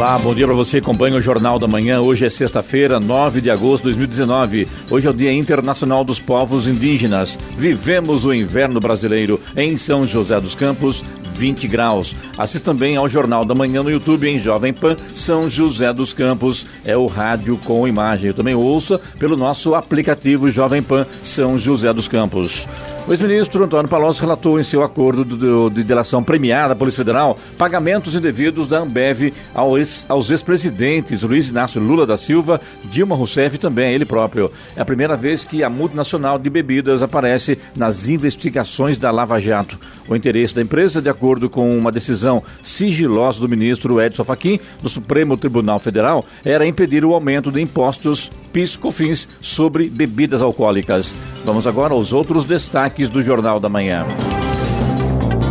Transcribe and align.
Olá, 0.00 0.18
bom 0.18 0.34
dia 0.34 0.46
para 0.46 0.56
você. 0.56 0.78
Acompanha 0.78 1.18
o 1.18 1.20
Jornal 1.20 1.58
da 1.58 1.66
Manhã. 1.66 2.00
Hoje 2.00 2.24
é 2.24 2.30
sexta-feira, 2.30 2.98
9 2.98 3.42
de 3.42 3.50
agosto 3.50 3.82
de 3.82 3.96
2019. 3.96 4.66
Hoje 4.90 5.06
é 5.06 5.10
o 5.10 5.12
Dia 5.12 5.30
Internacional 5.30 6.02
dos 6.02 6.18
Povos 6.18 6.66
Indígenas. 6.66 7.38
Vivemos 7.58 8.24
o 8.24 8.32
inverno 8.32 8.80
brasileiro 8.80 9.38
em 9.54 9.76
São 9.76 10.02
José 10.02 10.40
dos 10.40 10.54
Campos, 10.54 11.04
20 11.34 11.68
graus. 11.68 12.16
Assista 12.38 12.72
também 12.72 12.96
ao 12.96 13.10
Jornal 13.10 13.44
da 13.44 13.54
Manhã 13.54 13.82
no 13.82 13.90
YouTube 13.90 14.26
em 14.26 14.40
Jovem 14.40 14.72
Pan 14.72 14.96
São 15.14 15.50
José 15.50 15.92
dos 15.92 16.14
Campos. 16.14 16.64
É 16.82 16.96
o 16.96 17.04
rádio 17.04 17.58
com 17.58 17.86
imagem. 17.86 18.28
Eu 18.28 18.34
também 18.34 18.54
ouça 18.54 18.98
pelo 19.18 19.36
nosso 19.36 19.74
aplicativo 19.74 20.50
Jovem 20.50 20.82
Pan 20.82 21.06
São 21.22 21.58
José 21.58 21.92
dos 21.92 22.08
Campos. 22.08 22.66
O 23.08 23.12
ex-ministro 23.12 23.64
Antônio 23.64 23.88
Palocci 23.88 24.20
relatou 24.20 24.60
em 24.60 24.62
seu 24.62 24.84
acordo 24.84 25.24
do, 25.24 25.36
do, 25.36 25.70
de 25.70 25.82
delação 25.82 26.22
premiada 26.22 26.68
da 26.68 26.76
Polícia 26.76 26.98
Federal 26.98 27.36
pagamentos 27.58 28.14
indevidos 28.14 28.68
da 28.68 28.78
Ambev 28.78 29.32
aos 29.52 30.30
ex-presidentes 30.30 31.22
Luiz 31.22 31.48
Inácio 31.48 31.80
Lula 31.80 32.06
da 32.06 32.16
Silva, 32.16 32.60
Dilma 32.84 33.16
Rousseff 33.16 33.56
e 33.56 33.58
também 33.58 33.92
ele 33.94 34.04
próprio. 34.04 34.52
É 34.76 34.82
a 34.82 34.84
primeira 34.84 35.16
vez 35.16 35.44
que 35.44 35.64
a 35.64 35.70
multinacional 35.70 36.38
de 36.38 36.48
bebidas 36.50 37.02
aparece 37.02 37.58
nas 37.74 38.06
investigações 38.06 38.96
da 38.96 39.10
Lava 39.10 39.40
Jato. 39.40 39.78
O 40.06 40.14
interesse 40.14 40.54
da 40.54 40.62
empresa, 40.62 41.00
de 41.00 41.08
acordo 41.08 41.48
com 41.48 41.76
uma 41.76 41.90
decisão 41.90 42.42
sigilosa 42.62 43.40
do 43.40 43.48
ministro 43.48 44.00
Edson 44.00 44.24
Fachin 44.24 44.60
do 44.82 44.88
Supremo 44.88 45.36
Tribunal 45.36 45.78
Federal, 45.78 46.24
era 46.44 46.66
impedir 46.66 47.04
o 47.04 47.14
aumento 47.14 47.50
de 47.50 47.60
impostos 47.60 48.30
PIS/COFINS 48.52 49.28
sobre 49.40 49.88
bebidas 49.88 50.42
alcoólicas. 50.42 51.16
Vamos 51.44 51.66
agora 51.66 51.94
aos 51.94 52.12
outros 52.12 52.44
destaques 52.44 52.89
do 53.08 53.22
Jornal 53.22 53.60
da 53.60 53.68
Manhã. 53.68 54.04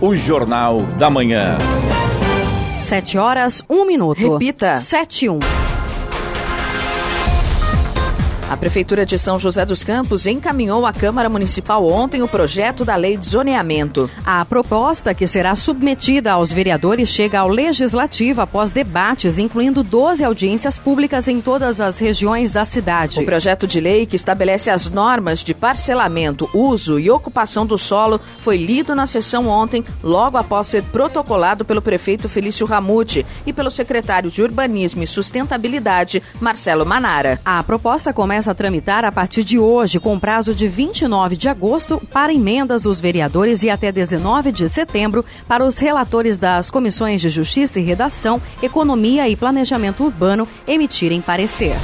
O 0.00 0.16
Jornal 0.16 0.80
da 0.98 1.10
Manhã. 1.10 1.58
7 2.78 3.18
horas, 3.18 3.62
1 3.68 3.84
minuto. 3.84 4.32
Repita. 4.32 4.76
7 4.76 5.26
e 5.26 5.28
1. 5.28 5.38
A 8.48 8.56
Prefeitura 8.56 9.04
de 9.04 9.18
São 9.18 9.38
José 9.38 9.66
dos 9.66 9.84
Campos 9.84 10.24
encaminhou 10.24 10.86
à 10.86 10.92
Câmara 10.92 11.28
Municipal 11.28 11.86
ontem 11.86 12.22
o 12.22 12.28
projeto 12.28 12.82
da 12.82 12.96
Lei 12.96 13.14
de 13.14 13.26
Zoneamento. 13.26 14.10
A 14.24 14.42
proposta, 14.42 15.12
que 15.12 15.26
será 15.26 15.54
submetida 15.54 16.32
aos 16.32 16.50
vereadores, 16.50 17.10
chega 17.10 17.40
ao 17.40 17.48
Legislativo 17.48 18.40
após 18.40 18.72
debates, 18.72 19.38
incluindo 19.38 19.82
12 19.82 20.24
audiências 20.24 20.78
públicas 20.78 21.28
em 21.28 21.42
todas 21.42 21.78
as 21.78 21.98
regiões 21.98 22.50
da 22.50 22.64
cidade. 22.64 23.20
O 23.20 23.26
projeto 23.26 23.66
de 23.66 23.80
lei 23.80 24.06
que 24.06 24.16
estabelece 24.16 24.70
as 24.70 24.88
normas 24.88 25.40
de 25.40 25.52
parcelamento, 25.52 26.48
uso 26.54 26.98
e 26.98 27.10
ocupação 27.10 27.66
do 27.66 27.76
solo 27.76 28.18
foi 28.40 28.56
lido 28.56 28.94
na 28.94 29.06
sessão 29.06 29.46
ontem, 29.46 29.84
logo 30.02 30.38
após 30.38 30.68
ser 30.68 30.82
protocolado 30.84 31.66
pelo 31.66 31.82
prefeito 31.82 32.30
Felício 32.30 32.64
Ramute 32.64 33.26
e 33.44 33.52
pelo 33.52 33.70
secretário 33.70 34.30
de 34.30 34.40
Urbanismo 34.40 35.02
e 35.02 35.06
Sustentabilidade, 35.06 36.22
Marcelo 36.40 36.86
Manara. 36.86 37.38
A 37.44 37.62
proposta 37.62 38.10
começa 38.10 38.37
começa 38.38 38.52
a 38.52 38.54
tramitar 38.54 39.04
a 39.04 39.10
partir 39.10 39.42
de 39.42 39.58
hoje, 39.58 39.98
com 39.98 40.16
prazo 40.16 40.54
de 40.54 40.68
29 40.68 41.36
de 41.36 41.48
agosto 41.48 42.00
para 42.12 42.32
emendas 42.32 42.82
dos 42.82 43.00
vereadores 43.00 43.64
e 43.64 43.70
até 43.70 43.90
19 43.90 44.52
de 44.52 44.68
setembro 44.68 45.24
para 45.48 45.64
os 45.64 45.76
relatores 45.76 46.38
das 46.38 46.70
comissões 46.70 47.20
de 47.20 47.28
Justiça 47.30 47.80
e 47.80 47.82
Redação, 47.82 48.40
Economia 48.62 49.28
e 49.28 49.34
Planejamento 49.34 50.04
Urbano 50.04 50.46
emitirem 50.68 51.20
parecer. 51.20 51.74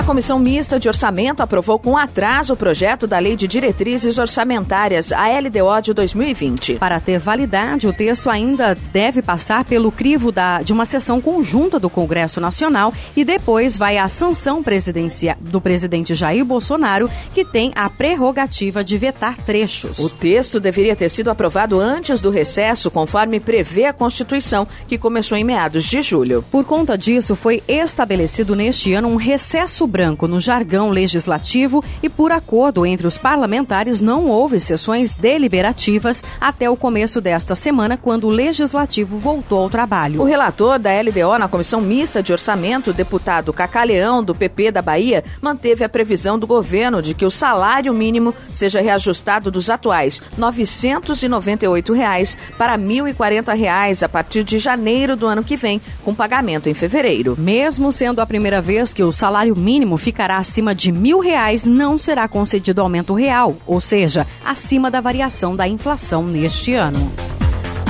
A 0.00 0.02
Comissão 0.02 0.38
Mista 0.38 0.80
de 0.80 0.88
Orçamento 0.88 1.42
aprovou 1.42 1.78
com 1.78 1.94
atraso 1.94 2.54
o 2.54 2.56
projeto 2.56 3.06
da 3.06 3.18
Lei 3.18 3.36
de 3.36 3.46
Diretrizes 3.46 4.16
Orçamentárias, 4.16 5.12
a 5.12 5.26
LDO 5.28 5.82
de 5.82 5.92
2020. 5.92 6.76
Para 6.76 6.98
ter 6.98 7.18
validade, 7.18 7.86
o 7.86 7.92
texto 7.92 8.30
ainda 8.30 8.74
deve 8.94 9.20
passar 9.20 9.62
pelo 9.62 9.92
crivo 9.92 10.32
da, 10.32 10.62
de 10.62 10.72
uma 10.72 10.86
sessão 10.86 11.20
conjunta 11.20 11.78
do 11.78 11.90
Congresso 11.90 12.40
Nacional 12.40 12.94
e 13.14 13.26
depois 13.26 13.76
vai 13.76 13.98
à 13.98 14.08
sanção 14.08 14.62
presidencia, 14.62 15.36
do 15.38 15.60
presidente 15.60 16.14
Jair 16.14 16.46
Bolsonaro, 16.46 17.10
que 17.34 17.44
tem 17.44 17.70
a 17.74 17.90
prerrogativa 17.90 18.82
de 18.82 18.96
vetar 18.96 19.36
trechos. 19.36 19.98
O 19.98 20.08
texto 20.08 20.58
deveria 20.58 20.96
ter 20.96 21.10
sido 21.10 21.28
aprovado 21.28 21.78
antes 21.78 22.22
do 22.22 22.30
recesso, 22.30 22.90
conforme 22.90 23.38
prevê 23.38 23.84
a 23.84 23.92
Constituição, 23.92 24.66
que 24.88 24.96
começou 24.96 25.36
em 25.36 25.44
meados 25.44 25.84
de 25.84 26.00
julho. 26.00 26.42
Por 26.50 26.64
conta 26.64 26.96
disso, 26.96 27.36
foi 27.36 27.62
estabelecido 27.68 28.56
neste 28.56 28.94
ano 28.94 29.06
um 29.06 29.16
recesso 29.16 29.89
branco 29.90 30.26
no 30.26 30.40
jargão 30.40 30.90
legislativo 30.90 31.84
e, 32.02 32.08
por 32.08 32.32
acordo 32.32 32.86
entre 32.86 33.06
os 33.06 33.18
parlamentares, 33.18 34.00
não 34.00 34.26
houve 34.28 34.60
sessões 34.60 35.16
deliberativas 35.16 36.22
até 36.40 36.70
o 36.70 36.76
começo 36.76 37.20
desta 37.20 37.56
semana, 37.56 37.96
quando 37.96 38.26
o 38.26 38.30
legislativo 38.30 39.18
voltou 39.18 39.58
ao 39.58 39.70
trabalho. 39.70 40.20
O 40.20 40.24
relator 40.24 40.78
da 40.78 40.90
LDO 41.00 41.38
na 41.38 41.48
Comissão 41.48 41.80
Mista 41.80 42.22
de 42.22 42.32
Orçamento, 42.32 42.92
deputado 42.92 43.52
Cacaleão, 43.52 44.22
do 44.22 44.34
PP 44.34 44.70
da 44.70 44.80
Bahia, 44.80 45.24
manteve 45.42 45.84
a 45.84 45.88
previsão 45.88 46.38
do 46.38 46.46
governo 46.46 47.02
de 47.02 47.14
que 47.14 47.26
o 47.26 47.30
salário 47.30 47.92
mínimo 47.92 48.34
seja 48.52 48.80
reajustado 48.80 49.50
dos 49.50 49.68
atuais 49.68 50.22
998 50.38 51.92
reais 51.92 52.38
para 52.56 52.78
1.040 52.78 53.56
reais 53.56 54.02
a 54.02 54.08
partir 54.08 54.44
de 54.44 54.58
janeiro 54.58 55.16
do 55.16 55.26
ano 55.26 55.42
que 55.42 55.56
vem, 55.56 55.80
com 56.04 56.14
pagamento 56.14 56.68
em 56.68 56.74
fevereiro. 56.74 57.34
Mesmo 57.38 57.90
sendo 57.90 58.20
a 58.20 58.26
primeira 58.26 58.60
vez 58.60 58.92
que 58.92 59.02
o 59.02 59.10
salário 59.10 59.56
mínimo 59.56 59.69
ficará 59.98 60.38
acima 60.38 60.74
de 60.74 60.90
mil 60.90 61.18
reais, 61.18 61.66
não 61.66 61.96
será 61.98 62.26
concedido 62.26 62.80
aumento 62.80 63.14
real, 63.14 63.56
ou 63.66 63.80
seja, 63.80 64.26
acima 64.44 64.90
da 64.90 65.00
variação 65.00 65.54
da 65.54 65.68
inflação 65.68 66.26
neste 66.26 66.74
ano. 66.74 67.10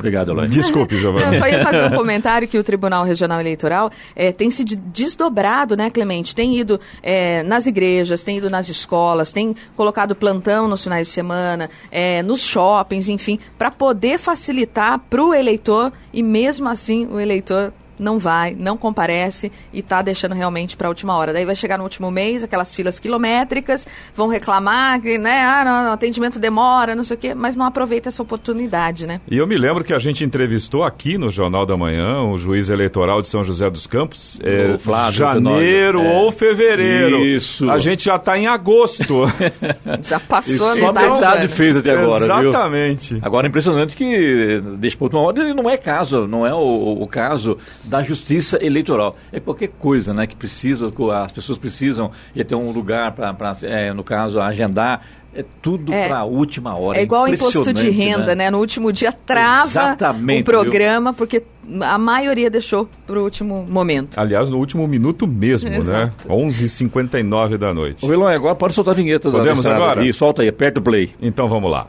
Obrigado, 0.00 0.30
Eloy. 0.30 0.48
Desculpe, 0.48 0.96
Giovanni. 0.98 1.36
Eu 1.36 1.42
só 1.42 1.46
ia 1.46 1.62
fazer 1.62 1.92
um 1.92 1.96
comentário 1.96 2.48
que 2.48 2.58
o 2.58 2.64
Tribunal 2.64 3.04
Regional 3.04 3.38
Eleitoral 3.38 3.90
é, 4.16 4.32
tem 4.32 4.50
se 4.50 4.64
desdobrado, 4.64 5.76
né, 5.76 5.90
Clemente? 5.90 6.34
Tem 6.34 6.58
ido 6.58 6.80
é, 7.02 7.42
nas 7.42 7.66
igrejas, 7.66 8.24
tem 8.24 8.38
ido 8.38 8.48
nas 8.48 8.68
escolas, 8.68 9.30
tem 9.30 9.54
colocado 9.76 10.14
plantão 10.14 10.66
nos 10.66 10.82
finais 10.82 11.06
de 11.06 11.12
semana, 11.12 11.68
é, 11.90 12.22
nos 12.22 12.40
shoppings, 12.40 13.08
enfim, 13.08 13.38
para 13.58 13.70
poder 13.70 14.18
facilitar 14.18 14.98
para 14.98 15.22
o 15.22 15.34
eleitor 15.34 15.92
e 16.12 16.22
mesmo 16.22 16.68
assim 16.68 17.06
o 17.06 17.20
eleitor 17.20 17.72
não 18.00 18.18
vai, 18.18 18.56
não 18.58 18.76
comparece 18.76 19.52
e 19.72 19.80
está 19.80 20.02
deixando 20.02 20.34
realmente 20.34 20.76
para 20.76 20.88
a 20.88 20.90
última 20.90 21.16
hora. 21.16 21.32
Daí 21.32 21.44
vai 21.44 21.54
chegar 21.54 21.78
no 21.78 21.84
último 21.84 22.10
mês, 22.10 22.42
aquelas 22.42 22.74
filas 22.74 22.98
quilométricas, 22.98 23.86
vão 24.14 24.28
reclamar 24.28 25.00
que, 25.00 25.18
né, 25.18 25.42
ah, 25.42 25.64
não, 25.64 25.92
atendimento 25.92 26.38
demora, 26.38 26.94
não 26.94 27.04
sei 27.04 27.16
o 27.16 27.20
quê, 27.20 27.34
mas 27.34 27.56
não 27.56 27.64
aproveita 27.64 28.08
essa 28.08 28.22
oportunidade, 28.22 29.06
né? 29.06 29.20
E 29.30 29.36
eu 29.36 29.46
me 29.46 29.56
lembro 29.56 29.84
que 29.84 29.92
a 29.92 29.98
gente 29.98 30.24
entrevistou 30.24 30.82
aqui 30.82 31.18
no 31.18 31.30
Jornal 31.30 31.66
da 31.66 31.76
Manhã 31.76 32.22
o 32.22 32.38
juiz 32.38 32.68
eleitoral 32.68 33.20
de 33.20 33.28
São 33.28 33.44
José 33.44 33.68
dos 33.70 33.86
Campos, 33.86 34.40
é, 34.42 34.78
Flávio 34.78 35.18
janeiro 35.18 36.00
é. 36.00 36.16
ou 36.16 36.32
fevereiro. 36.32 37.24
Isso. 37.24 37.70
A 37.70 37.78
gente 37.78 38.04
já 38.04 38.16
está 38.16 38.38
em 38.38 38.46
agosto. 38.46 39.24
já 40.02 40.18
passou 40.18 40.68
a 40.68 40.74
metade. 40.74 41.06
Só 41.06 41.14
metade 41.14 41.48
fez 41.48 41.76
até 41.76 41.92
agora, 41.92 42.24
Exatamente. 42.24 43.14
Viu? 43.14 43.22
Agora 43.24 43.46
é 43.46 43.48
impressionante 43.48 43.94
que 43.94 44.62
deixa 44.78 44.96
para 44.96 45.04
última 45.04 45.20
hora, 45.20 45.54
não 45.54 45.68
é 45.68 45.76
caso, 45.76 46.26
não 46.26 46.46
é 46.46 46.54
o, 46.54 47.02
o 47.02 47.06
caso 47.06 47.58
da 47.90 48.02
justiça 48.02 48.58
eleitoral. 48.64 49.16
É 49.32 49.40
qualquer 49.40 49.68
coisa 49.68 50.14
né, 50.14 50.26
que 50.26 50.36
precisa, 50.36 50.92
as 51.22 51.32
pessoas 51.32 51.58
precisam 51.58 52.12
ir 52.34 52.44
ter 52.44 52.54
um 52.54 52.70
lugar 52.70 53.12
para, 53.12 53.56
é, 53.62 53.92
no 53.92 54.04
caso, 54.04 54.40
agendar. 54.40 55.02
É 55.32 55.44
tudo 55.62 55.92
é, 55.92 56.08
para 56.08 56.18
a 56.18 56.24
última 56.24 56.76
hora. 56.76 56.98
É 56.98 57.02
igual 57.02 57.22
o 57.22 57.28
imposto 57.28 57.72
de 57.72 57.88
renda, 57.88 58.34
né? 58.34 58.46
né? 58.46 58.50
No 58.50 58.58
último 58.58 58.92
dia 58.92 59.12
trava 59.12 59.68
Exatamente, 59.68 60.40
o 60.40 60.44
programa, 60.44 61.12
viu? 61.12 61.18
porque 61.18 61.44
a 61.82 61.96
maioria 61.96 62.50
deixou 62.50 62.88
para 63.06 63.16
o 63.16 63.22
último 63.22 63.64
momento. 63.68 64.18
Aliás, 64.18 64.50
no 64.50 64.58
último 64.58 64.88
minuto 64.88 65.28
mesmo, 65.28 65.70
né? 65.70 65.78
Exato. 65.78 66.28
né? 66.28 66.34
11h59 66.34 67.56
da 67.58 67.72
noite. 67.72 68.04
O 68.04 68.12
Elon, 68.12 68.26
agora 68.26 68.56
pode 68.56 68.74
soltar 68.74 68.92
a 68.92 68.96
vinheta. 68.96 69.30
Podemos 69.30 69.64
da 69.64 69.76
agora? 69.76 70.00
Ali. 70.00 70.12
Solta 70.12 70.42
aí, 70.42 70.48
aperta 70.48 70.80
o 70.80 70.82
play. 70.82 71.14
Então 71.22 71.46
vamos 71.46 71.70
lá. 71.70 71.86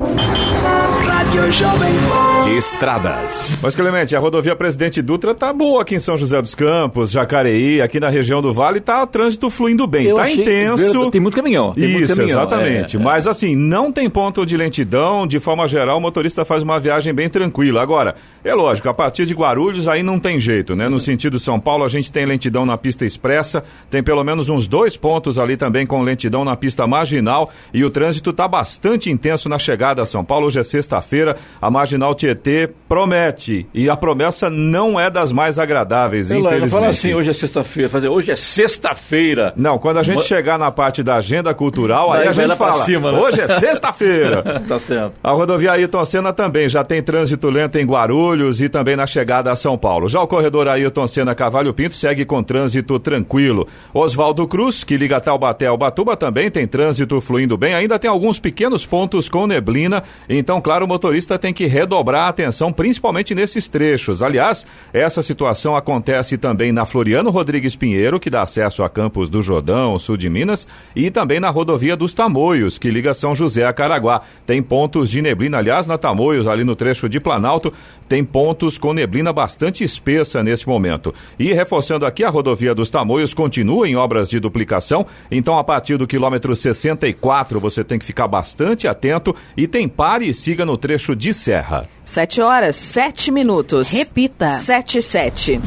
Estradas. 2.57 3.57
Mas, 3.61 3.73
Clemente, 3.73 4.13
a 4.15 4.19
rodovia 4.19 4.53
Presidente 4.53 5.01
Dutra 5.01 5.33
tá 5.33 5.53
boa 5.53 5.81
aqui 5.81 5.95
em 5.95 5.99
São 5.99 6.17
José 6.17 6.41
dos 6.41 6.53
Campos, 6.53 7.09
Jacareí, 7.09 7.81
aqui 7.81 8.01
na 8.01 8.09
região 8.09 8.41
do 8.41 8.53
Vale, 8.53 8.81
tá 8.81 9.01
o 9.01 9.07
trânsito 9.07 9.49
fluindo 9.49 9.87
bem. 9.87 10.07
Eu 10.07 10.17
tá 10.17 10.29
intenso. 10.29 11.09
Tem 11.09 11.21
muito 11.21 11.35
caminhão. 11.35 11.73
Tem 11.73 11.85
Isso, 11.85 11.93
muito 11.93 12.15
caminhão. 12.15 12.39
exatamente. 12.41 12.97
É, 12.97 12.99
é. 12.99 13.03
Mas, 13.03 13.27
assim, 13.27 13.55
não 13.55 13.91
tem 13.91 14.09
ponto 14.09 14.45
de 14.45 14.57
lentidão. 14.57 15.25
De 15.25 15.39
forma 15.39 15.67
geral, 15.67 15.99
o 15.99 16.01
motorista 16.01 16.43
faz 16.43 16.63
uma 16.63 16.79
viagem 16.79 17.13
bem 17.13 17.29
tranquila. 17.29 17.81
Agora, 17.81 18.15
é 18.43 18.53
lógico, 18.53 18.89
a 18.89 18.93
partir 18.93 19.25
de 19.25 19.33
Guarulhos 19.33 19.87
aí 19.87 20.01
não 20.01 20.19
tem 20.19 20.39
jeito, 20.39 20.75
né? 20.75 20.89
No 20.89 20.99
sentido 20.99 21.37
São 21.39 21.59
Paulo, 21.59 21.85
a 21.85 21.87
gente 21.87 22.11
tem 22.11 22.25
lentidão 22.25 22.65
na 22.65 22.77
pista 22.77 23.05
expressa, 23.05 23.63
tem 23.89 24.01
pelo 24.01 24.23
menos 24.23 24.49
uns 24.49 24.67
dois 24.67 24.97
pontos 24.97 25.37
ali 25.37 25.55
também 25.55 25.85
com 25.85 26.01
lentidão 26.01 26.43
na 26.43 26.55
pista 26.57 26.85
marginal 26.87 27.51
e 27.73 27.85
o 27.85 27.89
trânsito 27.89 28.33
tá 28.33 28.47
bastante 28.47 29.09
intenso 29.11 29.47
na 29.47 29.59
chegada 29.59 30.01
a 30.01 30.05
São 30.05 30.25
Paulo. 30.25 30.47
Hoje 30.47 30.59
é 30.59 30.63
sexta-feira, 30.63 31.20
a 31.62 31.71
marginal 31.71 32.13
Tietê 32.15 32.69
promete. 32.88 33.68
E 33.73 33.89
a 33.89 33.95
promessa 33.95 34.50
não 34.50 35.00
é 35.00 35.09
das 35.09 35.31
mais 35.31 35.57
agradáveis, 35.57 36.29
Eu 36.29 36.39
infelizmente. 36.39 36.63
Não 36.63 36.79
fala 36.79 36.88
assim, 36.89 37.13
hoje 37.13 37.29
é 37.29 37.33
sexta-feira. 37.33 37.89
Fazer 37.89 38.07
hoje 38.09 38.31
é 38.31 38.35
sexta-feira. 38.35 39.53
Não, 39.56 39.77
quando 39.77 39.97
a 39.97 40.03
gente 40.03 40.18
Uma... 40.18 40.23
chegar 40.23 40.57
na 40.57 40.71
parte 40.71 41.03
da 41.03 41.15
agenda 41.15 41.53
cultural, 41.53 42.12
aí, 42.12 42.23
aí 42.23 42.27
a 42.27 42.31
gente 42.33 42.56
fala, 42.56 42.83
cima, 42.83 43.12
né? 43.12 43.19
hoje 43.19 43.41
é 43.41 43.47
sexta-feira. 43.59 44.44
tá 44.68 44.79
certo. 44.79 45.13
A 45.23 45.31
rodovia 45.31 45.71
Ayrton 45.71 46.06
Senna 46.06 46.33
também 46.33 46.68
já 46.68 46.83
tem 46.83 47.01
trânsito 47.01 47.50
lento 47.50 47.77
em 47.77 47.85
Guarulhos 47.85 48.62
e 48.62 48.69
também 48.69 48.95
na 48.95 49.07
chegada 49.07 49.51
a 49.51 49.56
São 49.56 49.77
Paulo. 49.77 50.09
Já 50.09 50.21
o 50.21 50.27
corredor 50.27 50.67
Ayrton 50.67 51.07
Senna 51.07 51.35
Cavalho 51.35 51.74
Pinto 51.74 51.95
segue 51.95 52.25
com 52.25 52.44
trânsito 52.44 53.00
tranquilo. 53.00 53.67
Oswaldo 53.94 54.47
Cruz, 54.47 54.83
que 54.83 54.97
liga 54.97 55.19
Taubaté 55.19 55.67
ao 55.67 55.77
Batuba, 55.77 56.15
também 56.15 56.50
tem 56.50 56.67
trânsito 56.67 57.19
fluindo 57.21 57.57
bem. 57.57 57.74
Ainda 57.74 57.97
tem 57.97 58.09
alguns 58.09 58.39
pequenos 58.39 58.85
pontos 58.85 59.29
com 59.29 59.47
neblina, 59.47 60.03
então, 60.27 60.59
claro, 60.62 60.85
o 60.85 60.88
motorista 60.88 61.10
tem 61.39 61.53
que 61.53 61.65
redobrar 61.65 62.25
a 62.25 62.29
atenção, 62.29 62.71
principalmente 62.71 63.35
nesses 63.35 63.67
trechos. 63.67 64.21
Aliás, 64.21 64.65
essa 64.93 65.21
situação 65.21 65.75
acontece 65.75 66.37
também 66.37 66.71
na 66.71 66.85
Floriano 66.85 67.29
Rodrigues 67.29 67.75
Pinheiro, 67.75 68.19
que 68.19 68.29
dá 68.29 68.43
acesso 68.43 68.83
a 68.83 68.89
Campos 68.89 69.29
do 69.29 69.41
Jordão, 69.41 69.97
sul 69.99 70.17
de 70.17 70.29
Minas, 70.29 70.67
e 70.95 71.11
também 71.11 71.39
na 71.39 71.49
rodovia 71.49 71.95
dos 71.95 72.13
Tamoios, 72.13 72.77
que 72.77 72.89
liga 72.89 73.13
São 73.13 73.35
José 73.35 73.65
a 73.65 73.73
Caraguá. 73.73 74.21
Tem 74.45 74.61
pontos 74.61 75.09
de 75.09 75.21
neblina, 75.21 75.57
aliás, 75.57 75.85
na 75.85 75.97
Tamoios, 75.97 76.47
ali 76.47 76.63
no 76.63 76.75
trecho 76.75 77.09
de 77.09 77.19
Planalto, 77.19 77.73
tem 78.07 78.23
pontos 78.23 78.77
com 78.77 78.93
neblina 78.93 79.31
bastante 79.31 79.83
espessa 79.83 80.43
nesse 80.43 80.67
momento. 80.67 81.13
E 81.39 81.53
reforçando 81.53 82.05
aqui, 82.05 82.23
a 82.23 82.29
rodovia 82.29 82.75
dos 82.75 82.89
Tamoios 82.89 83.33
continua 83.33 83.87
em 83.87 83.95
obras 83.95 84.29
de 84.29 84.39
duplicação, 84.39 85.05
então 85.29 85.57
a 85.57 85.63
partir 85.63 85.97
do 85.97 86.07
quilômetro 86.07 86.55
64 86.55 87.59
você 87.59 87.83
tem 87.83 87.97
que 87.97 88.05
ficar 88.05 88.27
bastante 88.27 88.87
atento 88.87 89.35
e 89.55 89.67
tem 89.67 89.87
pare 89.87 90.27
e 90.27 90.33
siga 90.33 90.65
no 90.65 90.77
trecho 90.77 91.00
de 91.15 91.33
serra. 91.33 91.88
Sete 92.06 92.42
horas, 92.42 92.75
sete 92.75 93.31
minutos. 93.31 93.91
Repita. 93.91 94.50
Sete, 94.51 95.01
sete. 95.01 95.60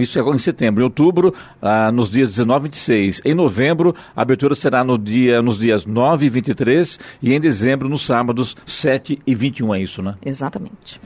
isso 0.00 0.18
é 0.18 0.22
em 0.34 0.38
setembro. 0.38 0.82
Em 0.82 0.84
outubro, 0.84 1.34
ah, 1.60 1.90
nos 1.92 2.10
dias 2.10 2.30
19 2.30 2.66
e 2.66 2.68
26. 2.68 3.22
Em 3.24 3.34
novembro, 3.34 3.94
a 4.14 4.22
abertura 4.22 4.54
será 4.54 4.82
no 4.82 4.98
dia, 4.98 5.40
nos 5.42 5.58
dias 5.58 5.86
9 5.86 6.26
e 6.26 6.28
23 6.28 6.98
e 7.22 7.32
em 7.32 7.40
dezembro, 7.40 7.88
nos 7.88 8.04
sábados 8.04 8.56
7 8.64 9.18
e 9.26 9.34
21. 9.34 9.74
É 9.74 9.80
isso, 9.80 10.02
né? 10.02 10.14
Exatamente. 10.24 11.00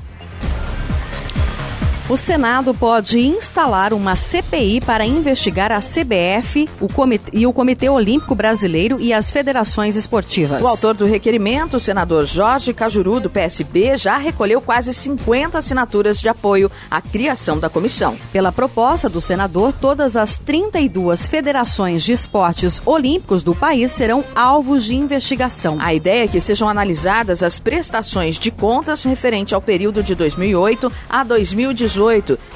O 2.11 2.17
Senado 2.17 2.73
pode 2.73 3.19
instalar 3.19 3.93
uma 3.93 4.17
CPI 4.17 4.81
para 4.81 5.05
investigar 5.05 5.71
a 5.71 5.79
CBF 5.79 6.67
o 6.81 6.89
comitê, 6.89 7.31
e 7.35 7.47
o 7.47 7.53
Comitê 7.53 7.91
Olímpico 7.91 8.35
Brasileiro 8.35 8.97
e 8.99 9.13
as 9.13 9.31
federações 9.31 9.95
esportivas. 9.95 10.63
O 10.63 10.67
autor 10.67 10.95
do 10.95 11.05
requerimento, 11.05 11.77
o 11.77 11.81
senador 11.81 12.25
Jorge 12.25 12.73
Cajuru, 12.73 13.21
do 13.21 13.29
PSB, 13.29 13.99
já 13.99 14.17
recolheu 14.17 14.63
quase 14.63 14.95
50 14.95 15.59
assinaturas 15.59 16.19
de 16.19 16.31
apoio 16.31 16.71
à 16.91 17.03
criação 17.03 17.59
da 17.59 17.69
comissão. 17.69 18.17
Pela 18.33 18.51
proposta 18.51 19.07
do 19.11 19.21
senador, 19.21 19.75
todas 19.79 20.17
as 20.17 20.41
32 20.41 21.29
federações 21.29 22.03
de 22.03 22.13
esportes 22.13 22.81
olímpicos 22.87 23.43
do 23.43 23.55
país 23.55 23.93
serão 23.93 24.25
alvos 24.35 24.85
de 24.85 24.95
investigação. 24.95 25.77
A 25.79 25.93
ideia 25.93 26.25
é 26.25 26.29
que 26.29 26.41
sejam 26.41 26.71
analisadas 26.71 27.43
as 27.43 27.59
prestações 27.59 28.39
de 28.39 28.51
contas 28.51 29.05
referente 29.05 29.55
ao 29.55 29.61
período 29.61 30.03
de 30.03 30.15
2008 30.15 30.91
a 31.07 31.23
2018, 31.23 31.98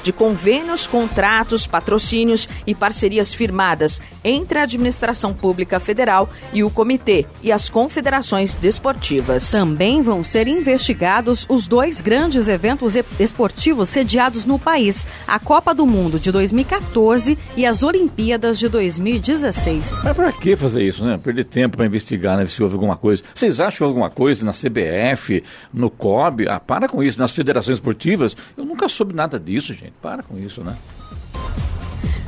de 0.03 0.13
convênios, 0.13 0.87
contratos, 0.87 1.67
patrocínios 1.67 2.47
e 2.65 2.73
parcerias 2.73 3.33
firmadas 3.33 4.01
entre 4.23 4.57
a 4.57 4.63
administração 4.63 5.33
pública 5.33 5.79
federal 5.79 6.29
e 6.53 6.63
o 6.63 6.69
comitê 6.69 7.25
e 7.41 7.51
as 7.51 7.69
confederações 7.69 8.53
desportivas. 8.53 9.51
Também 9.51 10.01
vão 10.01 10.23
ser 10.23 10.47
investigados 10.47 11.45
os 11.49 11.67
dois 11.67 12.01
grandes 12.01 12.47
eventos 12.47 12.95
esportivos 13.19 13.89
sediados 13.89 14.45
no 14.45 14.57
país: 14.57 15.05
a 15.27 15.39
Copa 15.39 15.73
do 15.73 15.85
Mundo 15.85 16.19
de 16.19 16.31
2014 16.31 17.37
e 17.57 17.65
as 17.65 17.83
Olimpíadas 17.83 18.57
de 18.57 18.69
2016. 18.69 20.03
Mas 20.03 20.15
para 20.15 20.31
que 20.31 20.55
fazer 20.55 20.83
isso, 20.83 21.03
né? 21.03 21.19
Perder 21.21 21.45
tempo 21.45 21.77
para 21.77 21.85
investigar, 21.85 22.37
né? 22.37 22.45
Se 22.45 22.61
houve 22.63 22.75
alguma 22.75 22.95
coisa. 22.95 23.23
Vocês 23.35 23.59
acham 23.59 23.85
alguma 23.85 24.09
coisa 24.09 24.45
na 24.45 24.51
CBF, 24.51 25.43
no 25.73 25.89
COB? 25.89 26.47
Ah, 26.47 26.59
para 26.59 26.87
com 26.87 27.03
isso. 27.03 27.19
Nas 27.19 27.33
federações 27.33 27.77
esportivas, 27.77 28.35
eu 28.57 28.65
nunca 28.65 28.87
soube 28.87 29.13
nada 29.13 29.32
disso, 29.39 29.73
gente. 29.73 29.93
Para 30.01 30.23
com 30.23 30.37
isso, 30.37 30.63
né? 30.63 30.77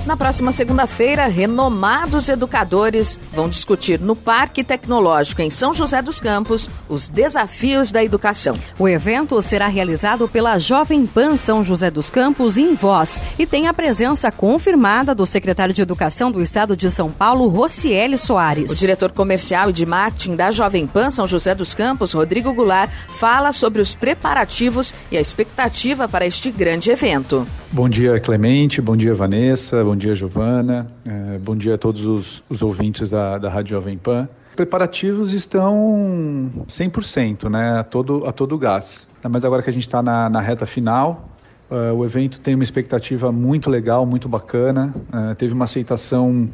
Na 0.06 0.16
próxima 0.16 0.52
segunda-feira, 0.52 1.26
renomados 1.26 2.30
educadores 2.30 3.20
vão 3.34 3.50
discutir 3.50 4.00
no 4.00 4.16
Parque 4.16 4.64
Tecnológico 4.64 5.42
em 5.42 5.50
São 5.50 5.74
José 5.74 6.00
dos 6.00 6.20
Campos 6.20 6.70
os 6.88 7.10
desafios 7.10 7.92
da 7.92 8.04
educação. 8.04 8.56
O 8.78 8.88
evento 8.88 9.42
será 9.42 9.68
realizado 9.68 10.28
pela 10.28 10.60
Jovem 10.60 11.08
Pan 11.08 11.36
São 11.36 11.64
José 11.64 11.90
dos 11.90 12.12
Campos 12.12 12.56
em 12.56 12.76
Voz 12.76 13.20
e 13.40 13.48
tem 13.48 13.68
a 13.68 13.74
presença 13.74 14.32
confirmada 14.32 15.16
do 15.16 15.26
secretário 15.26 15.74
de 15.74 15.82
Educação 15.82 16.32
do 16.32 16.40
Estado 16.40 16.78
de 16.78 16.92
São 16.92 17.10
Paulo, 17.10 17.48
Rocieli 17.48 18.16
Soares. 18.16 18.72
O 18.72 18.76
diretor 18.76 19.12
comercial 19.12 19.72
e 19.72 19.74
de 19.74 19.88
marketing 19.88 20.36
da 20.36 20.52
Jovem 20.52 20.86
Pan 20.86 21.10
São 21.10 21.26
José 21.26 21.56
dos 21.56 21.74
Campos, 21.74 22.14
Rodrigo 22.14 22.54
Goulart, 22.54 22.92
fala 23.10 23.52
sobre 23.52 23.82
os 23.82 23.96
preparativos 23.96 24.94
e 25.12 25.18
a 25.18 25.22
expectativa 25.22 26.08
para 26.08 26.28
este 26.28 26.52
grande 26.52 26.92
evento. 26.92 27.48
Bom 27.72 27.90
dia, 27.90 28.20
Clemente. 28.20 28.80
Bom 28.80 28.96
dia, 28.96 29.14
Vanessa. 29.14 29.84
Bom 29.84 29.95
dia, 29.96 30.16
Giovana. 30.16 30.92
É, 31.06 31.38
bom 31.38 31.56
dia 31.56 31.76
a 31.76 31.78
todos 31.78 32.06
os, 32.06 32.44
os 32.50 32.62
ouvintes 32.62 33.10
da, 33.10 33.38
da 33.38 33.50
Rádio 33.50 33.72
Jovem 33.72 33.98
Pan. 33.98 34.28
Preparativos 34.56 35.34
estão 35.34 36.66
100%, 36.68 37.50
né? 37.50 37.80
A 37.80 37.84
todo, 37.84 38.26
a 38.26 38.32
todo 38.32 38.58
gás. 38.58 39.10
Mas 39.30 39.44
agora 39.44 39.62
que 39.62 39.70
a 39.70 39.74
gente 39.74 39.84
está 39.84 40.02
na, 40.02 40.30
na 40.30 40.40
reta 40.40 40.66
final, 40.66 41.35
Uh, 41.70 41.94
o 41.96 42.06
evento 42.06 42.40
tem 42.40 42.54
uma 42.54 42.64
expectativa 42.64 43.32
muito 43.32 43.70
legal, 43.70 44.06
muito 44.06 44.30
bacana. 44.30 44.94
Uh, 45.10 45.34
teve 45.36 45.54
uma 45.54 45.64
aceitação 45.64 46.48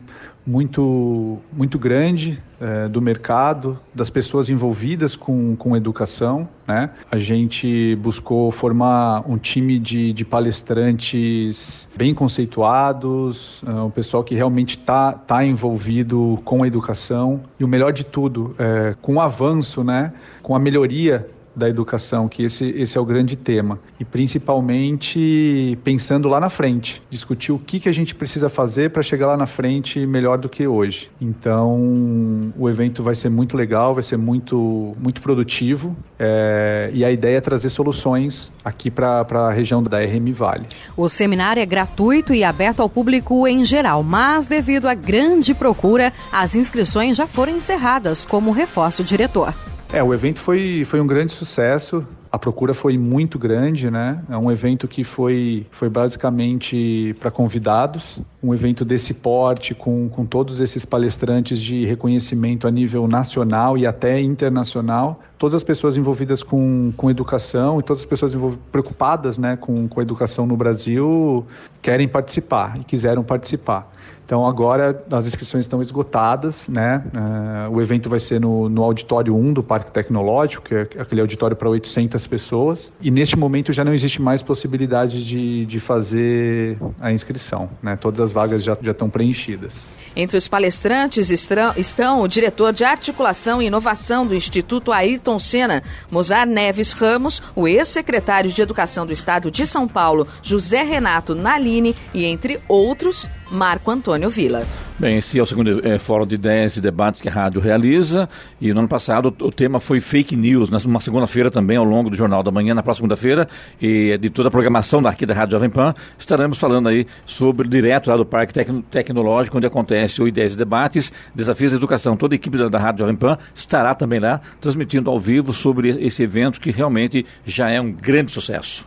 muito, 0.45 1.37
muito 1.51 1.77
grande 1.77 2.41
uh, 2.61 2.87
do 2.87 3.01
mercado, 3.01 3.77
das 3.93 4.09
pessoas 4.09 4.49
envolvidas 4.49 5.15
com, 5.15 5.55
com 5.57 5.75
educação. 5.75 6.47
Né? 6.65 6.89
A 7.11 7.19
gente 7.19 7.95
buscou 7.97 8.51
formar 8.51 9.29
um 9.29 9.37
time 9.37 9.77
de, 9.77 10.13
de 10.13 10.23
palestrantes 10.23 11.89
bem 11.95 12.13
conceituados, 12.13 13.61
um 13.67 13.89
pessoal 13.89 14.23
que 14.23 14.33
realmente 14.33 14.77
está 14.77 15.11
tá 15.11 15.43
envolvido 15.43 16.39
com 16.45 16.63
a 16.63 16.67
educação. 16.67 17.41
E 17.59 17.63
o 17.65 17.67
melhor 17.67 17.91
de 17.91 18.05
tudo, 18.05 18.55
com 19.01 19.15
o 19.15 19.21
avanço, 19.21 19.83
né? 19.83 20.13
com 20.41 20.55
a 20.55 20.59
melhoria 20.59 21.27
da 21.55 21.67
educação, 21.69 22.27
que 22.27 22.43
esse, 22.43 22.65
esse 22.69 22.97
é 22.97 23.01
o 23.01 23.05
grande 23.05 23.35
tema. 23.35 23.79
E 23.99 24.05
principalmente 24.05 25.77
pensando 25.83 26.27
lá 26.29 26.39
na 26.39 26.49
frente, 26.49 27.01
discutir 27.09 27.51
o 27.51 27.59
que, 27.59 27.79
que 27.79 27.89
a 27.89 27.91
gente 27.91 28.15
precisa 28.15 28.49
fazer 28.49 28.91
para 28.91 29.01
chegar 29.01 29.27
lá 29.27 29.37
na 29.37 29.45
frente 29.45 30.05
melhor 30.05 30.37
do 30.37 30.49
que 30.49 30.65
hoje. 30.67 31.09
Então, 31.19 32.53
o 32.57 32.69
evento 32.69 33.03
vai 33.03 33.15
ser 33.15 33.29
muito 33.29 33.55
legal, 33.57 33.93
vai 33.93 34.03
ser 34.03 34.17
muito, 34.17 34.95
muito 34.99 35.21
produtivo 35.21 35.95
é, 36.17 36.89
e 36.93 37.03
a 37.03 37.11
ideia 37.11 37.37
é 37.37 37.41
trazer 37.41 37.69
soluções 37.69 38.51
aqui 38.63 38.89
para 38.89 39.25
a 39.31 39.51
região 39.51 39.81
da 39.83 39.99
RM 39.99 40.31
Vale. 40.33 40.65
O 40.95 41.07
seminário 41.09 41.61
é 41.61 41.65
gratuito 41.65 42.33
e 42.33 42.43
aberto 42.43 42.81
ao 42.81 42.89
público 42.89 43.47
em 43.47 43.63
geral, 43.63 44.03
mas 44.03 44.47
devido 44.47 44.87
à 44.87 44.93
grande 44.93 45.53
procura, 45.53 46.13
as 46.31 46.55
inscrições 46.55 47.17
já 47.17 47.27
foram 47.27 47.55
encerradas, 47.55 48.25
como 48.25 48.51
reforço 48.51 49.01
o 49.01 49.05
diretor. 49.05 49.53
É, 49.93 50.01
o 50.01 50.13
evento 50.13 50.39
foi, 50.39 50.85
foi 50.85 51.01
um 51.01 51.07
grande 51.07 51.33
sucesso. 51.33 52.07
A 52.31 52.39
procura 52.39 52.73
foi 52.73 52.97
muito 52.97 53.37
grande, 53.37 53.91
né? 53.91 54.23
É 54.29 54.37
um 54.37 54.49
evento 54.49 54.87
que 54.87 55.03
foi, 55.03 55.67
foi 55.69 55.89
basicamente 55.89 57.13
para 57.19 57.29
convidados, 57.29 58.19
um 58.41 58.53
evento 58.53 58.85
desse 58.85 59.13
porte, 59.13 59.75
com, 59.75 60.07
com 60.07 60.25
todos 60.25 60.61
esses 60.61 60.85
palestrantes 60.85 61.59
de 61.59 61.83
reconhecimento 61.83 62.69
a 62.69 62.71
nível 62.71 63.05
nacional 63.05 63.77
e 63.77 63.85
até 63.85 64.21
internacional. 64.21 65.19
Todas 65.37 65.55
as 65.55 65.63
pessoas 65.63 65.97
envolvidas 65.97 66.41
com, 66.41 66.93
com 66.95 67.11
educação 67.11 67.81
e 67.81 67.83
todas 67.83 68.01
as 68.03 68.05
pessoas 68.05 68.31
preocupadas 68.71 69.37
né, 69.37 69.57
com, 69.57 69.89
com 69.89 69.99
a 69.99 70.03
educação 70.03 70.47
no 70.47 70.55
Brasil 70.55 71.45
querem 71.81 72.07
participar 72.07 72.79
e 72.79 72.85
quiseram 72.85 73.23
participar. 73.23 73.91
Então 74.31 74.47
agora 74.47 75.03
as 75.11 75.27
inscrições 75.27 75.65
estão 75.65 75.81
esgotadas, 75.81 76.69
né? 76.69 77.03
Uh, 77.13 77.75
o 77.75 77.81
evento 77.81 78.09
vai 78.09 78.17
ser 78.17 78.39
no, 78.39 78.69
no 78.69 78.81
auditório 78.81 79.35
1 79.35 79.51
do 79.51 79.61
Parque 79.61 79.91
Tecnológico, 79.91 80.63
que 80.63 80.73
é 80.73 80.81
aquele 80.99 81.19
auditório 81.19 81.53
para 81.53 81.67
800 81.67 82.25
pessoas. 82.27 82.93
E 83.01 83.11
neste 83.11 83.37
momento 83.37 83.73
já 83.73 83.83
não 83.83 83.93
existe 83.93 84.21
mais 84.21 84.41
possibilidade 84.41 85.25
de, 85.25 85.65
de 85.65 85.79
fazer 85.81 86.77
a 87.01 87.11
inscrição, 87.11 87.69
né? 87.83 87.97
Todas 87.97 88.21
as 88.21 88.31
vagas 88.31 88.63
já, 88.63 88.77
já 88.81 88.91
estão 88.91 89.09
preenchidas. 89.09 89.85
Entre 90.15 90.37
os 90.37 90.47
palestrantes 90.47 91.29
estão 91.29 92.21
o 92.21 92.27
diretor 92.27 92.71
de 92.71 92.85
articulação 92.85 93.61
e 93.61 93.65
inovação 93.65 94.25
do 94.25 94.33
Instituto 94.33 94.93
Ayrton 94.93 95.39
Senna, 95.39 95.83
Mozar 96.09 96.47
Neves 96.47 96.93
Ramos, 96.93 97.43
o 97.53 97.67
ex-secretário 97.67 98.49
de 98.49 98.61
Educação 98.61 99.05
do 99.05 99.11
Estado 99.11 99.51
de 99.51 99.67
São 99.67 99.89
Paulo, 99.89 100.25
José 100.41 100.83
Renato 100.83 101.35
Naline 101.35 101.93
e, 102.13 102.23
entre 102.23 102.61
outros, 102.69 103.29
Marco 103.51 103.91
Antônio 103.91 104.29
Vila. 104.29 104.65
Bem, 104.97 105.17
esse 105.17 105.39
é 105.39 105.41
o 105.41 105.45
segundo 105.45 105.85
é, 105.87 105.97
fórum 105.97 106.27
de 106.27 106.35
ideias 106.35 106.77
e 106.77 106.81
debates 106.81 107.19
que 107.19 107.27
a 107.27 107.31
rádio 107.31 107.59
realiza. 107.59 108.29
E 108.61 108.71
no 108.71 108.79
ano 108.79 108.87
passado 108.87 109.35
o 109.41 109.51
tema 109.51 109.79
foi 109.79 109.99
fake 109.99 110.35
news, 110.35 110.69
numa 110.69 110.99
segunda-feira 111.01 111.49
também, 111.49 111.75
ao 111.75 111.83
longo 111.83 112.09
do 112.09 112.15
Jornal 112.15 112.43
da 112.43 112.51
Manhã, 112.51 112.75
na 112.75 112.83
próxima 112.83 113.01
segunda-feira, 113.01 113.47
e 113.81 114.15
de 114.19 114.29
toda 114.29 114.49
a 114.49 114.51
programação 114.51 115.01
daqui 115.01 115.25
da 115.25 115.33
Rádio 115.33 115.53
Jovem 115.53 115.71
Pan, 115.71 115.95
estaremos 116.19 116.59
falando 116.59 116.87
aí 116.87 117.07
sobre 117.25 117.67
direto 117.67 118.11
lá 118.11 118.15
do 118.15 118.25
Parque 118.25 118.53
Tecnológico, 118.91 119.57
onde 119.57 119.65
acontece 119.65 120.21
o 120.21 120.27
Ideias 120.27 120.53
e 120.53 120.57
Debates, 120.57 121.11
Desafios 121.33 121.71
da 121.71 121.77
Educação. 121.77 122.15
Toda 122.15 122.35
a 122.35 122.37
equipe 122.37 122.57
da, 122.57 122.69
da 122.69 122.77
Rádio 122.77 122.99
Jovem 122.99 123.15
Pan 123.15 123.39
estará 123.55 123.95
também 123.95 124.19
lá, 124.19 124.39
transmitindo 124.61 125.09
ao 125.09 125.19
vivo 125.19 125.51
sobre 125.51 125.89
esse 126.05 126.21
evento 126.21 126.61
que 126.61 126.69
realmente 126.69 127.25
já 127.43 127.71
é 127.71 127.81
um 127.81 127.91
grande 127.91 128.31
sucesso. 128.31 128.85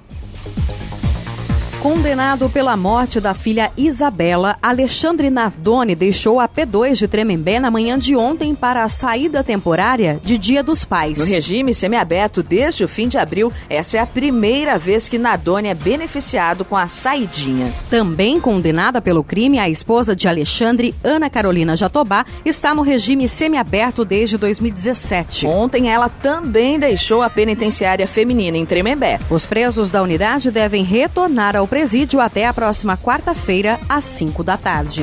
Condenado 1.85 2.49
pela 2.49 2.79
morte 2.79 3.21
da 3.21 3.35
filha 3.35 3.71
Isabela, 3.77 4.57
Alexandre 4.63 5.29
Nardoni 5.29 5.95
deixou 5.95 6.41
a 6.41 6.49
P2 6.49 6.95
de 6.95 7.07
Tremembé 7.07 7.61
na 7.61 7.71
manhã 7.71 7.99
de 7.99 8.17
ontem 8.17 8.55
para 8.55 8.85
a 8.85 8.89
saída 8.89 9.45
temporária 9.45 10.19
de 10.25 10.39
Dia 10.39 10.63
dos 10.63 10.83
Pais. 10.83 11.19
No 11.19 11.27
regime 11.27 11.75
semiaberto 11.75 12.43
desde 12.43 12.85
o 12.85 12.89
fim 12.89 13.07
de 13.07 13.19
abril, 13.19 13.53
essa 13.69 13.99
é 13.99 14.01
a 14.01 14.07
primeira 14.07 14.79
vez 14.79 15.09
que 15.11 15.19
Nardoni 15.19 15.69
é 15.69 15.75
beneficiado 15.75 16.65
com 16.65 16.75
a 16.75 16.89
saidinha. 16.89 17.71
Também 17.91 18.41
condenada 18.41 19.03
pelo 19.03 19.23
crime, 19.23 19.59
a 19.59 19.69
esposa 19.69 20.17
de 20.17 20.27
Alexandre, 20.27 20.95
Ana 21.05 21.29
Carolina 21.29 21.77
Jatobá, 21.77 22.25
está 22.47 22.75
no 22.75 22.81
regime 22.81 23.29
semiaberto 23.29 24.07
desde 24.07 24.39
2017. 24.39 25.47
Ontem 25.47 25.91
ela 25.91 26.09
também 26.09 26.79
deixou 26.79 27.21
a 27.21 27.29
penitenciária 27.29 28.07
feminina 28.07 28.57
em 28.57 28.65
Tremembé. 28.65 29.21
Os 29.29 29.45
presos 29.45 29.91
da 29.91 30.03
unidade 30.03 30.51
devem 30.51 30.83
retornar 30.83 31.55
ao 31.55 31.74
presídio 31.75 32.21
até 32.21 32.47
a 32.47 32.55
próxima 32.55 32.97
quarta-feira, 32.97 33.81
às 33.89 34.05
5 34.05 34.45
da 34.45 34.57
tarde. 34.57 35.03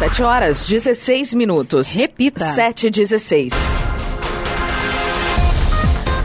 7 0.00 0.22
horas 0.22 0.64
16 0.64 1.34
minutos. 1.34 1.94
Repita. 1.94 2.54
7 2.54 2.86
e 2.86 2.90
16. 2.90 3.79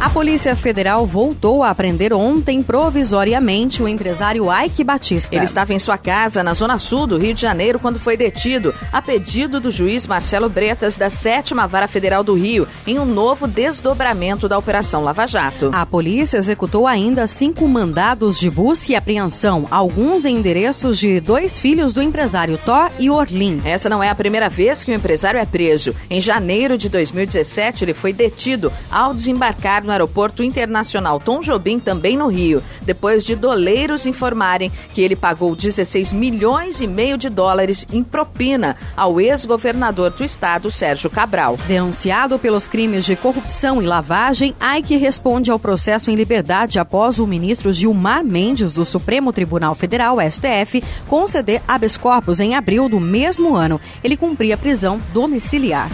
A 0.06 0.10
Polícia 0.16 0.56
Federal 0.56 1.04
voltou 1.04 1.64
a 1.64 1.74
prender 1.74 2.14
ontem 2.14 2.62
provisoriamente 2.62 3.82
o 3.82 3.88
empresário 3.88 4.46
Ike 4.54 4.84
Batista. 4.84 5.36
Ele 5.36 5.46
estava 5.46 5.74
em 5.74 5.80
sua 5.80 5.98
casa 5.98 6.44
na 6.44 6.54
zona 6.54 6.78
sul 6.78 7.08
do 7.08 7.18
Rio 7.18 7.34
de 7.34 7.42
Janeiro 7.42 7.80
quando 7.80 8.00
foi 8.00 8.16
detido, 8.16 8.72
a 8.94 9.02
pedido 9.02 9.60
do 9.60 9.72
juiz 9.72 10.06
Marcelo 10.06 10.48
Bretas 10.48 10.96
da 10.96 11.10
Sétima 11.10 11.66
Vara 11.66 11.88
Federal 11.88 12.24
do 12.24 12.36
Rio, 12.36 12.68
em 12.86 13.00
um 13.00 13.06
novo 13.06 13.48
desdobramento 13.48 14.48
da 14.48 14.60
Operação 14.60 15.04
Lava 15.04 15.26
Jato. 15.26 15.72
A 15.74 15.88
polícia 15.88 16.38
executou 16.38 16.86
ainda 16.86 17.26
cinco 17.26 17.68
mandados 17.68 18.40
de 18.40 18.48
busca 18.48 18.92
e 18.92 18.96
apreensão, 18.96 19.68
alguns 19.72 20.24
em 20.24 20.38
endereços 20.38 21.00
de 21.00 21.20
dois 21.20 21.60
filhos 21.60 21.96
do 21.96 22.02
empresário 22.04 22.60
Thor 22.60 22.92
e 23.00 23.10
Orlin. 23.10 23.60
Essa 23.66 23.90
não 23.90 24.04
é 24.04 24.10
a 24.10 24.16
primeira 24.16 24.50
vez 24.50 24.84
que 24.84 24.92
o 24.92 24.96
empresário 24.96 25.40
é 25.40 25.46
preso. 25.48 25.96
Em 26.12 26.22
janeiro 26.22 26.78
de 26.78 26.90
2017, 26.90 27.84
ele 27.84 27.94
foi 27.96 28.14
detido 28.14 28.72
ao 28.92 29.12
desembarcar 29.12 29.84
no 29.84 29.95
Aeroporto 29.96 30.44
Internacional 30.44 31.20
Tom 31.20 31.42
Jobim, 31.42 31.80
também 31.80 32.18
no 32.18 32.28
Rio, 32.28 32.62
depois 32.84 33.26
de 33.26 33.36
doleiros 33.36 34.06
informarem 34.06 34.72
que 34.94 35.02
ele 35.02 35.16
pagou 35.16 35.56
16 35.56 36.14
milhões 36.14 36.82
e 36.82 36.88
meio 36.88 37.18
de 37.18 37.30
dólares 37.30 37.86
em 37.92 38.04
propina 38.04 38.76
ao 38.96 39.20
ex-governador 39.20 40.12
do 40.12 40.24
estado, 40.24 40.70
Sérgio 40.70 41.10
Cabral. 41.10 41.58
Denunciado 41.68 42.38
pelos 42.38 42.68
crimes 42.68 43.06
de 43.06 43.16
corrupção 43.16 43.82
e 43.82 43.86
lavagem, 43.86 44.56
Ike 44.78 44.98
responde 44.98 45.52
ao 45.52 45.60
processo 45.60 46.12
em 46.12 46.16
liberdade 46.16 46.80
após 46.80 47.20
o 47.20 47.28
ministro 47.28 47.74
Gilmar 47.74 48.24
Mendes, 48.24 48.74
do 48.74 48.86
Supremo 48.86 49.34
Tribunal 49.34 49.76
Federal, 49.76 50.18
STF, 50.20 50.84
conceder 51.08 51.62
habeas 51.68 51.98
corpus 51.98 52.40
em 52.40 52.56
abril 52.56 52.90
do 52.90 53.00
mesmo 53.00 53.56
ano. 53.56 53.80
Ele 54.04 54.18
cumpria 54.18 54.58
prisão 54.58 55.02
domiciliar. 55.14 55.90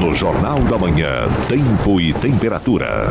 No 0.00 0.14
Jornal 0.14 0.58
da 0.60 0.78
Manhã, 0.78 1.28
tempo 1.46 2.00
e 2.00 2.10
temperatura. 2.14 3.08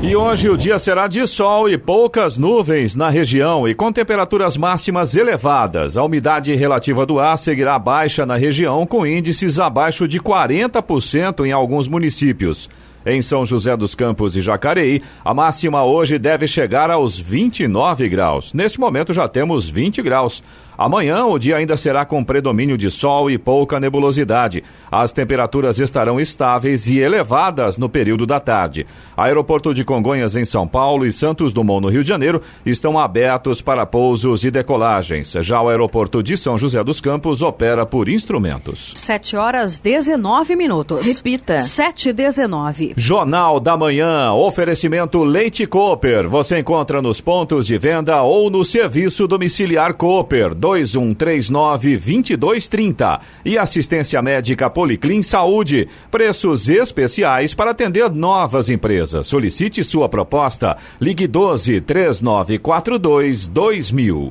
E 0.00 0.16
hoje 0.16 0.48
o 0.48 0.56
dia 0.56 0.78
será 0.78 1.06
de 1.06 1.26
sol 1.26 1.68
e 1.68 1.76
poucas 1.76 2.38
nuvens 2.38 2.96
na 2.96 3.10
região 3.10 3.68
e 3.68 3.74
com 3.74 3.92
temperaturas 3.92 4.56
máximas 4.56 5.14
elevadas. 5.14 5.98
A 5.98 6.02
umidade 6.02 6.54
relativa 6.54 7.04
do 7.04 7.18
ar 7.18 7.36
seguirá 7.36 7.78
baixa 7.78 8.24
na 8.24 8.36
região, 8.36 8.86
com 8.86 9.06
índices 9.06 9.60
abaixo 9.60 10.08
de 10.08 10.18
40% 10.18 11.44
em 11.44 11.52
alguns 11.52 11.88
municípios. 11.88 12.70
Em 13.06 13.20
São 13.20 13.44
José 13.44 13.76
dos 13.76 13.94
Campos 13.94 14.34
e 14.34 14.40
Jacareí, 14.40 15.02
a 15.22 15.34
máxima 15.34 15.84
hoje 15.84 16.18
deve 16.18 16.48
chegar 16.48 16.90
aos 16.90 17.18
29 17.18 18.08
graus. 18.08 18.54
Neste 18.54 18.80
momento 18.80 19.12
já 19.12 19.28
temos 19.28 19.68
20 19.68 20.00
graus. 20.00 20.42
Amanhã 20.76 21.24
o 21.24 21.38
dia 21.38 21.56
ainda 21.56 21.76
será 21.76 22.04
com 22.04 22.24
predomínio 22.24 22.76
de 22.76 22.90
sol 22.90 23.30
e 23.30 23.38
pouca 23.38 23.78
nebulosidade. 23.78 24.62
As 24.90 25.12
temperaturas 25.12 25.78
estarão 25.78 26.20
estáveis 26.20 26.88
e 26.88 26.98
elevadas 26.98 27.78
no 27.78 27.88
período 27.88 28.26
da 28.26 28.40
tarde. 28.40 28.86
Aeroporto 29.16 29.72
de 29.72 29.84
Congonhas 29.84 30.34
em 30.36 30.44
São 30.44 30.66
Paulo 30.66 31.06
e 31.06 31.12
Santos 31.12 31.52
Dumont 31.52 31.82
no 31.82 31.88
Rio 31.88 32.02
de 32.02 32.08
Janeiro 32.08 32.42
estão 32.64 32.98
abertos 32.98 33.62
para 33.62 33.86
pousos 33.86 34.44
e 34.44 34.50
decolagens. 34.50 35.32
Já 35.40 35.60
o 35.60 35.68
aeroporto 35.68 36.22
de 36.22 36.36
São 36.36 36.58
José 36.58 36.82
dos 36.82 37.00
Campos 37.00 37.42
opera 37.42 37.86
por 37.86 38.08
instrumentos. 38.08 38.94
7 38.96 39.36
horas 39.36 39.80
19 39.80 40.56
minutos. 40.56 41.06
Repita. 41.06 41.60
7 41.60 42.08
e 42.08 42.12
19. 42.12 42.94
Jornal 42.96 43.60
da 43.60 43.76
Manhã, 43.76 44.32
oferecimento 44.32 45.22
Leite 45.22 45.66
Cooper. 45.66 46.28
Você 46.28 46.58
encontra 46.58 47.00
nos 47.00 47.20
pontos 47.20 47.66
de 47.66 47.78
venda 47.78 48.22
ou 48.22 48.50
no 48.50 48.64
serviço 48.64 49.26
domiciliar 49.26 49.94
Cooper 49.94 50.54
2139 50.64 51.98
2230 51.98 53.20
e 53.44 53.58
assistência 53.58 54.22
médica 54.22 54.70
Policlin 54.70 55.22
Saúde. 55.22 55.86
Preços 56.10 56.70
especiais 56.70 57.52
para 57.52 57.72
atender 57.72 58.10
novas 58.10 58.70
empresas. 58.70 59.26
Solicite 59.26 59.84
sua 59.84 60.08
proposta. 60.08 60.78
Ligue 60.98 61.26
12 61.26 61.82
3942 61.82 63.46
2000. 63.46 64.28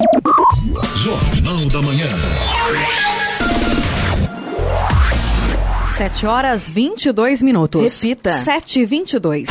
Jornal 0.96 1.66
da 1.70 1.82
Manhã. 1.84 2.08
7 5.96 6.26
horas 6.26 6.68
22 6.68 7.44
minutos. 7.44 8.02
Repita. 8.02 8.32
7 8.32 8.80
e 8.80 8.86
22. 8.86 9.50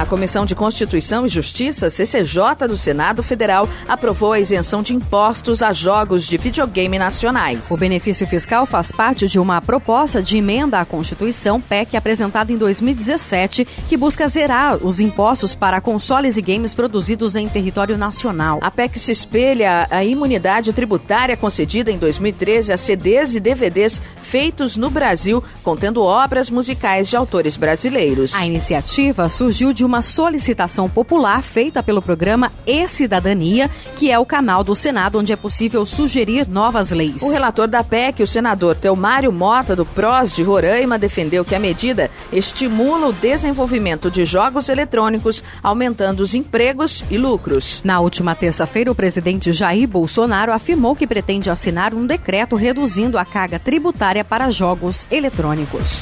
A 0.00 0.06
Comissão 0.06 0.46
de 0.46 0.54
Constituição 0.54 1.26
e 1.26 1.28
Justiça, 1.28 1.90
CCJ 1.90 2.66
do 2.66 2.74
Senado 2.74 3.22
Federal, 3.22 3.68
aprovou 3.86 4.32
a 4.32 4.40
isenção 4.40 4.82
de 4.82 4.94
impostos 4.94 5.60
a 5.60 5.74
jogos 5.74 6.26
de 6.26 6.38
videogame 6.38 6.98
nacionais. 6.98 7.70
O 7.70 7.76
benefício 7.76 8.26
fiscal 8.26 8.64
faz 8.64 8.90
parte 8.90 9.28
de 9.28 9.38
uma 9.38 9.60
proposta 9.60 10.22
de 10.22 10.38
emenda 10.38 10.80
à 10.80 10.86
Constituição, 10.86 11.60
PEC, 11.60 11.98
apresentada 11.98 12.50
em 12.50 12.56
2017, 12.56 13.68
que 13.90 13.96
busca 13.98 14.26
zerar 14.26 14.78
os 14.78 15.00
impostos 15.00 15.54
para 15.54 15.82
consoles 15.82 16.38
e 16.38 16.40
games 16.40 16.72
produzidos 16.72 17.36
em 17.36 17.46
território 17.46 17.98
nacional. 17.98 18.58
A 18.62 18.70
PEC 18.70 18.98
se 18.98 19.12
espelha 19.12 19.86
a 19.90 20.02
imunidade 20.02 20.72
tributária 20.72 21.36
concedida 21.36 21.92
em 21.92 21.98
2013 21.98 22.72
a 22.72 22.78
CDs 22.78 23.34
e 23.34 23.40
DVDs 23.40 24.00
feitos 24.22 24.76
no 24.76 24.88
Brasil, 24.88 25.44
contendo 25.62 26.02
obras 26.02 26.48
musicais 26.48 27.10
de 27.10 27.16
autores 27.16 27.56
brasileiros. 27.56 28.32
A 28.32 28.46
iniciativa 28.46 29.28
surgiu 29.28 29.72
de 29.72 29.84
uma 29.84 29.89
solicitação 30.00 30.88
popular 30.88 31.42
feita 31.42 31.82
pelo 31.82 32.00
programa 32.00 32.52
E-Cidadania, 32.66 33.68
que 33.96 34.10
é 34.10 34.18
o 34.18 34.24
canal 34.24 34.62
do 34.62 34.76
Senado 34.76 35.18
onde 35.18 35.32
é 35.32 35.36
possível 35.36 35.84
sugerir 35.84 36.48
novas 36.48 36.92
leis. 36.92 37.22
O 37.22 37.30
relator 37.30 37.66
da 37.66 37.82
PEC, 37.82 38.22
o 38.22 38.26
senador 38.26 38.76
Teomário 38.76 39.32
Mota, 39.32 39.74
do 39.74 39.84
PROS 39.84 40.32
de 40.32 40.42
Roraima, 40.42 40.98
defendeu 40.98 41.44
que 41.44 41.54
a 41.54 41.58
medida 41.58 42.08
estimula 42.32 43.08
o 43.08 43.12
desenvolvimento 43.12 44.10
de 44.10 44.24
jogos 44.24 44.68
eletrônicos, 44.68 45.42
aumentando 45.62 46.20
os 46.20 46.34
empregos 46.34 47.04
e 47.10 47.18
lucros. 47.18 47.80
Na 47.82 47.98
última 48.00 48.34
terça-feira, 48.34 48.92
o 48.92 48.94
presidente 48.94 49.50
Jair 49.50 49.88
Bolsonaro 49.88 50.52
afirmou 50.52 50.94
que 50.94 51.06
pretende 51.06 51.50
assinar 51.50 51.92
um 51.92 52.06
decreto 52.06 52.54
reduzindo 52.54 53.18
a 53.18 53.24
carga 53.24 53.58
tributária 53.58 54.24
para 54.24 54.50
jogos 54.50 55.08
eletrônicos. 55.10 55.98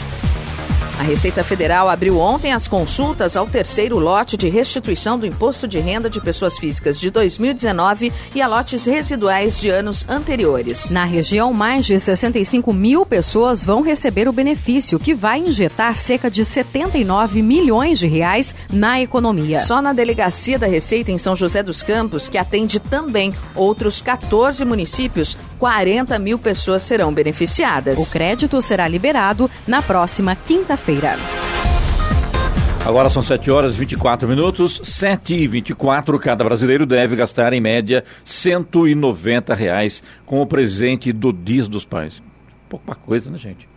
A 0.99 1.03
Receita 1.05 1.45
Federal 1.45 1.89
abriu 1.89 2.19
ontem 2.19 2.53
as 2.53 2.67
consultas 2.67 3.37
ao 3.37 3.47
terceiro 3.47 4.01
lote 4.01 4.37
de 4.37 4.49
restituição 4.49 5.17
do 5.17 5.25
imposto 5.25 5.69
de 5.69 5.79
renda 5.79 6.11
de 6.11 6.21
pessoas 6.21 6.59
físicas 6.59 6.99
de 6.99 7.09
2019 7.09 8.13
e 8.35 8.43
a 8.43 8.49
lotes 8.49 8.85
residuais 8.85 9.61
de 9.61 9.69
anos 9.69 10.05
anteriores. 10.09 10.91
Na 10.91 11.05
região, 11.05 11.55
mais 11.55 11.87
de 11.87 12.01
65 12.01 12.73
mil 12.73 13.07
pessoas 13.07 13.65
vão 13.65 13.81
receber 13.81 14.27
o 14.27 14.33
benefício, 14.33 14.99
que 14.99 15.15
vai 15.15 15.39
injetar 15.39 15.97
cerca 15.97 16.29
de 16.29 16.45
79 16.45 17.43
milhões 17.43 18.01
de 18.01 18.09
reais 18.09 18.57
na 18.69 19.01
economia. 19.01 19.61
Só 19.61 19.81
na 19.81 19.93
delegacia 19.93 20.59
da 20.59 20.67
Receita 20.67 21.13
em 21.13 21.19
São 21.19 21.37
José 21.37 21.63
dos 21.63 21.81
Campos, 21.81 22.29
que 22.29 22.37
atende 22.37 22.81
também 22.81 23.33
outros 23.55 24.03
14 24.03 24.65
municípios, 24.65 25.39
40 25.59 26.19
mil 26.19 26.39
pessoas 26.39 26.83
serão 26.83 27.13
beneficiadas. 27.13 27.99
O 27.99 28.11
crédito 28.11 28.61
será 28.61 28.87
liberado 28.87 29.51
na 29.67 29.83
próxima 29.83 30.37
quinta-feira. 30.37 31.17
Agora 32.87 33.11
são 33.11 33.21
7 33.21 33.51
horas 33.51 33.77
e 33.77 33.81
24 33.81 34.27
minutos, 34.27 34.81
7 34.83 35.35
e 35.35 35.47
24 35.47 36.19
Cada 36.19 36.43
brasileiro 36.43 36.87
deve 36.87 37.17
gastar, 37.17 37.53
em 37.53 37.61
média, 37.61 38.03
190 38.25 39.55
reais 39.55 40.03
com 40.25 40.41
o 40.41 40.47
presente 40.47 41.13
do 41.13 41.33
Dia 41.33 41.65
dos 41.65 41.85
Pais. 41.85 42.23
Pouca 42.69 42.95
coisa, 42.95 43.31
né, 43.31 43.37
gente? 43.37 43.69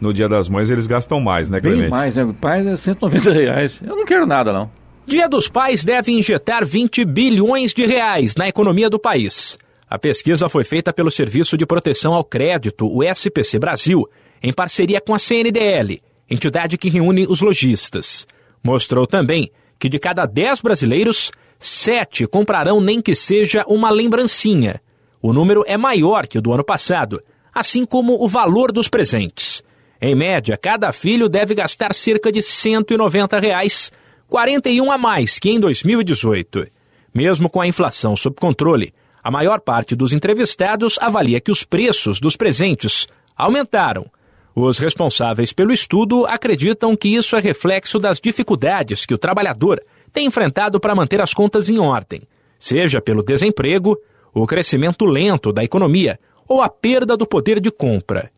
No 0.00 0.12
Dia 0.12 0.28
das 0.28 0.48
Mães 0.48 0.70
eles 0.70 0.86
gastam 0.86 1.20
mais, 1.20 1.50
né, 1.50 1.60
Clemente? 1.60 1.82
Bem 1.82 1.90
mais, 1.90 2.14
né? 2.14 2.34
Pai 2.40 2.66
é 2.68 2.76
190 2.76 3.32
reais. 3.32 3.82
Eu 3.84 3.96
não 3.96 4.04
quero 4.04 4.26
nada, 4.26 4.52
não. 4.52 4.70
Dia 5.06 5.28
dos 5.28 5.48
Pais 5.48 5.84
deve 5.84 6.12
injetar 6.12 6.64
20 6.64 7.04
bilhões 7.04 7.72
de 7.72 7.84
reais 7.84 8.36
na 8.36 8.48
economia 8.48 8.88
do 8.88 8.98
país. 8.98 9.58
A 9.94 9.98
pesquisa 9.98 10.48
foi 10.48 10.64
feita 10.64 10.92
pelo 10.92 11.08
Serviço 11.08 11.56
de 11.56 11.64
Proteção 11.64 12.14
ao 12.14 12.24
Crédito, 12.24 12.92
o 12.92 13.04
SPC 13.04 13.60
Brasil, 13.60 14.10
em 14.42 14.52
parceria 14.52 15.00
com 15.00 15.14
a 15.14 15.20
CNDL, 15.20 16.02
entidade 16.28 16.76
que 16.76 16.88
reúne 16.88 17.28
os 17.28 17.40
lojistas. 17.40 18.26
Mostrou 18.60 19.06
também 19.06 19.52
que 19.78 19.88
de 19.88 20.00
cada 20.00 20.26
10 20.26 20.62
brasileiros, 20.62 21.30
7 21.60 22.26
comprarão 22.26 22.80
nem 22.80 23.00
que 23.00 23.14
seja 23.14 23.64
uma 23.68 23.88
lembrancinha. 23.88 24.82
O 25.22 25.32
número 25.32 25.62
é 25.64 25.76
maior 25.76 26.26
que 26.26 26.38
o 26.38 26.42
do 26.42 26.52
ano 26.52 26.64
passado, 26.64 27.22
assim 27.54 27.86
como 27.86 28.20
o 28.20 28.26
valor 28.26 28.72
dos 28.72 28.88
presentes. 28.88 29.62
Em 30.02 30.16
média, 30.16 30.56
cada 30.56 30.90
filho 30.90 31.28
deve 31.28 31.54
gastar 31.54 31.94
cerca 31.94 32.32
de 32.32 32.42
190 32.42 33.38
reais, 33.38 33.92
41 34.28 34.90
a 34.90 34.98
mais 34.98 35.38
que 35.38 35.50
em 35.50 35.60
2018. 35.60 36.66
Mesmo 37.14 37.48
com 37.48 37.60
a 37.60 37.68
inflação 37.68 38.16
sob 38.16 38.34
controle, 38.34 38.92
a 39.24 39.30
maior 39.30 39.58
parte 39.60 39.96
dos 39.96 40.12
entrevistados 40.12 40.98
avalia 41.00 41.40
que 41.40 41.50
os 41.50 41.64
preços 41.64 42.20
dos 42.20 42.36
presentes 42.36 43.08
aumentaram 43.34 44.06
os 44.54 44.78
responsáveis 44.78 45.52
pelo 45.52 45.72
estudo 45.72 46.24
acreditam 46.26 46.96
que 46.96 47.08
isso 47.08 47.34
é 47.34 47.40
reflexo 47.40 47.98
das 47.98 48.20
dificuldades 48.20 49.04
que 49.04 49.12
o 49.12 49.18
trabalhador 49.18 49.82
tem 50.12 50.26
enfrentado 50.26 50.78
para 50.78 50.94
manter 50.94 51.20
as 51.20 51.34
contas 51.34 51.68
em 51.68 51.80
ordem, 51.80 52.22
seja 52.56 53.00
pelo 53.00 53.24
desemprego, 53.24 53.98
o 54.32 54.46
crescimento 54.46 55.04
lento 55.04 55.52
da 55.52 55.64
economia 55.64 56.20
ou 56.48 56.62
a 56.62 56.68
perda 56.68 57.16
do 57.16 57.26
poder 57.26 57.58
de 57.58 57.70
compra. 57.70 58.30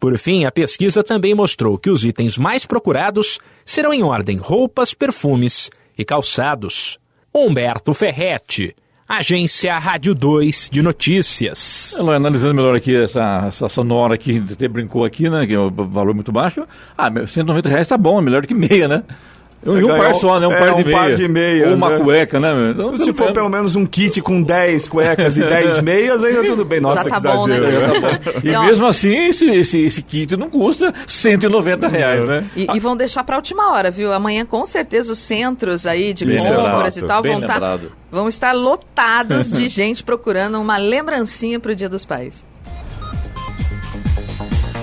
Por 0.00 0.16
fim, 0.16 0.46
a 0.46 0.52
pesquisa 0.52 1.04
também 1.04 1.34
mostrou 1.34 1.76
que 1.76 1.90
os 1.90 2.02
itens 2.02 2.38
mais 2.38 2.64
procurados 2.64 3.38
serão 3.62 3.92
em 3.92 4.02
ordem 4.02 4.38
roupas, 4.38 4.94
perfumes 4.94 5.70
e 5.98 6.04
calçados. 6.04 6.98
Humberto 7.34 7.92
Ferretti, 7.92 8.74
Agência 9.08 9.78
Rádio 9.78 10.14
2 10.14 10.68
de 10.70 10.82
Notícias. 10.82 11.96
Analisando 11.98 12.52
melhor 12.52 12.76
aqui 12.76 12.94
essa, 12.94 13.46
essa 13.46 13.66
sonora 13.66 14.18
que 14.18 14.44
até 14.52 14.68
brincou 14.68 15.02
aqui, 15.02 15.30
né? 15.30 15.46
Que 15.46 15.54
é 15.54 15.58
um 15.58 15.70
valor 15.70 16.14
muito 16.14 16.30
baixo. 16.30 16.66
Ah, 16.96 17.08
190 17.26 17.70
reais 17.70 17.88
tá 17.88 17.96
bom, 17.96 18.18
é 18.18 18.22
melhor 18.22 18.42
do 18.42 18.48
que 18.48 18.52
meia, 18.52 18.86
né? 18.86 19.02
Um, 19.66 19.76
um 19.84 19.88
par 19.88 20.14
só, 20.14 20.38
né? 20.38 20.46
Um, 20.46 20.52
é, 20.52 20.58
par, 20.58 20.74
de 20.74 20.82
um 20.82 20.84
meia. 20.84 20.96
par 20.96 21.14
de 21.14 21.28
meias. 21.28 21.68
Ou 21.68 21.74
uma 21.74 21.90
né? 21.90 21.98
cueca, 21.98 22.38
né? 22.40 22.70
Então, 22.70 22.96
Se 22.96 23.12
for 23.12 23.32
pelo 23.32 23.48
menos 23.48 23.74
um 23.74 23.84
kit 23.84 24.20
com 24.20 24.40
10 24.40 24.88
cuecas 24.88 25.36
e 25.36 25.40
10 25.46 25.82
meias, 25.82 26.22
ainda 26.22 26.44
tudo 26.44 26.64
bem. 26.64 26.80
Nossa, 26.80 27.04
tá 27.08 27.16
que 27.16 27.20
bom, 27.26 27.46
né? 27.46 27.56
exagero. 27.58 28.00
Tá 28.00 28.10
bom. 28.10 28.38
E 28.48 28.66
mesmo 28.66 28.86
assim, 28.86 29.14
esse, 29.26 29.50
esse, 29.50 29.80
esse 29.80 30.02
kit 30.02 30.36
não 30.36 30.48
custa 30.48 30.94
190 31.06 31.88
reais, 31.88 32.26
né? 32.26 32.44
E, 32.54 32.66
e 32.72 32.78
vão 32.78 32.96
deixar 32.96 33.24
para 33.24 33.36
a 33.36 33.38
última 33.38 33.72
hora, 33.72 33.90
viu? 33.90 34.12
Amanhã, 34.12 34.46
com 34.46 34.64
certeza, 34.64 35.12
os 35.12 35.18
centros 35.18 35.86
aí 35.86 36.14
de 36.14 36.24
Bem 36.24 36.38
compras 36.38 36.96
lembrado, 36.96 36.96
e 36.96 37.02
tal 37.02 37.22
vão, 37.22 37.40
tá, 37.40 37.54
lembrado. 37.54 37.92
vão 38.10 38.28
estar 38.28 38.52
lotados 38.52 39.50
de 39.50 39.66
gente 39.68 40.02
procurando 40.02 40.60
uma 40.60 40.76
lembrancinha 40.76 41.58
para 41.58 41.72
o 41.72 41.74
Dia 41.74 41.88
dos 41.88 42.04
Pais. 42.04 42.44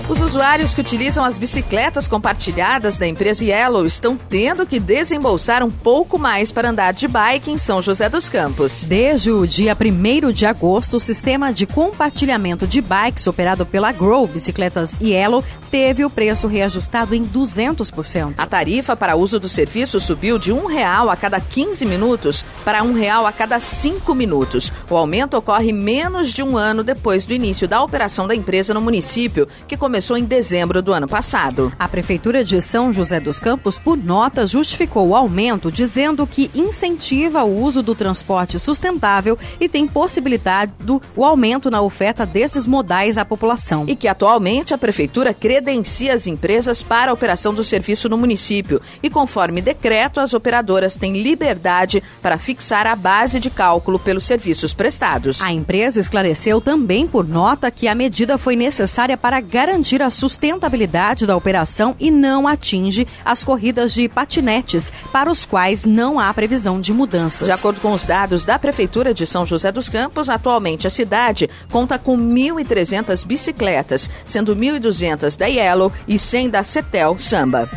Os 0.08 0.20
usuários 0.20 0.72
que 0.72 0.80
utilizam 0.80 1.24
as 1.24 1.36
bicicletas 1.36 2.06
compartilhadas 2.06 2.96
da 2.96 3.08
empresa 3.08 3.44
Yellow 3.44 3.84
estão 3.84 4.16
tendo 4.16 4.64
que 4.64 4.78
desembolsar 4.78 5.64
um 5.64 5.70
pouco 5.70 6.16
mais 6.16 6.52
para 6.52 6.70
andar 6.70 6.92
de 6.92 7.08
bike 7.08 7.50
em 7.50 7.58
São 7.58 7.82
José 7.82 8.08
dos 8.08 8.28
Campos. 8.28 8.84
Desde 8.84 9.32
o 9.32 9.44
dia 9.44 9.76
1 9.76 10.30
de 10.30 10.46
agosto, 10.46 10.98
o 10.98 11.00
sistema 11.00 11.52
de 11.52 11.66
compartilhamento 11.66 12.68
de 12.68 12.80
bikes 12.80 13.26
operado 13.26 13.66
pela 13.66 13.90
Grow 13.90 14.28
Bicicletas 14.28 14.96
Yellow 15.00 15.42
teve 15.72 16.04
o 16.04 16.10
preço 16.10 16.46
reajustado 16.46 17.12
em 17.12 17.24
200%. 17.24 18.34
A 18.38 18.46
tarifa 18.46 18.94
para 18.94 19.16
uso 19.16 19.40
do 19.40 19.48
serviço 19.48 19.98
subiu 19.98 20.38
de 20.38 20.52
um 20.52 20.66
real 20.66 21.10
a 21.10 21.16
cada 21.16 21.40
15 21.40 21.84
minutos 21.84 22.44
para 22.64 22.84
um 22.84 22.94
real 22.94 23.26
a 23.26 23.32
cada 23.32 23.58
5 23.58 24.14
minutos. 24.14 24.72
O 24.88 24.96
aumento 24.96 25.36
ocorre 25.36 25.72
menos 25.72 26.32
de 26.32 26.44
um 26.44 26.56
ano 26.56 26.84
depois 26.84 27.26
do 27.26 27.34
início 27.34 27.66
da 27.66 27.82
operação 27.82 28.28
da 28.28 28.36
empresa 28.36 28.72
no 28.72 28.80
município, 28.80 29.48
que 29.66 29.76
começou 29.76 29.95
em 30.16 30.24
dezembro 30.24 30.82
do 30.82 30.92
ano 30.92 31.08
passado. 31.08 31.72
A 31.78 31.88
Prefeitura 31.88 32.44
de 32.44 32.60
São 32.60 32.92
José 32.92 33.18
dos 33.18 33.40
Campos, 33.40 33.78
por 33.78 33.96
nota, 33.96 34.46
justificou 34.46 35.08
o 35.08 35.16
aumento, 35.16 35.72
dizendo 35.72 36.26
que 36.26 36.50
incentiva 36.54 37.42
o 37.44 37.62
uso 37.62 37.82
do 37.82 37.94
transporte 37.94 38.58
sustentável 38.58 39.38
e 39.58 39.70
tem 39.70 39.88
possibilitado 39.88 41.00
o 41.16 41.24
aumento 41.24 41.70
na 41.70 41.80
oferta 41.80 42.26
desses 42.26 42.66
modais 42.66 43.16
à 43.16 43.24
população. 43.24 43.86
E 43.88 43.96
que 43.96 44.06
atualmente 44.06 44.74
a 44.74 44.78
Prefeitura 44.78 45.32
credencia 45.32 46.14
as 46.14 46.26
empresas 46.26 46.82
para 46.82 47.10
a 47.10 47.14
operação 47.14 47.54
do 47.54 47.64
serviço 47.64 48.06
no 48.06 48.18
município. 48.18 48.82
E 49.02 49.08
conforme 49.08 49.62
decreto, 49.62 50.20
as 50.20 50.34
operadoras 50.34 50.94
têm 50.94 51.22
liberdade 51.22 52.02
para 52.20 52.36
fixar 52.36 52.86
a 52.86 52.94
base 52.94 53.40
de 53.40 53.48
cálculo 53.48 53.98
pelos 53.98 54.26
serviços 54.26 54.74
prestados. 54.74 55.40
A 55.40 55.50
empresa 55.50 55.98
esclareceu 55.98 56.60
também 56.60 57.06
por 57.06 57.26
nota 57.26 57.70
que 57.70 57.88
a 57.88 57.94
medida 57.94 58.36
foi 58.36 58.56
necessária 58.56 59.16
para 59.16 59.40
garantir 59.40 59.85
a 59.94 60.10
sustentabilidade 60.10 61.26
da 61.26 61.36
operação 61.36 61.94
e 62.00 62.10
não 62.10 62.48
atinge 62.48 63.06
as 63.24 63.44
corridas 63.44 63.94
de 63.94 64.08
patinetes, 64.08 64.92
para 65.12 65.30
os 65.30 65.46
quais 65.46 65.84
não 65.84 66.18
há 66.18 66.32
previsão 66.34 66.80
de 66.80 66.92
mudanças. 66.92 67.46
De 67.46 67.52
acordo 67.52 67.80
com 67.80 67.92
os 67.92 68.04
dados 68.04 68.44
da 68.44 68.58
Prefeitura 68.58 69.14
de 69.14 69.26
São 69.26 69.46
José 69.46 69.70
dos 69.70 69.88
Campos, 69.88 70.28
atualmente 70.28 70.86
a 70.86 70.90
cidade 70.90 71.48
conta 71.70 71.98
com 71.98 72.18
1.300 72.18 73.24
bicicletas, 73.24 74.10
sendo 74.24 74.56
1.200 74.56 75.36
da 75.36 75.46
Yellow 75.46 75.92
e 76.08 76.18
100 76.18 76.50
da 76.50 76.64
Cetel 76.64 77.16
Samba. 77.18 77.70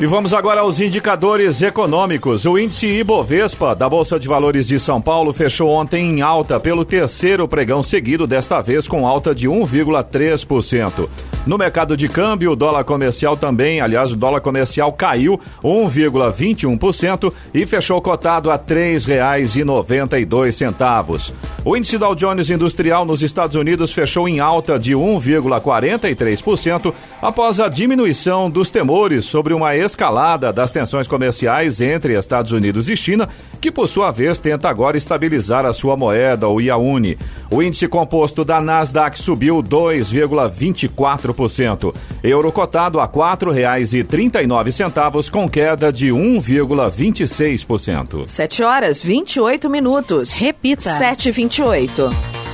E 0.00 0.06
vamos 0.06 0.32
agora 0.32 0.60
aos 0.60 0.78
indicadores 0.78 1.60
econômicos. 1.60 2.46
O 2.46 2.56
índice 2.56 2.86
Ibovespa 2.86 3.74
da 3.74 3.88
Bolsa 3.88 4.16
de 4.16 4.28
Valores 4.28 4.68
de 4.68 4.78
São 4.78 5.00
Paulo 5.00 5.32
fechou 5.32 5.70
ontem 5.70 6.08
em 6.08 6.22
alta 6.22 6.60
pelo 6.60 6.84
terceiro 6.84 7.48
pregão 7.48 7.82
seguido, 7.82 8.24
desta 8.24 8.60
vez 8.60 8.86
com 8.86 9.08
alta 9.08 9.34
de 9.34 9.48
1,3%. 9.48 11.08
No 11.44 11.58
mercado 11.58 11.96
de 11.96 12.08
câmbio, 12.08 12.52
o 12.52 12.56
dólar 12.56 12.84
comercial 12.84 13.36
também, 13.36 13.80
aliás, 13.80 14.12
o 14.12 14.16
dólar 14.16 14.40
comercial 14.40 14.92
caiu 14.92 15.40
1,21% 15.64 17.32
e 17.52 17.66
fechou 17.66 18.00
cotado 18.00 18.50
a 18.50 18.54
R$ 18.54 18.60
3,92. 18.68 21.32
O 21.64 21.76
índice 21.76 21.98
Dow 21.98 22.14
Jones 22.14 22.50
Industrial 22.50 23.04
nos 23.04 23.20
Estados 23.22 23.56
Unidos 23.56 23.92
fechou 23.92 24.28
em 24.28 24.38
alta 24.38 24.78
de 24.78 24.92
1,43% 24.92 26.94
após 27.20 27.58
a 27.58 27.68
diminuição 27.68 28.48
dos 28.48 28.70
temores 28.70 29.24
sobre 29.24 29.52
uma 29.54 29.74
escalada 29.88 30.52
das 30.52 30.70
tensões 30.70 31.08
comerciais 31.08 31.80
entre 31.80 32.16
Estados 32.16 32.52
Unidos 32.52 32.88
e 32.88 32.96
China, 32.96 33.28
que 33.60 33.72
por 33.72 33.88
sua 33.88 34.12
vez 34.12 34.38
tenta 34.38 34.68
agora 34.68 34.96
estabilizar 34.96 35.66
a 35.66 35.72
sua 35.72 35.96
moeda, 35.96 36.46
o 36.46 36.60
Iaune. 36.60 37.18
O 37.50 37.60
índice 37.60 37.88
composto 37.88 38.44
da 38.44 38.60
Nasdaq 38.60 39.18
subiu 39.18 39.60
2,24%. 39.62 41.92
Euro 42.22 42.52
cotado 42.52 43.00
a 43.00 43.04
R$ 43.04 43.10
4,39 43.10 45.30
com 45.30 45.50
queda 45.50 45.92
de 45.92 46.06
1,26%. 46.08 48.28
7 48.28 48.62
horas 48.62 49.02
28 49.02 49.68
minutos. 49.68 50.38
Repita. 50.38 50.82
7 50.82 51.30
e 51.30 51.32
28. 51.32 52.47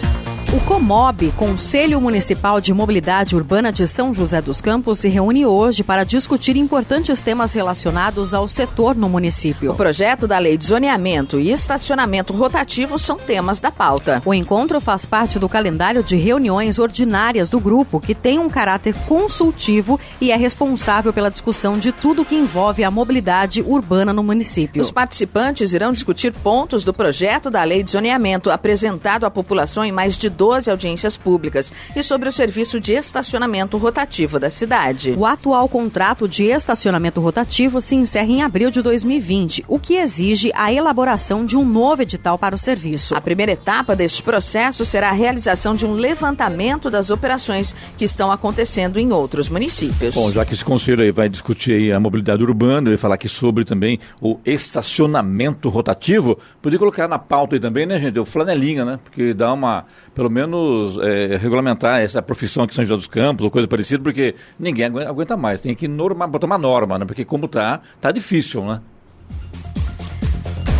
O 0.52 0.60
COMOB, 0.60 1.32
Conselho 1.36 2.00
Municipal 2.00 2.60
de 2.60 2.72
Mobilidade 2.72 3.34
Urbana 3.34 3.72
de 3.72 3.88
São 3.88 4.14
José 4.14 4.40
dos 4.40 4.60
Campos, 4.60 5.00
se 5.00 5.08
reúne 5.08 5.44
hoje 5.44 5.82
para 5.82 6.04
discutir 6.04 6.56
importantes 6.56 7.20
temas 7.20 7.52
relacionados 7.52 8.32
ao 8.32 8.46
setor 8.46 8.94
no 8.94 9.08
município. 9.08 9.72
O 9.72 9.74
projeto 9.74 10.28
da 10.28 10.38
lei 10.38 10.56
de 10.56 10.66
zoneamento 10.66 11.40
e 11.40 11.50
estacionamento 11.50 12.32
rotativo 12.32 12.98
são 12.98 13.16
temas 13.16 13.60
da 13.60 13.70
pauta. 13.70 14.22
O 14.24 14.32
encontro 14.32 14.80
faz 14.80 15.04
parte 15.04 15.38
do 15.38 15.48
calendário 15.48 16.04
de 16.04 16.16
reuniões 16.16 16.78
ordinárias 16.78 17.48
do 17.48 17.58
grupo, 17.58 17.98
que 17.98 18.14
tem 18.14 18.38
um 18.38 18.48
caráter 18.48 18.94
consultivo 19.08 19.98
e 20.20 20.30
é 20.30 20.36
responsável 20.36 21.12
pela 21.12 21.30
discussão 21.30 21.78
de 21.78 21.90
tudo 21.90 22.24
que 22.24 22.36
envolve 22.36 22.84
a 22.84 22.90
mobilidade 22.90 23.60
urbana 23.60 24.12
no 24.12 24.22
município. 24.22 24.82
Os 24.82 24.92
participantes 24.92 25.72
irão 25.72 25.92
discutir 25.92 26.32
pontos 26.32 26.84
do 26.84 26.94
projeto 26.94 27.50
da 27.50 27.64
lei 27.64 27.82
de 27.82 27.90
zoneamento 27.90 28.50
apresentado 28.50 29.24
à 29.24 29.30
população 29.30 29.84
em 29.84 29.90
mais 29.90 30.16
de 30.16 30.33
12 30.34 30.70
audiências 30.70 31.16
públicas 31.16 31.72
e 31.94 32.02
sobre 32.02 32.28
o 32.28 32.32
serviço 32.32 32.80
de 32.80 32.92
estacionamento 32.92 33.76
rotativo 33.76 34.38
da 34.38 34.50
cidade. 34.50 35.14
O 35.16 35.24
atual 35.24 35.68
contrato 35.68 36.28
de 36.28 36.44
estacionamento 36.44 37.20
rotativo 37.20 37.80
se 37.80 37.94
encerra 37.94 38.30
em 38.30 38.42
abril 38.42 38.70
de 38.70 38.82
2020, 38.82 39.64
o 39.68 39.78
que 39.78 39.94
exige 39.94 40.50
a 40.54 40.72
elaboração 40.72 41.44
de 41.44 41.56
um 41.56 41.64
novo 41.64 42.02
edital 42.02 42.38
para 42.38 42.54
o 42.54 42.58
serviço. 42.58 43.14
A 43.14 43.20
primeira 43.20 43.52
etapa 43.52 43.96
deste 43.96 44.22
processo 44.22 44.84
será 44.84 45.10
a 45.10 45.12
realização 45.12 45.74
de 45.74 45.86
um 45.86 45.92
levantamento 45.92 46.90
das 46.90 47.10
operações 47.10 47.74
que 47.96 48.04
estão 48.04 48.30
acontecendo 48.30 48.98
em 48.98 49.12
outros 49.12 49.48
municípios. 49.48 50.14
Bom, 50.14 50.30
já 50.30 50.44
que 50.44 50.54
esse 50.54 50.64
conselho 50.64 51.02
aí 51.02 51.10
vai 51.10 51.28
discutir 51.28 51.92
a 51.92 52.00
mobilidade 52.00 52.42
urbana, 52.42 52.90
vai 52.90 52.96
falar 52.96 53.14
aqui 53.14 53.28
sobre 53.28 53.64
também 53.64 53.98
o 54.20 54.38
estacionamento 54.44 55.68
rotativo, 55.68 56.38
podia 56.60 56.78
colocar 56.78 57.08
na 57.08 57.18
pauta 57.18 57.56
aí 57.56 57.60
também, 57.60 57.86
né, 57.86 57.98
gente? 57.98 58.18
O 58.18 58.24
flanelinha, 58.24 58.84
né? 58.84 58.98
Porque 59.02 59.34
dá 59.34 59.52
uma, 59.52 59.84
pelo 60.24 60.30
menos, 60.30 60.96
é, 60.98 61.36
regulamentar 61.36 62.00
essa 62.00 62.22
profissão 62.22 62.64
aqui 62.64 62.72
em 62.72 62.76
São 62.76 62.86
José 62.86 62.96
dos 62.96 63.06
Campos 63.06 63.44
ou 63.44 63.50
coisa 63.50 63.68
parecida, 63.68 64.02
porque 64.02 64.34
ninguém 64.58 64.86
aguenta 64.86 65.36
mais. 65.36 65.60
Tem 65.60 65.74
que 65.74 65.86
norma, 65.86 66.26
botar 66.26 66.46
uma 66.46 66.56
norma, 66.56 66.98
né? 66.98 67.04
Porque 67.04 67.24
como 67.24 67.46
tá, 67.46 67.80
tá 68.00 68.10
difícil, 68.10 68.64
né? 68.64 68.80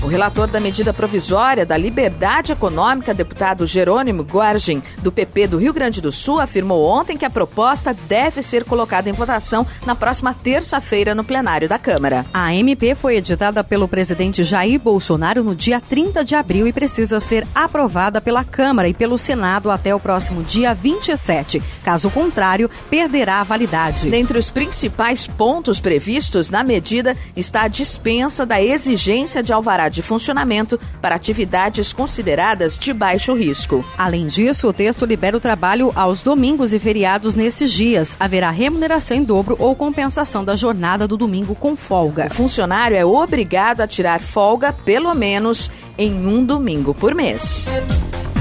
O 0.00 0.06
relator 0.06 0.46
da 0.46 0.60
medida 0.60 0.94
provisória 0.94 1.66
da 1.66 1.76
liberdade 1.76 2.52
econômica, 2.52 3.12
deputado 3.12 3.66
Jerônimo 3.66 4.22
Guargin, 4.22 4.80
do 5.02 5.10
PP 5.10 5.48
do 5.48 5.58
Rio 5.58 5.72
Grande 5.72 6.00
do 6.00 6.12
Sul, 6.12 6.38
afirmou 6.38 6.84
ontem 6.84 7.16
que 7.16 7.24
a 7.24 7.30
proposta 7.30 7.92
deve 7.92 8.40
ser 8.40 8.64
colocada 8.64 9.10
em 9.10 9.12
votação 9.12 9.66
na 9.84 9.96
próxima 9.96 10.32
terça-feira 10.32 11.16
no 11.16 11.24
plenário 11.24 11.68
da 11.68 11.80
Câmara. 11.80 12.24
A 12.32 12.54
MP 12.54 12.94
foi 12.94 13.16
editada 13.16 13.64
pelo 13.64 13.88
presidente 13.88 14.44
Jair 14.44 14.78
Bolsonaro 14.78 15.42
no 15.42 15.54
dia 15.54 15.80
30 15.80 16.24
de 16.24 16.36
abril 16.36 16.68
e 16.68 16.72
precisa 16.72 17.18
ser 17.18 17.44
aprovada 17.52 18.20
pela 18.20 18.44
Câmara 18.44 18.88
e 18.88 18.94
pelo 18.94 19.18
Senado 19.18 19.68
até 19.68 19.92
o 19.92 20.00
próximo 20.00 20.44
dia 20.44 20.74
27. 20.74 21.60
Caso 21.82 22.08
contrário, 22.08 22.70
perderá 22.88 23.40
a 23.40 23.44
validade. 23.44 24.08
Dentre 24.08 24.38
os 24.38 24.48
principais 24.48 25.26
pontos 25.26 25.80
previstos 25.80 26.50
na 26.50 26.62
medida 26.62 27.16
está 27.36 27.62
a 27.62 27.68
dispensa 27.68 28.46
da 28.46 28.62
exigência 28.62 29.42
de 29.42 29.52
alvará 29.52 29.87
de 29.88 30.02
funcionamento 30.02 30.78
para 31.00 31.14
atividades 31.14 31.92
consideradas 31.92 32.78
de 32.78 32.92
baixo 32.92 33.34
risco. 33.34 33.84
Além 33.96 34.26
disso, 34.26 34.68
o 34.68 34.72
texto 34.72 35.04
libera 35.04 35.36
o 35.36 35.40
trabalho 35.40 35.92
aos 35.94 36.22
domingos 36.22 36.72
e 36.72 36.78
feriados 36.78 37.34
nesses 37.34 37.72
dias. 37.72 38.16
Haverá 38.18 38.50
remuneração 38.50 39.16
em 39.16 39.24
dobro 39.24 39.56
ou 39.58 39.74
compensação 39.74 40.44
da 40.44 40.56
jornada 40.56 41.06
do 41.06 41.16
domingo 41.16 41.54
com 41.54 41.76
folga. 41.76 42.26
O 42.30 42.34
funcionário 42.34 42.96
é 42.96 43.04
obrigado 43.04 43.80
a 43.80 43.86
tirar 43.86 44.20
folga 44.20 44.72
pelo 44.72 45.14
menos 45.14 45.70
em 45.96 46.26
um 46.26 46.44
domingo 46.44 46.94
por 46.94 47.14
mês. 47.14 47.70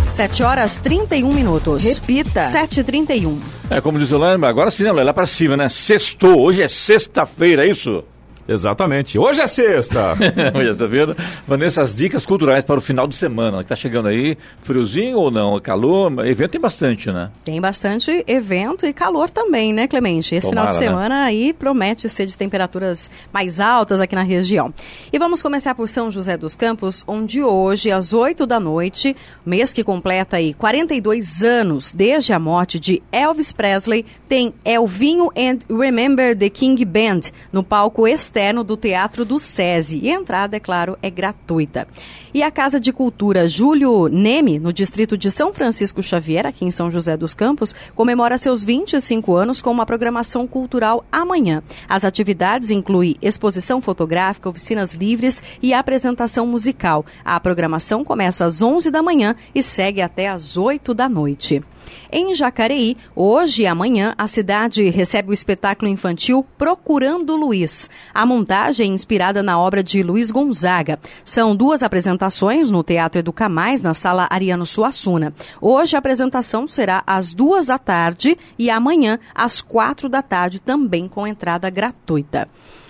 7 0.08 0.42
horas 0.42 0.80
31 0.80 1.34
minutos. 1.34 1.84
Repita. 1.84 2.46
7h31. 2.46 3.38
É 3.70 3.82
como 3.82 4.00
diz 4.00 4.12
o 4.12 4.18
Lembra, 4.18 4.50
agora 4.50 4.72
sim, 4.72 4.84
né? 4.84 4.92
Lá 4.92 5.14
pra 5.14 5.28
cima, 5.28 5.58
né? 5.58 5.68
Sextou. 5.68 6.40
Hoje 6.40 6.62
é 6.64 6.68
sexta-feira, 6.68 7.66
é 7.66 7.70
isso? 7.70 8.04
Exatamente. 8.48 9.20
Hoje 9.20 9.42
é 9.42 9.48
sexta. 9.48 10.14
Hoje 10.56 10.70
é 10.70 10.74
sexta-feira. 10.74 11.16
Vanessa, 11.46 11.82
as 11.82 11.94
dicas 11.94 12.26
culturais 12.26 12.64
para 12.64 12.78
o 12.78 12.82
final 12.82 13.06
de 13.06 13.16
semana. 13.16 13.62
Que 13.62 13.70
tá 13.70 13.76
chegando 13.76 14.08
aí, 14.08 14.38
friozinho 14.64 15.18
ou 15.18 15.30
não? 15.30 15.60
Calor? 15.60 16.26
Evento 16.26 16.52
tem 16.52 16.62
bastante, 16.62 17.12
né? 17.12 17.30
Tem 17.44 17.60
bastante 17.60 18.24
evento 18.26 18.86
e 18.86 18.94
calor 18.94 19.30
também, 19.30 19.74
né, 19.74 19.88
Clemente? 19.88 20.34
Esse 20.34 20.50
Tomara, 20.50 20.72
final 20.72 20.80
de 20.80 20.86
né? 20.86 20.92
semana 20.92 21.16
né? 21.16 21.26
aí 21.26 21.54
promete 21.54 22.08
ser 22.08 22.26
de 22.26 22.38
temperaturas 22.38 23.12
mais 23.34 23.60
altas 23.60 24.00
aqui 24.00 24.16
na 24.16 24.24
região. 24.24 24.74
E 25.12 25.20
vamos 25.20 25.42
começar 25.42 25.76
por 25.76 25.90
São 25.90 26.10
José 26.10 26.38
dos 26.38 26.56
Campos, 26.56 27.04
onde 27.06 27.44
hoje, 27.44 27.92
às 27.92 28.14
8 28.14 28.46
da 28.46 28.60
noite, 28.60 29.16
mês 29.46 29.74
que 29.74 29.84
completa 29.84 30.38
aí 30.38 30.54
42 30.54 31.44
anos 31.44 31.92
desde 31.92 32.32
a 32.32 32.40
morte 32.40 32.80
de 32.80 33.04
Elvis 33.12 33.52
Presley, 33.52 34.06
tem 34.30 34.54
Elvinho 34.64 35.30
and 35.36 35.60
Remember 35.70 36.38
the 36.38 36.50
King 36.50 36.84
Band 36.86 37.32
no 37.52 37.64
palco 37.64 38.08
externo 38.08 38.37
externo 38.38 38.64
do 38.64 38.78
Teatro 38.78 39.26
do 39.26 39.40
SESI. 39.40 40.00
E 40.04 40.12
a 40.12 40.14
entrada, 40.14 40.56
é 40.56 40.60
claro, 40.60 40.96
é 41.02 41.10
gratuita. 41.10 41.88
E 42.32 42.44
a 42.44 42.52
Casa 42.52 42.80
de 42.80 42.94
Cultura 42.94 43.48
Júlio 43.48 44.08
Neme, 44.08 44.60
no 44.60 44.72
distrito 44.72 45.18
de 45.18 45.32
São 45.32 45.52
Francisco 45.52 46.04
Xavier, 46.04 46.46
aqui 46.46 46.64
em 46.64 46.70
São 46.70 46.92
José 46.92 47.18
dos 47.18 47.34
Campos, 47.34 47.74
comemora 47.96 48.38
seus 48.38 48.64
25 48.64 49.36
anos 49.36 49.60
com 49.60 49.72
uma 49.72 49.88
programação 49.88 50.46
cultural 50.46 51.04
amanhã. 51.12 51.64
As 51.90 52.06
atividades 52.06 52.70
incluem 52.70 53.16
exposição 53.24 53.82
fotográfica, 53.82 54.50
oficinas 54.50 54.94
livres 54.94 55.42
e 55.60 55.74
apresentação 55.74 56.46
musical. 56.46 57.04
A 57.26 57.40
programação 57.40 58.04
começa 58.04 58.46
às 58.46 58.62
11 58.62 58.92
da 58.92 59.02
manhã 59.02 59.36
e 59.56 59.64
segue 59.64 60.00
até 60.00 60.28
às 60.28 60.58
8 60.58 60.94
da 60.94 61.10
noite. 61.10 61.64
Em 62.12 62.34
Jacareí, 62.34 62.98
hoje 63.16 63.64
e 63.64 63.68
amanhã, 63.68 64.14
a 64.18 64.28
cidade 64.28 64.90
recebe 64.90 65.30
o 65.30 65.34
espetáculo 65.34 65.90
infantil 65.90 66.46
Procurando 66.58 67.36
Luiz. 67.36 67.90
A 68.14 68.26
montagem 68.26 68.92
é 68.92 68.94
inspirada 68.94 69.44
na 69.44 69.60
obra 69.60 69.84
de 69.84 70.02
Luiz 70.04 70.32
Gonzaga. 70.32 71.00
São 71.24 71.56
duas 71.56 71.84
apresentações 71.84 72.72
no 72.72 72.84
Teatro 72.84 73.20
Educamais, 73.20 73.82
na 73.82 73.94
Sala 73.94 74.28
Ariano 74.32 74.66
Suassuna. 74.66 75.34
Hoje 75.62 75.96
a 75.96 76.00
apresentação 76.00 76.68
será 76.68 77.04
às 77.06 77.34
duas 77.34 77.68
da 77.68 77.78
tarde 77.78 78.38
e 78.58 78.70
amanhã 78.70 79.20
às 79.36 79.62
quatro 79.62 80.08
da 80.08 80.22
tarde, 80.22 80.60
também 80.60 81.08
com 81.08 81.28
entrada 81.28 81.70
gratuita. 81.70 82.48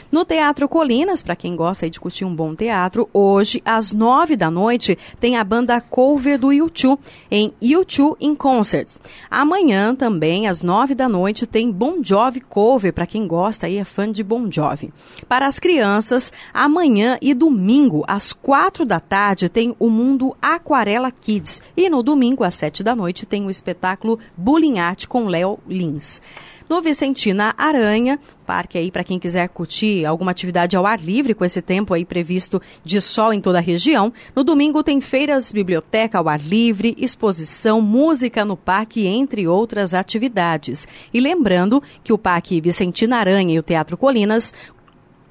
No 0.09 0.23
Teatro 0.23 0.69
Colinas, 0.69 1.21
para 1.21 1.35
quem 1.35 1.53
gosta 1.53 1.89
de 1.89 1.99
curtir 1.99 2.23
um 2.23 2.33
bom 2.33 2.55
teatro, 2.55 3.09
hoje, 3.13 3.61
às 3.65 3.91
nove 3.91 4.37
da 4.37 4.49
noite, 4.49 4.97
tem 5.19 5.35
a 5.35 5.43
banda 5.43 5.81
cover 5.81 6.39
do 6.39 6.51
YouTube 6.53 7.01
em 7.29 7.53
YouTube 7.61 8.15
in 8.21 8.33
Concerts. 8.33 9.01
Amanhã, 9.29 9.93
também, 9.93 10.47
às 10.47 10.63
nove 10.63 10.95
da 10.95 11.09
noite, 11.09 11.45
tem 11.45 11.69
Bon 11.69 11.97
Jovi 12.01 12.39
cover, 12.39 12.93
para 12.93 13.05
quem 13.05 13.27
gosta 13.27 13.67
e 13.67 13.75
é 13.75 13.83
fã 13.83 14.09
de 14.09 14.23
Bon 14.23 14.49
Jovi. 14.49 14.93
Para 15.27 15.45
as 15.45 15.59
crianças, 15.59 16.31
amanhã 16.53 17.17
e 17.21 17.33
domingo, 17.33 18.05
às 18.07 18.31
quatro 18.31 18.85
da 18.85 19.01
tarde, 19.01 19.49
tem 19.49 19.75
o 19.77 19.89
Mundo 19.89 20.37
Aquarela 20.41 21.11
Kids. 21.11 21.61
E 21.75 21.89
no 21.89 22.01
domingo, 22.01 22.45
às 22.45 22.55
sete 22.55 22.81
da 22.81 22.95
noite, 22.95 23.25
tem 23.25 23.45
o 23.45 23.49
espetáculo 23.49 24.17
Bullying 24.37 24.79
Art 24.79 25.05
com 25.05 25.27
Léo 25.27 25.59
Lins. 25.67 26.21
No 26.69 26.81
Vicentina 26.81 27.55
Aranha, 27.57 28.19
parque 28.45 28.77
aí 28.77 28.91
para 28.91 29.03
quem 29.03 29.17
quiser 29.17 29.47
curtir 29.47 30.05
alguma 30.05 30.31
atividade 30.31 30.75
ao 30.75 30.85
ar 30.85 30.99
livre 30.99 31.33
com 31.33 31.45
esse 31.45 31.61
tempo 31.61 31.93
aí 31.93 32.03
previsto 32.03 32.61
de 32.83 32.99
sol 32.99 33.31
em 33.31 33.39
toda 33.39 33.59
a 33.59 33.61
região. 33.61 34.11
No 34.35 34.43
domingo 34.43 34.83
tem 34.83 34.99
feiras, 34.99 35.53
biblioteca 35.53 36.17
ao 36.17 36.27
ar 36.27 36.41
livre, 36.41 36.93
exposição, 36.97 37.81
música 37.81 38.43
no 38.43 38.57
parque, 38.57 39.07
entre 39.07 39.47
outras 39.47 39.93
atividades. 39.93 40.85
E 41.13 41.21
lembrando 41.21 41.81
que 42.03 42.11
o 42.11 42.17
Parque 42.17 42.59
Vicentina 42.59 43.15
Aranha 43.15 43.55
e 43.55 43.59
o 43.59 43.63
Teatro 43.63 43.95
Colinas 43.95 44.53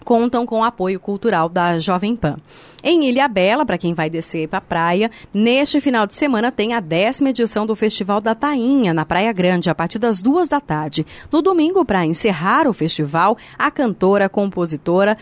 contam 0.06 0.46
com 0.46 0.60
o 0.60 0.64
apoio 0.64 1.00
cultural 1.00 1.48
da 1.48 1.80
Jovem 1.80 2.14
Pan. 2.14 2.36
Em 2.80 3.08
Ilha 3.08 3.26
Bela, 3.26 3.66
para 3.66 3.76
quem 3.76 3.92
vai 3.92 4.08
descer 4.08 4.46
para 4.46 4.58
a 4.58 4.62
praia, 4.62 5.10
neste 5.34 5.80
final 5.80 6.06
de 6.06 6.14
semana 6.14 6.52
tem 6.52 6.74
a 6.74 6.78
décima 6.78 7.30
edição 7.30 7.66
do 7.66 7.74
Festival 7.74 8.20
da 8.20 8.32
Tainha, 8.32 8.94
na 8.94 9.04
Praia 9.04 9.32
Grande, 9.32 9.68
a 9.68 9.74
partir 9.74 9.98
das 9.98 10.22
duas 10.22 10.48
da 10.48 10.60
tarde. 10.60 11.04
No 11.32 11.42
domingo, 11.42 11.84
para 11.84 12.06
encerrar 12.06 12.68
o 12.68 12.72
festival, 12.72 13.36
a 13.58 13.68
cantora, 13.68 14.28
compositora 14.28 15.18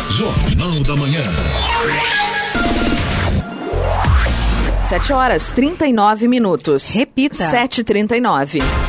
Jornal 0.10 0.80
da 0.84 0.96
Manhã. 0.96 1.22
7 4.88 5.12
horas, 5.12 5.52
39 5.52 6.30
minutos. 6.30 6.96
Repita. 6.96 7.52
7h39. 7.52 8.87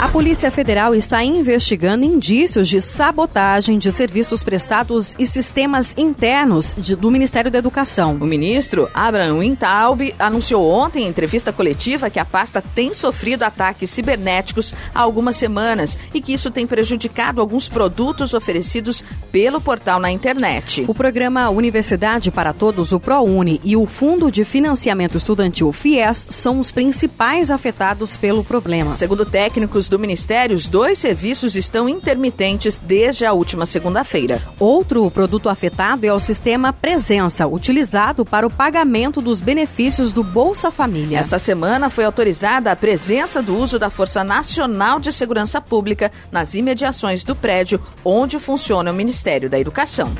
A 0.00 0.06
Polícia 0.06 0.48
Federal 0.48 0.94
está 0.94 1.24
investigando 1.24 2.04
indícios 2.04 2.68
de 2.68 2.80
sabotagem 2.80 3.78
de 3.80 3.90
serviços 3.90 4.44
prestados 4.44 5.16
e 5.18 5.26
sistemas 5.26 5.92
internos 5.98 6.72
de- 6.78 6.94
do 6.94 7.10
Ministério 7.10 7.50
da 7.50 7.58
Educação. 7.58 8.16
O 8.20 8.24
ministro 8.24 8.88
Abraham 8.94 9.40
Wintaub 9.40 10.14
anunciou 10.16 10.70
ontem 10.70 11.02
em 11.02 11.08
entrevista 11.08 11.52
coletiva 11.52 12.08
que 12.10 12.20
a 12.20 12.24
pasta 12.24 12.62
tem 12.62 12.94
sofrido 12.94 13.42
ataques 13.42 13.90
cibernéticos 13.90 14.72
há 14.94 15.00
algumas 15.00 15.34
semanas 15.36 15.98
e 16.14 16.20
que 16.20 16.32
isso 16.32 16.48
tem 16.48 16.64
prejudicado 16.64 17.40
alguns 17.40 17.68
produtos 17.68 18.34
oferecidos 18.34 19.02
pelo 19.32 19.60
portal 19.60 19.98
na 19.98 20.12
internet. 20.12 20.84
O 20.86 20.94
programa 20.94 21.50
Universidade 21.50 22.30
para 22.30 22.52
Todos, 22.52 22.92
o 22.92 23.00
ProUni, 23.00 23.60
e 23.64 23.76
o 23.76 23.84
Fundo 23.84 24.30
de 24.30 24.44
Financiamento 24.44 25.16
Estudantil 25.16 25.72
FIES 25.72 26.28
são 26.30 26.60
os 26.60 26.70
principais 26.70 27.50
afetados 27.50 28.16
pelo 28.16 28.44
problema. 28.44 28.94
Segundo 28.94 29.26
técnicos 29.26 29.87
do 29.88 29.98
Ministério, 29.98 30.56
os 30.56 30.66
dois 30.66 30.98
serviços 30.98 31.54
estão 31.54 31.88
intermitentes 31.88 32.76
desde 32.76 33.24
a 33.24 33.32
última 33.32 33.66
segunda-feira. 33.66 34.40
Outro 34.58 35.10
produto 35.10 35.48
afetado 35.48 36.06
é 36.06 36.12
o 36.12 36.20
sistema 36.20 36.72
Presença, 36.72 37.46
utilizado 37.46 38.24
para 38.24 38.46
o 38.46 38.50
pagamento 38.50 39.20
dos 39.20 39.40
benefícios 39.40 40.12
do 40.12 40.22
Bolsa 40.22 40.70
Família. 40.70 41.18
Esta 41.18 41.38
semana 41.38 41.90
foi 41.90 42.04
autorizada 42.04 42.70
a 42.70 42.76
presença 42.76 43.42
do 43.42 43.56
uso 43.56 43.78
da 43.78 43.90
Força 43.90 44.22
Nacional 44.22 45.00
de 45.00 45.12
Segurança 45.12 45.60
Pública 45.60 46.10
nas 46.30 46.54
imediações 46.54 47.24
do 47.24 47.34
prédio 47.34 47.80
onde 48.04 48.38
funciona 48.38 48.90
o 48.90 48.94
Ministério 48.94 49.50
da 49.50 49.58
Educação. 49.58 50.12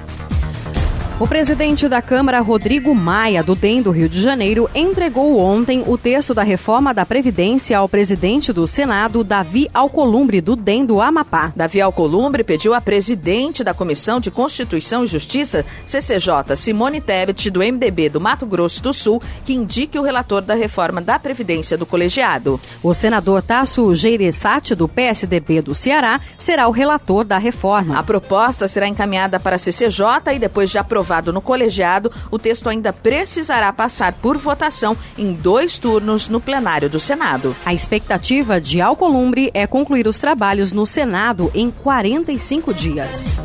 O 1.21 1.27
presidente 1.27 1.89
da 1.89 2.01
Câmara, 2.01 2.39
Rodrigo 2.39 2.95
Maia, 2.95 3.43
do 3.43 3.57
DEM 3.57 3.83
do 3.83 3.91
Rio 3.91 4.09
de 4.09 4.21
Janeiro, 4.21 4.71
entregou 4.73 5.37
ontem 5.37 5.83
o 5.85 5.99
texto 5.99 6.33
da 6.33 6.45
reforma 6.45 6.95
da 6.95 7.05
Previdência 7.05 7.77
ao 7.77 7.89
presidente 7.89 8.53
do 8.53 8.69
Senado, 8.69 9.25
Davi 9.25 9.69
Alcolumbre, 9.75 10.41
do 10.41 10.55
DEM 10.55 10.87
do 10.87 11.01
Amapá. 11.01 11.53
Davi 11.57 11.81
Alcolumbre 11.81 12.45
pediu 12.45 12.73
à 12.73 12.81
presidente 12.81 13.65
da 13.65 13.75
Comissão 13.75 14.21
de 14.21 14.31
Constituição 14.31 15.03
e 15.03 15.09
Justiça, 15.09 15.67
CCJ, 15.85 16.55
Simone 16.55 17.01
Tebet, 17.01 17.51
do 17.51 17.59
MDB 17.59 18.11
do 18.11 18.21
Mato 18.21 18.47
Grosso 18.47 18.81
do 18.81 18.93
Sul, 18.93 19.21
que 19.45 19.53
indique 19.53 19.99
o 19.99 20.05
relator 20.05 20.41
da 20.41 20.55
reforma 20.55 21.01
da 21.01 21.19
Previdência 21.19 21.77
do 21.77 21.85
colegiado. 21.85 22.61
O 22.81 22.95
senador 22.95 23.43
Tasso 23.43 23.93
Geiressati, 23.93 24.77
do 24.77 24.87
PSDB 24.87 25.63
do 25.63 25.75
Ceará, 25.75 26.21
será 26.39 26.69
o 26.69 26.73
relator 26.73 27.25
da 27.25 27.39
reforma. 27.39 27.99
A 27.99 28.05
proposta 28.05 28.69
será 28.69 28.87
encaminhada 28.87 29.41
para 29.41 29.57
a 29.57 29.59
CCJ 29.59 30.37
e 30.37 30.39
depois 30.39 30.71
de 30.71 30.79
aprovada 30.79 31.08
aprovado 31.09 31.33
no 31.33 31.41
colegiado, 31.41 32.13
o 32.31 32.39
texto 32.39 32.69
ainda 32.69 32.93
precisará 32.93 33.73
passar 33.73 34.13
por 34.13 34.37
votação 34.37 34.97
em 35.17 35.33
dois 35.33 35.79
turnos 35.79 36.29
no 36.29 36.41
plenário 36.41 36.91
do 36.91 37.01
Senado. 37.01 37.57
A 37.65 37.73
expectativa 37.73 38.61
de 38.61 38.81
Alcolumbre 38.81 39.51
é 39.55 39.67
concluir 39.67 40.07
os 40.07 40.19
trabalhos 40.19 40.73
no 40.73 40.85
Senado 40.85 41.51
em 41.55 41.71
45 41.71 42.75
dias. 42.75 43.39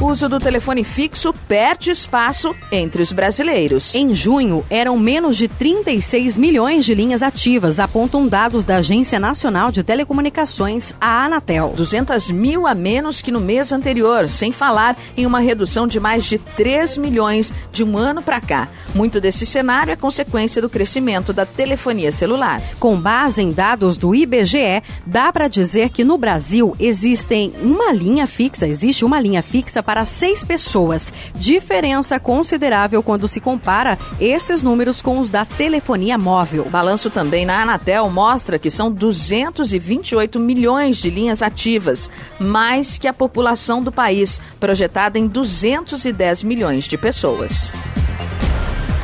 O 0.00 0.06
uso 0.06 0.30
do 0.30 0.40
telefone 0.40 0.82
fixo 0.82 1.30
perde 1.46 1.90
espaço 1.90 2.56
entre 2.72 3.02
os 3.02 3.12
brasileiros. 3.12 3.94
Em 3.94 4.14
junho, 4.14 4.64
eram 4.70 4.98
menos 4.98 5.36
de 5.36 5.46
36 5.46 6.38
milhões 6.38 6.86
de 6.86 6.94
linhas 6.94 7.22
ativas, 7.22 7.78
apontam 7.78 8.26
dados 8.26 8.64
da 8.64 8.76
Agência 8.76 9.20
Nacional 9.20 9.70
de 9.70 9.82
Telecomunicações, 9.82 10.94
a 10.98 11.26
Anatel. 11.26 11.74
200 11.76 12.30
mil 12.30 12.66
a 12.66 12.74
menos 12.74 13.20
que 13.20 13.30
no 13.30 13.42
mês 13.42 13.72
anterior, 13.72 14.30
sem 14.30 14.52
falar 14.52 14.96
em 15.18 15.26
uma 15.26 15.38
redução 15.38 15.86
de 15.86 16.00
mais 16.00 16.24
de 16.24 16.38
3 16.38 16.96
milhões 16.96 17.52
de 17.70 17.84
um 17.84 17.98
ano 17.98 18.22
para 18.22 18.40
cá. 18.40 18.68
Muito 18.94 19.20
desse 19.20 19.44
cenário 19.44 19.92
é 19.92 19.96
consequência 19.96 20.62
do 20.62 20.70
crescimento 20.70 21.30
da 21.30 21.44
telefonia 21.44 22.10
celular. 22.10 22.62
Com 22.80 22.98
base 22.98 23.42
em 23.42 23.52
dados 23.52 23.98
do 23.98 24.14
IBGE, 24.14 24.82
dá 25.06 25.30
para 25.30 25.46
dizer 25.46 25.90
que 25.90 26.04
no 26.04 26.16
Brasil 26.16 26.74
existem 26.80 27.52
uma 27.60 27.92
linha 27.92 28.26
fixa, 28.26 28.66
existe 28.66 29.04
uma 29.04 29.20
linha 29.20 29.42
fixa 29.42 29.82
para 29.90 30.04
seis 30.04 30.44
pessoas. 30.44 31.12
Diferença 31.34 32.20
considerável 32.20 33.02
quando 33.02 33.26
se 33.26 33.40
compara 33.40 33.98
esses 34.20 34.62
números 34.62 35.02
com 35.02 35.18
os 35.18 35.28
da 35.28 35.44
telefonia 35.44 36.16
móvel. 36.16 36.64
Balanço 36.70 37.10
também 37.10 37.44
na 37.44 37.60
Anatel 37.60 38.08
mostra 38.08 38.56
que 38.56 38.70
são 38.70 38.88
228 38.92 40.38
milhões 40.38 40.98
de 40.98 41.10
linhas 41.10 41.42
ativas, 41.42 42.08
mais 42.38 42.98
que 42.98 43.08
a 43.08 43.12
população 43.12 43.82
do 43.82 43.90
país, 43.90 44.40
projetada 44.60 45.18
em 45.18 45.26
210 45.26 46.44
milhões 46.44 46.84
de 46.84 46.96
pessoas. 46.96 47.72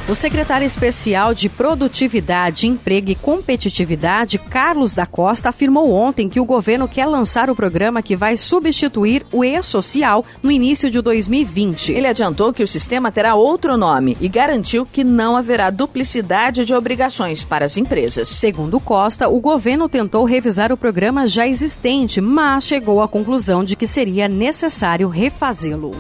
O 0.09 0.15
secretário 0.15 0.65
especial 0.65 1.35
de 1.35 1.49
Produtividade, 1.49 2.69
Emprego 2.69 3.11
e 3.11 3.17
Competitividade, 3.17 4.39
Carlos 4.39 4.95
da 4.95 5.05
Costa, 5.05 5.49
afirmou 5.49 5.93
ontem 5.93 6.29
que 6.29 6.39
o 6.39 6.45
governo 6.45 6.87
quer 6.87 7.07
lançar 7.07 7.51
o 7.51 7.57
programa 7.57 8.01
que 8.01 8.15
vai 8.15 8.37
substituir 8.37 9.27
o 9.33 9.45
E-Social 9.45 10.25
no 10.41 10.53
início 10.53 10.89
de 10.93 11.01
2020. 11.01 11.91
Ele 11.91 12.07
adiantou 12.07 12.53
que 12.53 12.63
o 12.63 12.69
sistema 12.69 13.11
terá 13.11 13.35
outro 13.35 13.77
nome 13.77 14.17
e 14.21 14.29
garantiu 14.29 14.87
que 14.87 15.03
não 15.03 15.37
haverá 15.37 15.71
duplicidade 15.71 16.65
de 16.65 16.73
obrigações 16.73 17.43
para 17.43 17.65
as 17.65 17.77
empresas. 17.77 18.29
Segundo 18.29 18.79
Costa, 18.79 19.29
o 19.29 19.41
governo 19.41 19.89
tentou 19.89 20.25
revisar 20.25 20.71
o 20.71 20.77
programa 20.77 21.27
já 21.27 21.49
existente, 21.49 22.21
mas 22.21 22.63
chegou 22.63 23.03
à 23.03 23.09
conclusão 23.09 23.65
de 23.65 23.75
que 23.75 23.89
seria 23.89 24.29
necessário 24.29 25.09
refazê-lo. 25.09 25.97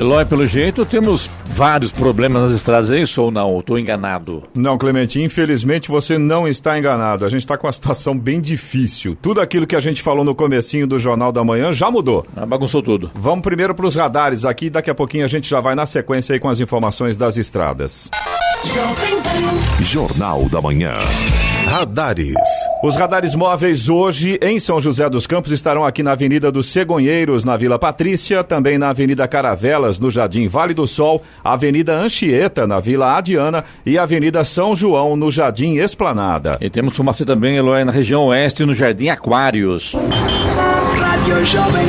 Eloy, 0.00 0.24
pelo 0.24 0.46
jeito, 0.46 0.86
temos 0.86 1.28
vários 1.44 1.92
problemas 1.92 2.44
nas 2.44 2.52
estradas, 2.52 2.90
é 2.90 3.02
isso 3.02 3.20
ou 3.20 3.30
não? 3.30 3.60
Estou 3.60 3.78
enganado? 3.78 4.44
Não, 4.54 4.78
Clemente, 4.78 5.20
infelizmente 5.20 5.90
você 5.90 6.16
não 6.16 6.48
está 6.48 6.78
enganado. 6.78 7.26
A 7.26 7.28
gente 7.28 7.42
está 7.42 7.58
com 7.58 7.66
uma 7.66 7.72
situação 7.72 8.18
bem 8.18 8.40
difícil. 8.40 9.14
Tudo 9.20 9.42
aquilo 9.42 9.66
que 9.66 9.76
a 9.76 9.80
gente 9.80 10.00
falou 10.00 10.24
no 10.24 10.34
comecinho 10.34 10.86
do 10.86 10.98
Jornal 10.98 11.30
da 11.30 11.44
Manhã 11.44 11.70
já 11.70 11.90
mudou. 11.90 12.26
Ah, 12.34 12.46
bagunçou 12.46 12.82
tudo. 12.82 13.10
Vamos 13.14 13.42
primeiro 13.42 13.74
para 13.74 13.86
os 13.86 13.94
radares 13.94 14.46
aqui, 14.46 14.70
daqui 14.70 14.88
a 14.88 14.94
pouquinho 14.94 15.26
a 15.26 15.28
gente 15.28 15.46
já 15.46 15.60
vai 15.60 15.74
na 15.74 15.84
sequência 15.84 16.32
aí 16.32 16.40
com 16.40 16.48
as 16.48 16.60
informações 16.60 17.14
das 17.14 17.36
estradas. 17.36 18.10
Jornal 19.82 20.48
da 20.48 20.62
Manhã. 20.62 20.94
Radares. 21.66 22.34
Os 22.82 22.96
radares 22.96 23.34
móveis 23.34 23.88
hoje 23.88 24.38
em 24.42 24.58
São 24.58 24.80
José 24.80 25.08
dos 25.08 25.26
Campos 25.26 25.52
estarão 25.52 25.84
aqui 25.84 26.02
na 26.02 26.12
Avenida 26.12 26.50
dos 26.50 26.66
Cegonheiros, 26.66 27.44
na 27.44 27.56
Vila 27.56 27.78
Patrícia, 27.78 28.42
também 28.42 28.76
na 28.78 28.88
Avenida 28.90 29.26
Caravelas, 29.28 29.98
no 29.98 30.10
Jardim 30.10 30.48
Vale 30.48 30.74
do 30.74 30.86
Sol, 30.86 31.22
Avenida 31.44 31.94
Anchieta, 31.94 32.66
na 32.66 32.80
Vila 32.80 33.16
Adiana 33.16 33.64
e 33.86 33.98
Avenida 33.98 34.42
São 34.44 34.74
João, 34.74 35.16
no 35.16 35.30
Jardim 35.30 35.76
Esplanada. 35.76 36.58
E 36.60 36.68
temos 36.68 36.96
fumaça 36.96 37.24
também, 37.24 37.56
Eloy, 37.56 37.84
na 37.84 37.92
região 37.92 38.26
oeste, 38.26 38.64
no 38.64 38.74
Jardim 38.74 39.08
Aquários. 39.08 39.94
Rádio 41.30 41.44
Jovem 41.44 41.86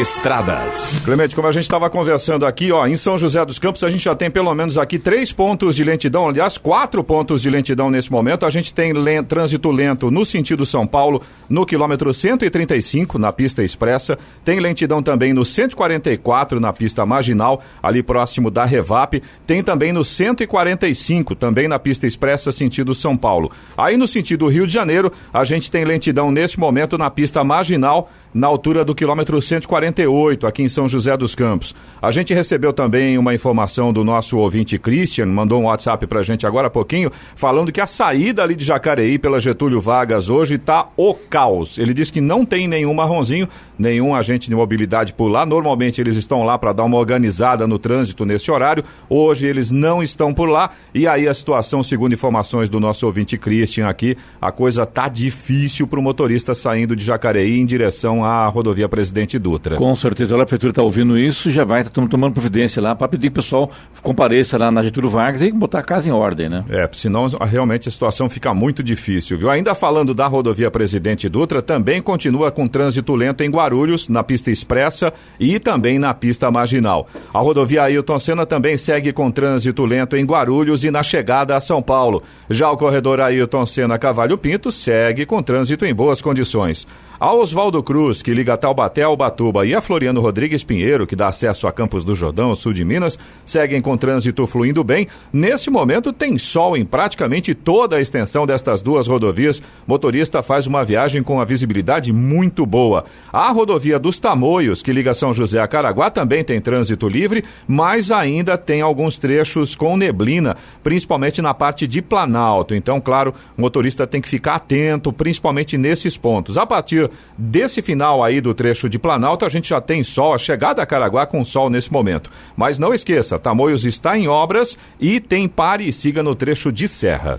Estradas. 0.00 1.00
Clemente, 1.04 1.34
como 1.34 1.48
a 1.48 1.52
gente 1.52 1.64
estava 1.64 1.90
conversando 1.90 2.46
aqui, 2.46 2.72
ó, 2.72 2.86
em 2.86 2.96
São 2.96 3.18
José 3.18 3.44
dos 3.44 3.58
Campos, 3.58 3.84
a 3.84 3.90
gente 3.90 4.04
já 4.04 4.14
tem 4.14 4.30
pelo 4.30 4.54
menos 4.54 4.78
aqui 4.78 4.98
três 4.98 5.32
pontos 5.32 5.76
de 5.76 5.84
lentidão, 5.84 6.28
aliás, 6.28 6.56
quatro 6.56 7.02
pontos 7.04 7.42
de 7.42 7.50
lentidão 7.50 7.90
nesse 7.90 8.10
momento. 8.10 8.46
A 8.46 8.50
gente 8.50 8.72
tem 8.72 8.92
lento, 8.92 9.26
trânsito 9.26 9.70
lento 9.70 10.10
no 10.10 10.24
sentido 10.24 10.64
São 10.64 10.86
Paulo, 10.86 11.20
no 11.48 11.66
quilômetro 11.66 12.14
135, 12.14 13.18
na 13.18 13.32
pista 13.32 13.62
expressa. 13.62 14.16
Tem 14.44 14.60
lentidão 14.60 15.02
também 15.02 15.34
no 15.34 15.44
144, 15.44 16.60
na 16.60 16.72
pista 16.72 17.04
marginal, 17.04 17.62
ali 17.82 18.02
próximo 18.02 18.50
da 18.50 18.64
Revap. 18.64 19.20
Tem 19.46 19.62
também 19.62 19.92
no 19.92 20.04
145, 20.04 21.34
também 21.34 21.68
na 21.68 21.78
pista 21.78 22.06
expressa, 22.06 22.52
sentido 22.52 22.94
São 22.94 23.16
Paulo. 23.16 23.50
Aí 23.76 23.96
no 23.96 24.06
sentido 24.06 24.46
Rio 24.46 24.66
de 24.66 24.72
Janeiro, 24.72 25.12
a 25.34 25.44
gente 25.44 25.70
tem 25.70 25.84
lentidão 25.84 26.30
nesse 26.30 26.58
momento 26.58 26.96
na 26.96 27.10
pista 27.10 27.44
marginal, 27.44 28.08
na 28.32 28.46
altura 28.46 28.84
do 28.84 28.94
quilômetro 28.94 29.40
148, 29.40 30.46
aqui 30.46 30.62
em 30.62 30.68
São 30.68 30.88
José 30.88 31.16
dos 31.16 31.34
Campos. 31.34 31.74
A 32.00 32.10
gente 32.10 32.32
recebeu 32.32 32.72
também 32.72 33.18
uma 33.18 33.34
informação 33.34 33.92
do 33.92 34.04
nosso 34.04 34.38
ouvinte 34.38 34.78
Christian, 34.78 35.26
mandou 35.26 35.60
um 35.60 35.64
WhatsApp 35.64 36.06
pra 36.06 36.22
gente 36.22 36.46
agora 36.46 36.68
há 36.68 36.70
pouquinho, 36.70 37.10
falando 37.34 37.72
que 37.72 37.80
a 37.80 37.86
saída 37.86 38.42
ali 38.42 38.54
de 38.54 38.64
Jacareí 38.64 39.18
pela 39.18 39.40
Getúlio 39.40 39.80
Vargas 39.80 40.28
hoje 40.28 40.58
tá 40.58 40.88
o 40.96 41.14
caos. 41.14 41.78
Ele 41.78 41.92
disse 41.92 42.12
que 42.12 42.20
não 42.20 42.44
tem 42.44 42.68
nenhum 42.68 42.94
marronzinho, 42.94 43.48
nenhum 43.78 44.14
agente 44.14 44.48
de 44.48 44.54
mobilidade 44.54 45.12
por 45.12 45.28
lá. 45.28 45.44
Normalmente 45.44 46.00
eles 46.00 46.16
estão 46.16 46.44
lá 46.44 46.58
para 46.58 46.72
dar 46.72 46.84
uma 46.84 46.98
organizada 46.98 47.66
no 47.66 47.78
trânsito 47.78 48.24
nesse 48.24 48.50
horário. 48.50 48.84
Hoje 49.08 49.46
eles 49.46 49.70
não 49.70 50.02
estão 50.02 50.32
por 50.32 50.48
lá. 50.48 50.70
E 50.94 51.08
aí 51.08 51.26
a 51.26 51.34
situação, 51.34 51.82
segundo 51.82 52.12
informações 52.12 52.68
do 52.68 52.78
nosso 52.78 53.06
ouvinte 53.06 53.36
Christian 53.36 53.88
aqui, 53.88 54.16
a 54.40 54.52
coisa 54.52 54.86
tá 54.86 55.08
difícil 55.08 55.86
para 55.86 55.98
o 55.98 56.02
motorista 56.02 56.54
saindo 56.54 56.94
de 56.94 57.04
Jacareí 57.04 57.58
em 57.58 57.66
direção 57.66 58.19
à 58.24 58.46
rodovia 58.46 58.88
Presidente 58.88 59.38
Dutra. 59.38 59.76
Com 59.76 59.94
certeza, 59.96 60.34
a 60.34 60.38
prefeitura 60.38 60.70
está 60.70 60.82
ouvindo 60.82 61.18
isso, 61.18 61.50
já 61.50 61.64
vai 61.64 61.82
estar 61.82 62.02
tá 62.02 62.08
tomando 62.08 62.32
providência 62.32 62.82
lá 62.82 62.94
para 62.94 63.08
pedir 63.08 63.28
que 63.28 63.38
o 63.38 63.42
pessoal 63.42 63.70
compareça 64.02 64.58
lá 64.58 64.70
na 64.70 64.82
Getúlio 64.82 65.10
Vargas 65.10 65.42
e 65.42 65.52
botar 65.52 65.80
a 65.80 65.82
casa 65.82 66.08
em 66.08 66.12
ordem, 66.12 66.48
né? 66.48 66.64
É, 66.68 66.88
senão 66.92 67.26
realmente 67.26 67.88
a 67.88 67.92
situação 67.92 68.28
fica 68.28 68.54
muito 68.54 68.82
difícil, 68.82 69.38
viu? 69.38 69.50
Ainda 69.50 69.74
falando 69.74 70.14
da 70.14 70.26
rodovia 70.26 70.70
Presidente 70.70 71.28
Dutra, 71.28 71.62
também 71.62 72.00
continua 72.00 72.50
com 72.50 72.66
trânsito 72.66 73.14
lento 73.14 73.42
em 73.42 73.50
Guarulhos, 73.50 74.08
na 74.08 74.22
pista 74.22 74.50
expressa 74.50 75.12
e 75.38 75.58
também 75.58 75.98
na 75.98 76.14
pista 76.14 76.50
marginal. 76.50 77.08
A 77.32 77.38
rodovia 77.38 77.82
Ailton 77.82 78.18
Senna 78.18 78.46
também 78.46 78.76
segue 78.76 79.12
com 79.12 79.30
trânsito 79.30 79.84
lento 79.84 80.16
em 80.16 80.24
Guarulhos 80.24 80.84
e 80.84 80.90
na 80.90 81.02
chegada 81.02 81.56
a 81.56 81.60
São 81.60 81.82
Paulo. 81.82 82.22
Já 82.48 82.70
o 82.70 82.76
corredor 82.76 83.20
Ailton 83.20 83.66
Senna 83.66 83.98
Cavalho 83.98 84.38
Pinto 84.38 84.70
segue 84.70 85.26
com 85.26 85.42
trânsito 85.42 85.84
em 85.84 85.94
boas 85.94 86.22
condições. 86.22 86.86
A 87.20 87.34
Oswaldo 87.34 87.82
Cruz, 87.82 88.22
que 88.22 88.32
liga 88.32 88.56
Taubaté 88.56 89.02
ao 89.02 89.14
Batuba, 89.14 89.66
e 89.66 89.74
a 89.74 89.82
Floriano 89.82 90.22
Rodrigues 90.22 90.64
Pinheiro, 90.64 91.06
que 91.06 91.14
dá 91.14 91.28
acesso 91.28 91.66
a 91.66 91.72
Campos 91.72 92.02
do 92.02 92.16
Jordão, 92.16 92.54
sul 92.54 92.72
de 92.72 92.82
Minas, 92.82 93.18
seguem 93.44 93.82
com 93.82 93.94
trânsito 93.94 94.46
fluindo 94.46 94.82
bem. 94.82 95.06
Nesse 95.30 95.68
momento 95.68 96.14
tem 96.14 96.38
sol 96.38 96.78
em 96.78 96.82
praticamente 96.82 97.54
toda 97.54 97.96
a 97.96 98.00
extensão 98.00 98.46
destas 98.46 98.80
duas 98.80 99.06
rodovias. 99.06 99.60
Motorista 99.86 100.42
faz 100.42 100.66
uma 100.66 100.82
viagem 100.82 101.22
com 101.22 101.38
a 101.38 101.44
visibilidade 101.44 102.10
muito 102.10 102.64
boa. 102.64 103.04
A 103.30 103.52
rodovia 103.52 103.98
dos 103.98 104.18
Tamoios, 104.18 104.82
que 104.82 104.90
liga 104.90 105.12
São 105.12 105.34
José 105.34 105.60
a 105.60 105.68
Caraguá, 105.68 106.08
também 106.08 106.42
tem 106.42 106.58
trânsito 106.58 107.06
livre, 107.06 107.44
mas 107.68 108.10
ainda 108.10 108.56
tem 108.56 108.80
alguns 108.80 109.18
trechos 109.18 109.74
com 109.74 109.94
neblina, 109.94 110.56
principalmente 110.82 111.42
na 111.42 111.52
parte 111.52 111.86
de 111.86 112.00
Planalto. 112.00 112.74
Então, 112.74 112.98
claro, 112.98 113.34
o 113.58 113.60
motorista 113.60 114.06
tem 114.06 114.22
que 114.22 114.28
ficar 114.30 114.54
atento, 114.54 115.12
principalmente 115.12 115.76
nesses 115.76 116.16
pontos. 116.16 116.56
A 116.56 116.64
partir 116.64 117.09
desse 117.36 117.82
final 117.82 118.22
aí 118.22 118.40
do 118.40 118.54
trecho 118.54 118.88
de 118.88 118.98
Planalto, 118.98 119.44
a 119.44 119.48
gente 119.48 119.68
já 119.68 119.80
tem 119.80 120.02
sol, 120.02 120.34
a 120.34 120.38
chegada 120.38 120.82
a 120.82 120.86
Caraguá 120.86 121.26
com 121.26 121.44
sol 121.44 121.70
nesse 121.70 121.92
momento. 121.92 122.30
Mas 122.56 122.78
não 122.78 122.94
esqueça, 122.94 123.38
Tamoios 123.38 123.84
está 123.84 124.16
em 124.16 124.28
obras 124.28 124.76
e 124.98 125.20
tem 125.20 125.48
pare 125.48 125.86
e 125.86 125.92
siga 125.92 126.22
no 126.22 126.34
trecho 126.34 126.72
de 126.72 126.88
serra. 126.88 127.38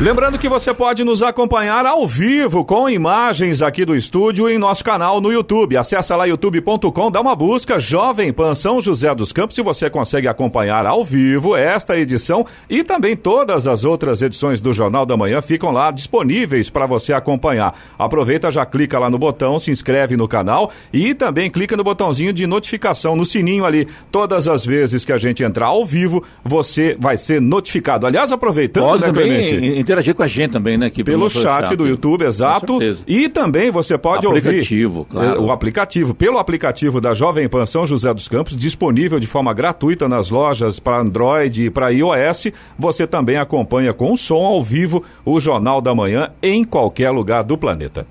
Lembrando 0.00 0.38
que 0.38 0.48
você 0.48 0.72
pode 0.72 1.02
nos 1.02 1.24
acompanhar 1.24 1.84
ao 1.84 2.06
vivo 2.06 2.64
com 2.64 2.88
imagens 2.88 3.60
aqui 3.60 3.84
do 3.84 3.96
estúdio 3.96 4.48
em 4.48 4.56
nosso 4.56 4.84
canal 4.84 5.20
no 5.20 5.32
YouTube. 5.32 5.76
Acesse 5.76 6.14
lá 6.14 6.24
youtube.com, 6.24 7.10
dá 7.10 7.20
uma 7.20 7.34
busca 7.34 7.80
Jovem 7.80 8.32
Pan 8.32 8.54
São 8.54 8.80
José 8.80 9.12
dos 9.12 9.32
Campos 9.32 9.58
e 9.58 9.62
você 9.62 9.90
consegue 9.90 10.28
acompanhar 10.28 10.86
ao 10.86 11.04
vivo 11.04 11.56
esta 11.56 11.98
edição 11.98 12.46
e 12.70 12.84
também 12.84 13.16
todas 13.16 13.66
as 13.66 13.84
outras 13.84 14.22
edições 14.22 14.60
do 14.60 14.72
Jornal 14.72 15.04
da 15.04 15.16
Manhã 15.16 15.42
ficam 15.42 15.72
lá 15.72 15.90
disponíveis 15.90 16.70
para 16.70 16.86
você 16.86 17.12
acompanhar. 17.12 17.76
Aproveita, 17.98 18.52
já 18.52 18.64
clica 18.64 19.00
lá 19.00 19.10
no 19.10 19.18
botão, 19.18 19.58
se 19.58 19.72
inscreve 19.72 20.16
no 20.16 20.28
canal 20.28 20.70
e 20.92 21.12
também 21.12 21.50
clica 21.50 21.76
no 21.76 21.82
botãozinho 21.82 22.32
de 22.32 22.46
notificação 22.46 23.16
no 23.16 23.24
sininho 23.24 23.66
ali. 23.66 23.88
Todas 24.12 24.46
as 24.46 24.64
vezes 24.64 25.04
que 25.04 25.12
a 25.12 25.18
gente 25.18 25.42
entrar 25.42 25.66
ao 25.66 25.84
vivo, 25.84 26.22
você 26.44 26.96
vai 27.00 27.18
ser 27.18 27.40
notificado. 27.40 28.06
Aliás, 28.06 28.30
aproveitando, 28.30 28.84
Pode 28.84 29.00
né, 29.00 29.08
também 29.08 29.44
Clemente? 29.44 29.87
Interagir 29.88 30.14
com 30.14 30.22
a 30.22 30.26
gente 30.26 30.52
também, 30.52 30.76
né? 30.76 30.86
Aqui 30.86 31.02
Pelo 31.02 31.28
chat 31.30 31.74
do 31.74 31.86
YouTube, 31.86 32.24
exato. 32.24 32.78
E 33.06 33.28
também 33.28 33.70
você 33.70 33.96
pode 33.96 34.26
aplicativo, 34.26 35.00
ouvir 35.00 35.10
claro. 35.10 35.42
o 35.42 35.50
aplicativo, 35.50 36.14
pelo 36.14 36.38
aplicativo 36.38 37.00
da 37.00 37.14
Jovem 37.14 37.48
Pan 37.48 37.66
São 37.66 37.86
José 37.86 38.12
dos 38.12 38.28
Campos, 38.28 38.56
disponível 38.56 39.18
de 39.18 39.26
forma 39.26 39.52
gratuita 39.52 40.08
nas 40.08 40.30
lojas 40.30 40.78
para 40.78 41.00
Android 41.00 41.64
e 41.64 41.70
para 41.70 41.90
iOS. 41.90 42.48
Você 42.78 43.06
também 43.06 43.36
acompanha 43.36 43.92
com 43.92 44.16
som 44.16 44.44
ao 44.44 44.62
vivo 44.62 45.02
o 45.24 45.40
Jornal 45.40 45.80
da 45.80 45.94
Manhã 45.94 46.30
em 46.42 46.64
qualquer 46.64 47.10
lugar 47.10 47.42
do 47.42 47.56
planeta. 47.56 48.06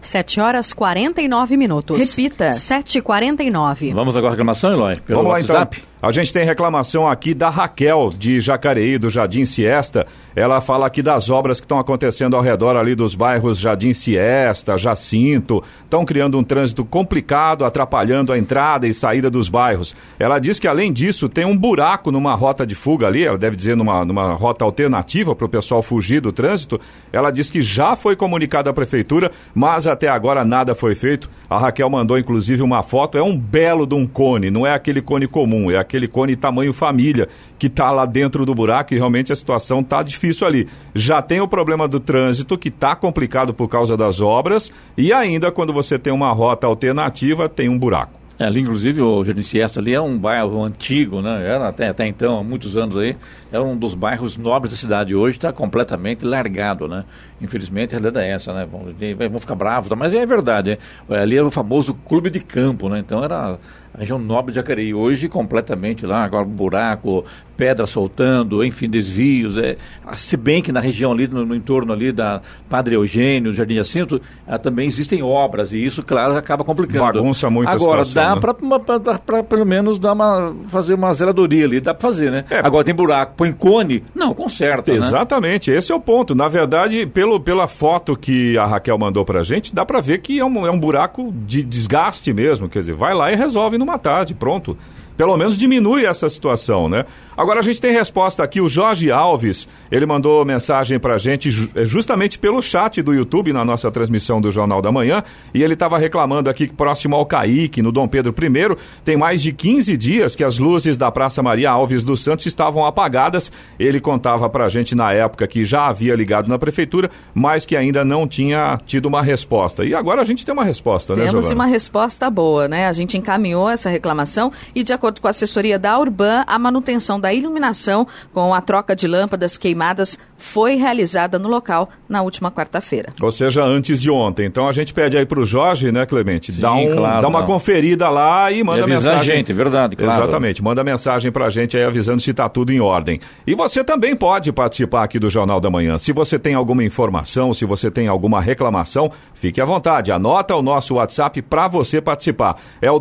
7 0.00 0.40
horas 0.40 0.72
49 0.72 1.56
minutos. 1.56 1.96
Repita. 1.96 2.50
7h49. 2.50 3.94
Vamos 3.94 4.16
agora 4.16 4.30
à 4.30 4.32
reclamação, 4.32 4.72
Eloy? 4.72 4.96
Pelo 4.96 5.22
Vamos 5.22 5.32
lá 5.32 5.38
WhatsApp? 5.38 5.78
então. 5.78 5.91
A 6.02 6.10
gente 6.10 6.32
tem 6.32 6.44
reclamação 6.44 7.06
aqui 7.06 7.32
da 7.32 7.48
Raquel, 7.48 8.12
de 8.18 8.40
Jacareí, 8.40 8.98
do 8.98 9.08
Jardim 9.08 9.44
Siesta. 9.44 10.04
Ela 10.34 10.60
fala 10.60 10.84
aqui 10.84 11.00
das 11.00 11.30
obras 11.30 11.60
que 11.60 11.64
estão 11.64 11.78
acontecendo 11.78 12.34
ao 12.34 12.42
redor 12.42 12.74
ali 12.74 12.96
dos 12.96 13.14
bairros 13.14 13.56
Jardim 13.56 13.94
Siesta, 13.94 14.76
Jacinto. 14.76 15.62
Estão 15.84 16.04
criando 16.04 16.36
um 16.36 16.42
trânsito 16.42 16.84
complicado, 16.84 17.64
atrapalhando 17.64 18.32
a 18.32 18.38
entrada 18.38 18.88
e 18.88 18.92
saída 18.92 19.30
dos 19.30 19.48
bairros. 19.48 19.94
Ela 20.18 20.40
diz 20.40 20.58
que, 20.58 20.66
além 20.66 20.92
disso, 20.92 21.28
tem 21.28 21.44
um 21.44 21.56
buraco 21.56 22.10
numa 22.10 22.34
rota 22.34 22.66
de 22.66 22.74
fuga 22.74 23.06
ali, 23.06 23.24
ela 23.24 23.38
deve 23.38 23.54
dizer 23.54 23.76
numa, 23.76 24.04
numa 24.04 24.32
rota 24.32 24.64
alternativa 24.64 25.36
para 25.36 25.46
o 25.46 25.48
pessoal 25.48 25.84
fugir 25.84 26.20
do 26.20 26.32
trânsito. 26.32 26.80
Ela 27.12 27.30
diz 27.30 27.48
que 27.48 27.62
já 27.62 27.94
foi 27.94 28.16
comunicada 28.16 28.70
à 28.70 28.72
prefeitura, 28.72 29.30
mas 29.54 29.86
até 29.86 30.08
agora 30.08 30.44
nada 30.44 30.74
foi 30.74 30.96
feito. 30.96 31.30
A 31.48 31.58
Raquel 31.58 31.88
mandou, 31.88 32.18
inclusive, 32.18 32.60
uma 32.60 32.82
foto. 32.82 33.16
É 33.16 33.22
um 33.22 33.38
belo 33.38 33.86
de 33.86 33.94
um 33.94 34.04
cone, 34.04 34.50
não 34.50 34.66
é 34.66 34.74
aquele 34.74 35.00
cone 35.00 35.28
comum, 35.28 35.70
é 35.70 35.76
aquele 35.76 35.91
cone 36.08 36.36
tamanho 36.36 36.72
família 36.72 37.28
que 37.58 37.66
está 37.66 37.90
lá 37.90 38.06
dentro 38.06 38.44
do 38.44 38.54
buraco 38.54 38.94
e 38.94 38.96
realmente 38.96 39.32
a 39.32 39.36
situação 39.36 39.80
está 39.80 40.02
difícil 40.02 40.46
ali. 40.46 40.68
Já 40.94 41.22
tem 41.22 41.40
o 41.40 41.48
problema 41.48 41.86
do 41.86 42.00
trânsito, 42.00 42.58
que 42.58 42.68
está 42.68 42.94
complicado 42.94 43.54
por 43.54 43.68
causa 43.68 43.96
das 43.96 44.20
obras, 44.20 44.72
e 44.96 45.12
ainda 45.12 45.50
quando 45.50 45.72
você 45.72 45.98
tem 45.98 46.12
uma 46.12 46.32
rota 46.32 46.66
alternativa, 46.66 47.48
tem 47.48 47.68
um 47.68 47.78
buraco. 47.78 48.22
É, 48.38 48.46
ali, 48.46 48.60
inclusive, 48.60 49.00
o 49.00 49.24
Jardim 49.24 49.42
Siesta 49.42 49.78
ali 49.78 49.94
é 49.94 50.00
um 50.00 50.18
bairro 50.18 50.64
antigo, 50.64 51.20
né? 51.20 51.46
Era 51.46 51.68
até, 51.68 51.88
até 51.88 52.06
então, 52.08 52.38
há 52.38 52.42
muitos 52.42 52.76
anos 52.76 52.96
aí, 52.96 53.16
era 53.52 53.62
um 53.62 53.76
dos 53.76 53.94
bairros 53.94 54.36
nobres 54.36 54.72
da 54.72 54.76
cidade. 54.76 55.14
Hoje 55.14 55.36
está 55.36 55.52
completamente 55.52 56.24
largado, 56.24 56.88
né? 56.88 57.04
Infelizmente, 57.40 57.94
a 57.94 57.98
realidade 57.98 58.26
é 58.26 58.30
essa, 58.30 58.52
né? 58.52 58.66
Vão, 58.66 58.86
vão 59.30 59.38
ficar 59.38 59.54
bravos, 59.54 59.88
mas 59.96 60.12
é 60.12 60.26
verdade. 60.26 60.78
É. 61.08 61.18
Ali 61.18 61.36
era 61.36 61.46
o 61.46 61.52
famoso 61.52 61.94
clube 61.94 62.30
de 62.30 62.40
campo, 62.40 62.88
né? 62.88 62.98
Então 62.98 63.22
era 63.22 63.58
a 63.94 63.98
região 64.00 64.18
nobre 64.18 64.52
de 64.52 64.56
Jacareí. 64.56 64.94
Hoje, 64.94 65.28
completamente 65.28 66.06
lá, 66.06 66.24
agora 66.24 66.44
buraco, 66.44 67.24
pedra 67.56 67.86
soltando, 67.86 68.64
enfim, 68.64 68.88
desvios. 68.88 69.56
É, 69.58 69.76
se 70.16 70.36
bem 70.36 70.62
que 70.62 70.72
na 70.72 70.80
região 70.80 71.12
ali, 71.12 71.28
no, 71.28 71.44
no 71.44 71.54
entorno 71.54 71.92
ali 71.92 72.10
da 72.10 72.40
Padre 72.68 72.94
Eugênio, 72.94 73.52
Jardim 73.52 73.74
Jacinto, 73.74 74.20
ah, 74.46 74.58
também 74.58 74.86
existem 74.86 75.22
obras, 75.22 75.72
e 75.72 75.84
isso, 75.84 76.02
claro, 76.02 76.36
acaba 76.36 76.64
complicando. 76.64 77.04
Bagunça 77.04 77.50
muito 77.50 77.68
Agora, 77.68 78.00
a 78.00 78.04
situação, 78.04 78.40
dá 78.40 79.14
né? 79.14 79.20
para 79.24 79.42
pelo 79.42 79.66
menos 79.66 79.98
dar 79.98 80.14
uma, 80.14 80.54
fazer 80.68 80.94
uma 80.94 81.12
zeladoria 81.12 81.64
ali, 81.64 81.80
dá 81.80 81.92
para 81.92 82.08
fazer, 82.08 82.30
né? 82.30 82.44
É. 82.50 82.58
Agora 82.58 82.84
tem 82.84 82.94
buraco, 82.94 83.34
põe 83.36 83.52
cone, 83.52 84.02
não, 84.14 84.32
conserta, 84.34 84.90
né? 84.90 84.98
Exatamente, 84.98 85.70
esse 85.70 85.92
é 85.92 85.94
o 85.94 86.00
ponto. 86.00 86.34
Na 86.34 86.48
verdade, 86.48 87.06
pelo, 87.06 87.38
pela 87.38 87.68
foto 87.68 88.16
que 88.16 88.56
a 88.56 88.64
Raquel 88.64 88.98
mandou 88.98 89.24
pra 89.24 89.44
gente, 89.44 89.74
dá 89.74 89.84
pra 89.84 90.00
ver 90.00 90.18
que 90.18 90.38
é 90.38 90.44
um, 90.44 90.66
é 90.66 90.70
um 90.70 90.78
buraco 90.78 91.32
de 91.46 91.62
desgaste 91.62 92.32
mesmo. 92.32 92.68
Quer 92.68 92.80
dizer, 92.80 92.94
vai 92.94 93.14
lá 93.14 93.30
e 93.30 93.36
resolve 93.36 93.78
numa 93.84 93.98
tarde, 93.98 94.34
pronto. 94.34 94.76
Pelo 95.22 95.36
menos 95.36 95.56
diminui 95.56 96.04
essa 96.04 96.28
situação, 96.28 96.88
né? 96.88 97.04
Agora 97.36 97.60
a 97.60 97.62
gente 97.62 97.80
tem 97.80 97.92
resposta 97.92 98.42
aqui, 98.42 98.60
o 98.60 98.68
Jorge 98.68 99.10
Alves, 99.12 99.68
ele 99.88 100.04
mandou 100.04 100.44
mensagem 100.44 100.98
pra 100.98 101.16
gente 101.16 101.48
eh, 101.76 101.84
justamente 101.84 102.40
pelo 102.40 102.60
chat 102.60 103.00
do 103.00 103.14
YouTube 103.14 103.52
na 103.52 103.64
nossa 103.64 103.88
transmissão 103.88 104.40
do 104.40 104.50
Jornal 104.50 104.82
da 104.82 104.90
Manhã, 104.90 105.22
e 105.54 105.62
ele 105.62 105.74
estava 105.74 105.96
reclamando 105.96 106.50
aqui 106.50 106.66
que 106.66 106.74
próximo 106.74 107.14
ao 107.14 107.24
Caíque, 107.24 107.80
no 107.80 107.92
Dom 107.92 108.08
Pedro 108.08 108.34
I, 108.36 108.76
tem 109.04 109.16
mais 109.16 109.40
de 109.40 109.52
15 109.52 109.96
dias 109.96 110.34
que 110.34 110.42
as 110.42 110.58
luzes 110.58 110.96
da 110.96 111.10
Praça 111.10 111.40
Maria 111.40 111.70
Alves 111.70 112.02
dos 112.02 112.22
Santos 112.22 112.44
estavam 112.44 112.84
apagadas. 112.84 113.52
Ele 113.78 114.00
contava 114.00 114.50
pra 114.50 114.68
gente 114.68 114.92
na 114.94 115.12
época 115.12 115.46
que 115.46 115.64
já 115.64 115.86
havia 115.86 116.16
ligado 116.16 116.48
na 116.48 116.58
prefeitura, 116.58 117.10
mas 117.32 117.64
que 117.64 117.76
ainda 117.76 118.04
não 118.04 118.26
tinha 118.26 118.78
tido 118.86 119.06
uma 119.06 119.22
resposta. 119.22 119.84
E 119.84 119.94
agora 119.94 120.20
a 120.20 120.24
gente 120.24 120.44
tem 120.44 120.52
uma 120.52 120.64
resposta, 120.64 121.14
né, 121.14 121.26
Temos 121.26 121.48
uma 121.50 121.66
resposta 121.66 122.28
boa, 122.28 122.66
né? 122.66 122.88
A 122.88 122.92
gente 122.92 123.16
encaminhou 123.16 123.70
essa 123.70 123.88
reclamação 123.88 124.52
e, 124.74 124.82
de 124.82 124.92
acordo 124.92 125.11
com 125.20 125.26
a 125.26 125.30
assessoria 125.30 125.78
da 125.78 125.98
Urban, 125.98 126.44
a 126.46 126.58
manutenção 126.58 127.20
da 127.20 127.32
iluminação 127.32 128.06
com 128.32 128.54
a 128.54 128.60
troca 128.60 128.94
de 128.96 129.06
lâmpadas 129.06 129.56
queimadas 129.58 130.18
foi 130.36 130.74
realizada 130.74 131.38
no 131.38 131.48
local 131.48 131.88
na 132.08 132.20
última 132.22 132.50
quarta-feira. 132.50 133.12
Ou 133.20 133.30
seja, 133.30 133.62
antes 133.62 134.00
de 134.00 134.10
ontem. 134.10 134.44
Então 134.46 134.68
a 134.68 134.72
gente 134.72 134.92
pede 134.92 135.16
aí 135.16 135.24
pro 135.24 135.46
Jorge, 135.46 135.92
né, 135.92 136.04
Clemente? 136.04 136.52
Sim, 136.52 136.60
dá, 136.60 136.72
um, 136.72 136.96
claro, 136.96 137.22
dá 137.22 137.28
uma 137.28 137.40
não. 137.40 137.46
conferida 137.46 138.08
lá 138.10 138.50
e 138.50 138.62
manda 138.64 138.84
E 138.84 138.88
mensagem. 138.88 139.20
a 139.20 139.22
gente, 139.36 139.52
verdade, 139.52 139.94
claro. 139.94 140.20
Exatamente, 140.22 140.62
manda 140.62 140.82
mensagem 140.82 141.30
pra 141.30 141.48
gente 141.48 141.76
aí 141.76 141.84
avisando 141.84 142.20
se 142.20 142.32
tá 142.34 142.48
tudo 142.48 142.72
em 142.72 142.80
ordem. 142.80 143.20
E 143.46 143.54
você 143.54 143.84
também 143.84 144.16
pode 144.16 144.50
participar 144.52 145.04
aqui 145.04 145.18
do 145.18 145.30
Jornal 145.30 145.60
da 145.60 145.70
Manhã. 145.70 145.96
Se 145.96 146.12
você 146.12 146.38
tem 146.38 146.54
alguma 146.54 146.82
informação, 146.82 147.54
se 147.54 147.64
você 147.64 147.90
tem 147.90 148.08
alguma 148.08 148.40
reclamação, 148.40 149.12
fique 149.34 149.60
à 149.60 149.64
vontade. 149.64 150.10
Anota 150.10 150.56
o 150.56 150.62
nosso 150.62 150.94
WhatsApp 150.94 151.40
para 151.42 151.68
você 151.68 152.00
participar. 152.00 152.56
É 152.80 152.90
o 152.90 152.98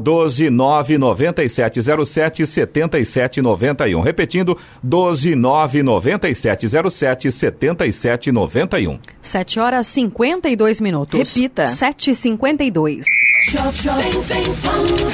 1299707 1.97 3.05
7791. 3.05 4.01
Repetindo, 4.01 4.57
1299707 4.83 7.31
7791. 7.31 8.99
7 9.21 9.59
horas 9.59 9.85
52 9.87 10.81
minutos. 10.81 11.35
Repita. 11.35 11.63
7h52. 11.65 13.05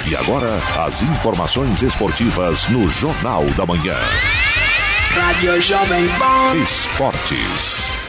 E 0.10 0.16
agora, 0.16 0.50
as 0.86 1.02
informações 1.04 1.82
esportivas 1.82 2.70
no 2.70 2.88
Jornal 2.90 3.44
da 3.58 3.66
Manhã. 3.66 3.96
Rádio 5.12 5.60
Jovem 5.62 6.08
Pan. 6.20 6.56
Esportes. 6.64 8.07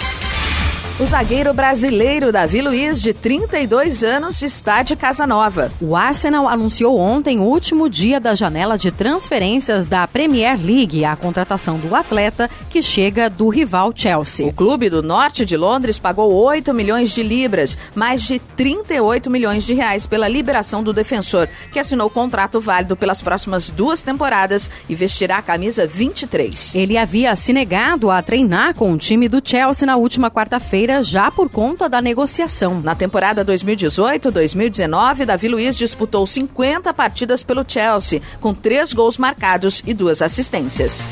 O 1.01 1.07
zagueiro 1.07 1.55
brasileiro 1.55 2.33
Davi 2.33 2.61
Luiz, 2.61 3.01
de 3.01 3.15
32 3.15 4.03
anos, 4.03 4.43
está 4.43 4.83
de 4.83 4.97
casa 4.97 5.29
nova. 5.29 5.71
O 5.81 5.95
Arsenal 5.95 6.49
anunciou 6.49 6.99
ontem 6.99 7.39
o 7.39 7.45
último 7.45 7.89
dia 7.89 8.19
da 8.19 8.35
janela 8.35 8.77
de 8.77 8.91
transferências 8.91 9.87
da 9.87 10.09
Premier 10.09 10.59
League, 10.61 11.05
a 11.05 11.15
contratação 11.15 11.79
do 11.79 11.95
atleta 11.95 12.51
que 12.69 12.83
chega 12.83 13.31
do 13.31 13.49
rival 13.49 13.93
Chelsea. 13.95 14.49
O 14.49 14.53
clube 14.53 14.91
do 14.91 15.01
norte 15.01 15.47
de 15.47 15.57
Londres 15.57 16.01
pagou 16.01 16.33
8 16.33 16.75
milhões 16.75 17.13
de 17.13 17.23
libras, 17.23 17.79
mais 17.95 18.25
de 18.25 18.41
38 18.41 19.31
milhões 19.31 19.63
de 19.63 19.75
reais 19.75 20.05
pela 20.05 20.27
liberação 20.27 20.83
do 20.83 20.93
defensor, 20.93 21.49
que 21.71 21.79
assinou 21.79 22.11
contrato 22.11 22.61
válido 22.61 22.97
pelas 22.97 23.23
próximas 23.23 23.71
duas 23.71 24.03
temporadas 24.03 24.69
e 24.89 24.97
vestirá 24.97 25.37
a 25.37 25.43
camisa 25.43 25.87
23. 25.87 26.75
Ele 26.75 26.99
havia 26.99 27.37
se 27.37 27.53
negado 27.53 28.11
a 28.11 28.21
treinar 28.21 28.75
com 28.75 28.93
o 28.93 28.99
time 28.99 29.29
do 29.29 29.41
Chelsea 29.41 29.87
na 29.87 29.97
última 29.97 30.29
quarta-feira, 30.29 30.88
já 31.03 31.31
por 31.31 31.49
conta 31.49 31.89
da 31.89 32.01
negociação. 32.01 32.81
Na 32.81 32.95
temporada 32.95 33.45
2018-2019, 33.45 35.25
Davi 35.25 35.49
Luiz 35.49 35.77
disputou 35.77 36.27
50 36.27 36.93
partidas 36.95 37.43
pelo 37.43 37.65
Chelsea, 37.67 38.23
com 38.41 38.55
três 38.55 38.93
gols 38.93 39.19
marcados 39.19 39.83
e 39.87 39.93
duas 39.93 40.23
assistências. 40.23 41.07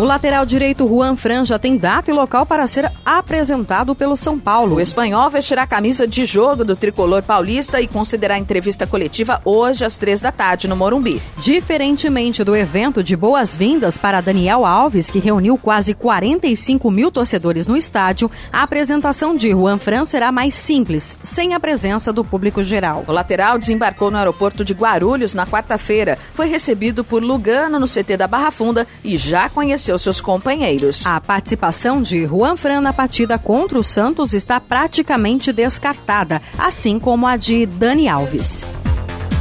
O 0.00 0.04
lateral 0.04 0.46
direito 0.46 0.88
Juan 0.88 1.14
Fran 1.14 1.44
já 1.44 1.58
tem 1.58 1.76
data 1.76 2.10
e 2.10 2.14
local 2.14 2.46
para 2.46 2.66
ser 2.66 2.90
apresentado 3.04 3.94
pelo 3.94 4.16
São 4.16 4.38
Paulo. 4.38 4.76
O 4.76 4.80
espanhol 4.80 5.28
vestirá 5.28 5.64
a 5.64 5.66
camisa 5.66 6.08
de 6.08 6.24
jogo 6.24 6.64
do 6.64 6.74
tricolor 6.74 7.22
paulista 7.22 7.82
e 7.82 7.86
considerará 7.86 8.38
entrevista 8.38 8.86
coletiva 8.86 9.42
hoje 9.44 9.84
às 9.84 9.98
três 9.98 10.22
da 10.22 10.32
tarde 10.32 10.66
no 10.66 10.74
Morumbi. 10.74 11.20
Diferentemente 11.36 12.42
do 12.42 12.56
evento 12.56 13.04
de 13.04 13.14
boas-vindas 13.14 13.98
para 13.98 14.22
Daniel 14.22 14.64
Alves, 14.64 15.10
que 15.10 15.18
reuniu 15.18 15.58
quase 15.58 15.92
45 15.92 16.90
mil 16.90 17.10
torcedores 17.12 17.66
no 17.66 17.76
estádio, 17.76 18.30
a 18.50 18.62
apresentação 18.62 19.36
de 19.36 19.50
Juan 19.50 19.76
Fran 19.76 20.06
será 20.06 20.32
mais 20.32 20.54
simples, 20.54 21.14
sem 21.22 21.52
a 21.52 21.60
presença 21.60 22.10
do 22.10 22.24
público 22.24 22.64
geral. 22.64 23.04
O 23.06 23.12
lateral 23.12 23.58
desembarcou 23.58 24.10
no 24.10 24.16
aeroporto 24.16 24.64
de 24.64 24.72
Guarulhos 24.72 25.34
na 25.34 25.46
quarta-feira. 25.46 26.16
Foi 26.32 26.48
recebido 26.48 27.04
por 27.04 27.22
Lugano 27.22 27.78
no 27.78 27.86
CT 27.86 28.16
da 28.16 28.26
Barra 28.26 28.50
Funda 28.50 28.86
e 29.04 29.18
já 29.18 29.50
conheceu 29.50 29.89
seus 29.98 30.20
companheiros. 30.20 31.06
A 31.06 31.20
participação 31.20 32.02
de 32.02 32.26
Juan 32.26 32.56
Fran 32.56 32.80
na 32.80 32.92
partida 32.92 33.38
contra 33.38 33.78
o 33.78 33.84
Santos 33.84 34.34
está 34.34 34.60
praticamente 34.60 35.52
descartada, 35.52 36.42
assim 36.58 36.98
como 36.98 37.26
a 37.26 37.36
de 37.36 37.66
Dani 37.66 38.08
Alves. 38.08 38.66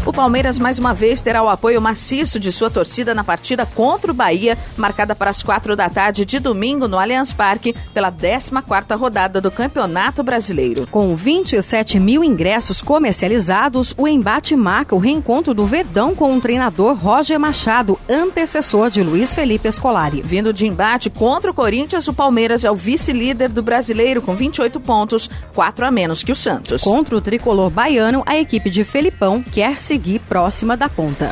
O 0.05 0.13
Palmeiras 0.13 0.57
mais 0.57 0.79
uma 0.79 0.93
vez 0.93 1.21
terá 1.21 1.43
o 1.43 1.49
apoio 1.49 1.81
maciço 1.81 2.39
de 2.39 2.51
sua 2.51 2.69
torcida 2.69 3.13
na 3.13 3.23
partida 3.23 3.65
contra 3.65 4.11
o 4.11 4.13
Bahia, 4.13 4.57
marcada 4.77 5.13
para 5.13 5.29
as 5.29 5.43
quatro 5.43 5.75
da 5.75 5.89
tarde 5.89 6.25
de 6.25 6.39
domingo 6.39 6.87
no 6.87 6.97
Allianz 6.97 7.33
Parque, 7.33 7.75
pela 7.93 8.09
14 8.11 8.49
rodada 8.95 9.41
do 9.41 9.51
Campeonato 9.51 10.23
Brasileiro. 10.23 10.87
Com 10.89 11.15
27 11.15 11.99
mil 11.99 12.23
ingressos 12.23 12.81
comercializados, 12.81 13.93
o 13.97 14.07
embate 14.07 14.55
marca 14.55 14.95
o 14.95 14.99
reencontro 14.99 15.53
do 15.53 15.65
Verdão 15.65 16.15
com 16.15 16.35
o 16.35 16.41
treinador 16.41 16.95
Roger 16.95 17.39
Machado, 17.39 17.99
antecessor 18.09 18.89
de 18.89 19.03
Luiz 19.03 19.35
Felipe 19.35 19.71
Scolari. 19.71 20.21
Vindo 20.23 20.53
de 20.53 20.65
embate 20.65 21.09
contra 21.09 21.51
o 21.51 21.53
Corinthians, 21.53 22.07
o 22.07 22.13
Palmeiras 22.13 22.63
é 22.63 22.71
o 22.71 22.75
vice-líder 22.75 23.49
do 23.49 23.61
brasileiro 23.61 24.21
com 24.21 24.33
28 24.33 24.79
pontos, 24.79 25.29
quatro 25.53 25.85
a 25.85 25.91
menos 25.91 26.23
que 26.23 26.31
o 26.31 26.35
Santos. 26.35 26.81
Contra 26.81 27.17
o 27.17 27.21
tricolor 27.21 27.69
baiano, 27.69 28.23
a 28.25 28.37
equipe 28.37 28.69
de 28.69 28.83
Felipão 28.85 29.43
quer 29.43 29.77
seguir 29.89 30.19
próxima 30.19 30.77
da 30.77 30.87
ponta. 30.87 31.31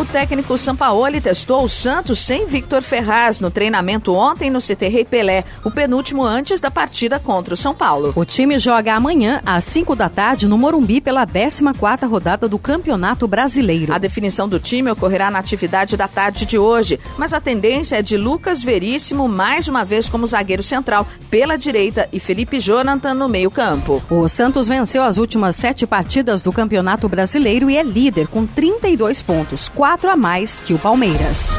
O 0.00 0.04
técnico 0.06 0.56
Sampaoli 0.56 1.20
testou 1.20 1.62
o 1.62 1.68
Santos 1.68 2.20
sem 2.20 2.46
Victor 2.46 2.80
Ferraz 2.80 3.38
no 3.38 3.50
treinamento 3.50 4.14
ontem 4.14 4.48
no 4.48 4.58
CT 4.58 4.88
Rei 4.88 5.04
Pelé, 5.04 5.44
o 5.62 5.70
penúltimo 5.70 6.24
antes 6.24 6.58
da 6.58 6.70
partida 6.70 7.20
contra 7.20 7.52
o 7.52 7.56
São 7.56 7.74
Paulo. 7.74 8.14
O 8.16 8.24
time 8.24 8.58
joga 8.58 8.94
amanhã 8.94 9.42
às 9.44 9.62
5 9.66 9.94
da 9.94 10.08
tarde 10.08 10.48
no 10.48 10.56
Morumbi 10.56 11.02
pela 11.02 11.26
14ª 11.26 12.08
rodada 12.08 12.48
do 12.48 12.58
Campeonato 12.58 13.28
Brasileiro. 13.28 13.92
A 13.92 13.98
definição 13.98 14.48
do 14.48 14.58
time 14.58 14.90
ocorrerá 14.90 15.30
na 15.30 15.38
atividade 15.38 15.98
da 15.98 16.08
tarde 16.08 16.46
de 16.46 16.56
hoje, 16.56 16.98
mas 17.18 17.34
a 17.34 17.40
tendência 17.40 17.96
é 17.96 18.02
de 18.02 18.16
Lucas 18.16 18.62
Veríssimo 18.62 19.28
mais 19.28 19.68
uma 19.68 19.84
vez 19.84 20.08
como 20.08 20.26
zagueiro 20.26 20.62
central 20.62 21.06
pela 21.28 21.58
direita 21.58 22.08
e 22.10 22.18
Felipe 22.18 22.58
Jonathan 22.58 23.12
no 23.12 23.28
meio-campo. 23.28 24.02
O 24.08 24.26
Santos 24.28 24.66
venceu 24.66 25.02
as 25.02 25.18
últimas 25.18 25.56
sete 25.56 25.86
partidas 25.86 26.42
do 26.42 26.50
Campeonato 26.50 27.06
Brasileiro 27.06 27.68
e 27.68 27.76
é 27.76 27.82
líder 27.82 28.28
com 28.28 28.46
32 28.46 29.20
pontos, 29.20 29.68
quatro 29.90 30.08
a 30.08 30.16
mais 30.16 30.60
que 30.60 30.72
o 30.72 30.78
Palmeiras. 30.78 31.50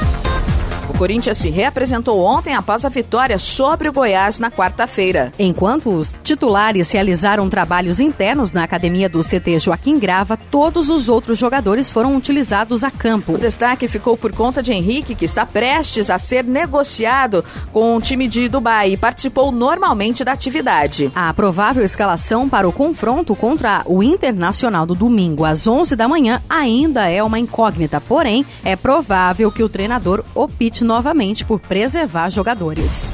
Corinthians 1.02 1.40
se 1.40 1.50
reapresentou 1.50 2.24
ontem 2.24 2.54
após 2.54 2.86
a 2.86 2.90
vitória 2.90 3.40
sobre 3.40 3.90
o 3.90 3.92
Goiás 3.92 4.38
na 4.38 4.52
quarta-feira. 4.52 5.34
Enquanto 5.40 5.90
os 5.90 6.14
titulares 6.22 6.92
realizaram 6.92 7.50
trabalhos 7.50 8.00
internos 8.00 8.54
na 8.54 8.64
academia 8.64 9.10
do 9.10 9.22
CT 9.22 9.58
Joaquim 9.58 9.98
Grava, 9.98 10.38
todos 10.38 10.92
os 10.92 11.10
outros 11.10 11.40
jogadores 11.40 11.90
foram 11.90 12.16
utilizados 12.16 12.84
a 12.84 12.92
campo. 12.92 13.34
O 13.34 13.38
destaque 13.40 13.88
ficou 13.88 14.16
por 14.16 14.32
conta 14.32 14.62
de 14.62 14.74
Henrique, 14.74 15.16
que 15.16 15.26
está 15.26 15.44
prestes 15.44 16.12
a 16.12 16.20
ser 16.20 16.44
negociado 16.44 17.44
com 17.74 17.96
o 17.96 18.00
time 18.00 18.28
de 18.28 18.48
Dubai 18.48 18.92
e 18.92 18.98
participou 18.98 19.52
normalmente 19.52 20.24
da 20.24 20.34
atividade. 20.34 21.12
A 21.16 21.34
provável 21.34 21.84
escalação 21.84 22.48
para 22.48 22.70
o 22.70 22.72
confronto 22.72 23.36
contra 23.36 23.82
o 23.88 24.04
Internacional 24.04 24.86
do 24.86 24.94
domingo 24.94 25.46
às 25.46 25.66
11 25.66 25.96
da 25.96 26.08
manhã 26.08 26.40
ainda 26.48 27.10
é 27.10 27.24
uma 27.24 27.40
incógnita, 27.40 28.00
porém 28.00 28.46
é 28.64 28.76
provável 28.76 29.52
que 29.52 29.64
o 29.64 29.70
treinador 29.70 30.24
opte 30.36 30.91
novamente 30.92 31.46
por 31.46 31.58
preservar 31.58 32.30
jogadores. 32.30 33.14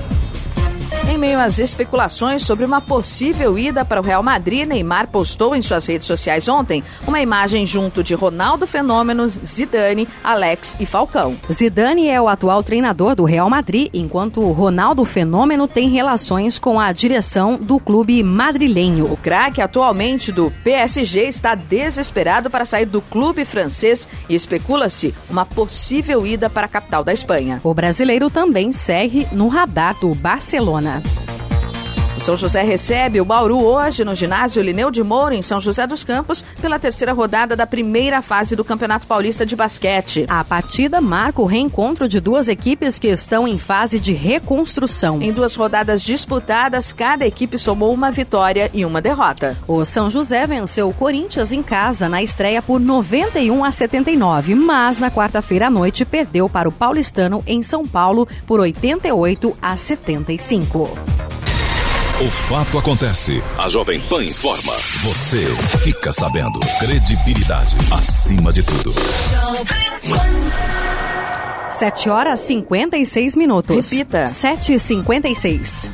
Em 1.10 1.18
meio 1.18 1.39
às 1.39 1.58
especulações 1.58 2.43
sobre 2.43 2.66
uma 2.66 2.82
possível 2.82 3.58
ida 3.58 3.86
para 3.86 4.01
o 4.01 4.03
Real 4.03 4.22
Madrid, 4.22 4.68
Neymar 4.68 5.08
postou 5.08 5.55
em 5.55 5.62
suas 5.62 5.86
redes 5.86 6.05
sociais 6.05 6.49
ontem 6.49 6.84
uma 7.08 7.22
imagem 7.22 7.66
junto 7.66 8.03
de 8.03 8.14
Ronaldo 8.14 8.68
Fenômeno, 8.68 9.30
Zidane, 9.30 10.05
Alex 10.22 10.76
e 10.82 10.86
Falcão. 10.86 11.38
Zidane 11.49 12.10
é 12.10 12.22
o 12.22 12.28
atual 12.28 12.62
treinador 12.62 13.16
do 13.16 13.24
Real 13.24 13.49
Madrid, 13.49 13.89
enquanto 13.93 14.41
Ronaldo 14.51 15.05
Fenômeno 15.05 15.66
tem 15.66 15.89
relações 15.89 16.60
com 16.60 16.78
a 16.78 16.91
direção 16.91 17.55
do 17.55 17.80
clube 17.80 18.22
madrilenho. 18.22 19.10
O 19.10 19.16
craque 19.16 19.62
atualmente 19.62 20.30
do 20.30 20.51
PSG 20.62 21.22
está 21.22 21.55
desesperado 21.55 22.49
para 22.49 22.66
sair 22.66 22.86
do 22.86 23.01
clube 23.01 23.45
francês 23.45 24.05
e 24.28 24.36
especula-se 24.36 25.16
uma 25.30 25.45
possível 25.45 26.28
ida 26.28 26.49
para 26.49 26.66
a 26.66 26.70
capital 26.70 27.01
da 27.01 27.14
Espanha. 27.14 27.62
O 27.64 27.74
brasileiro 27.74 28.30
também 28.30 28.74
segue 28.74 29.26
no 29.32 29.47
radar 29.47 29.97
do 30.01 30.14
Barcelona. 30.14 30.97
Até! 30.98 31.47
O 32.18 32.20
São 32.20 32.36
José 32.36 32.63
recebe 32.63 33.22
o 33.22 33.26
Bauru 33.26 33.63
hoje 33.63 34.03
no 34.03 34.15
ginásio 34.15 34.63
Lineu 34.63 34.89
de 34.89 35.03
Moura, 35.03 35.36
em 35.36 35.43
São 35.43 35.61
José 35.61 35.86
dos 35.86 36.03
Campos, 36.03 36.43
pela 36.59 36.80
terceira 36.80 37.13
rodada 37.13 37.55
da 37.55 37.68
primeira 37.68 38.24
fase 38.24 38.55
do 38.55 38.65
Campeonato 38.65 39.05
Paulista 39.05 39.45
de 39.45 39.55
Basquete. 39.55 40.26
A 40.28 40.43
partida 40.43 40.99
marca 40.99 41.43
o 41.43 41.45
reencontro 41.45 42.07
de 42.07 42.20
duas 42.20 42.47
equipes 42.47 42.97
que 42.97 43.07
estão 43.07 43.47
em 43.47 43.59
fase 43.59 43.99
de 43.99 44.13
reconstrução. 44.13 45.22
Em 45.22 45.32
duas 45.32 45.53
rodadas 45.53 46.01
disputadas, 46.01 46.91
cada 46.91 47.26
equipe 47.26 47.59
somou 47.59 47.93
uma 47.93 48.09
vitória 48.09 48.72
e 48.74 48.84
uma 48.84 48.99
derrota. 48.99 49.55
O 49.68 49.86
São 49.86 50.09
José 50.09 50.47
venceu 50.47 50.89
o 50.89 50.93
Corinthians 50.95 51.51
em 51.51 51.61
casa 51.61 52.09
na 52.09 52.24
estreia 52.24 52.63
por 52.63 52.80
91 52.80 53.63
a 53.63 53.72
79, 53.72 54.55
mas 54.55 54.97
na 54.97 55.11
quarta-feira 55.11 55.68
à 55.68 55.70
noite 55.70 56.03
perdeu 56.03 56.49
para 56.49 56.68
o 56.68 56.72
Paulistano 56.72 57.43
em 57.45 57.61
São 57.61 57.86
Paulo 57.86 58.28
por 58.47 58.59
88 58.59 59.55
a 59.61 59.78
75. 59.78 60.89
O 62.20 62.32
fato 62.32 62.80
acontece. 62.80 63.43
A 63.59 63.70
Jovem 63.70 63.99
Pan 63.99 64.24
informa. 64.24 64.74
Você 65.03 65.45
fica 65.84 66.11
sabendo. 66.11 66.59
Credibilidade 66.80 67.78
acima 67.91 68.51
de 68.51 68.63
tudo. 68.63 68.91
7 71.70 72.09
horas 72.09 72.39
56 72.39 73.36
minutos. 73.36 73.91
Repita. 73.91 74.26
7 74.26 74.74
e 74.74 74.80
56 74.80 75.91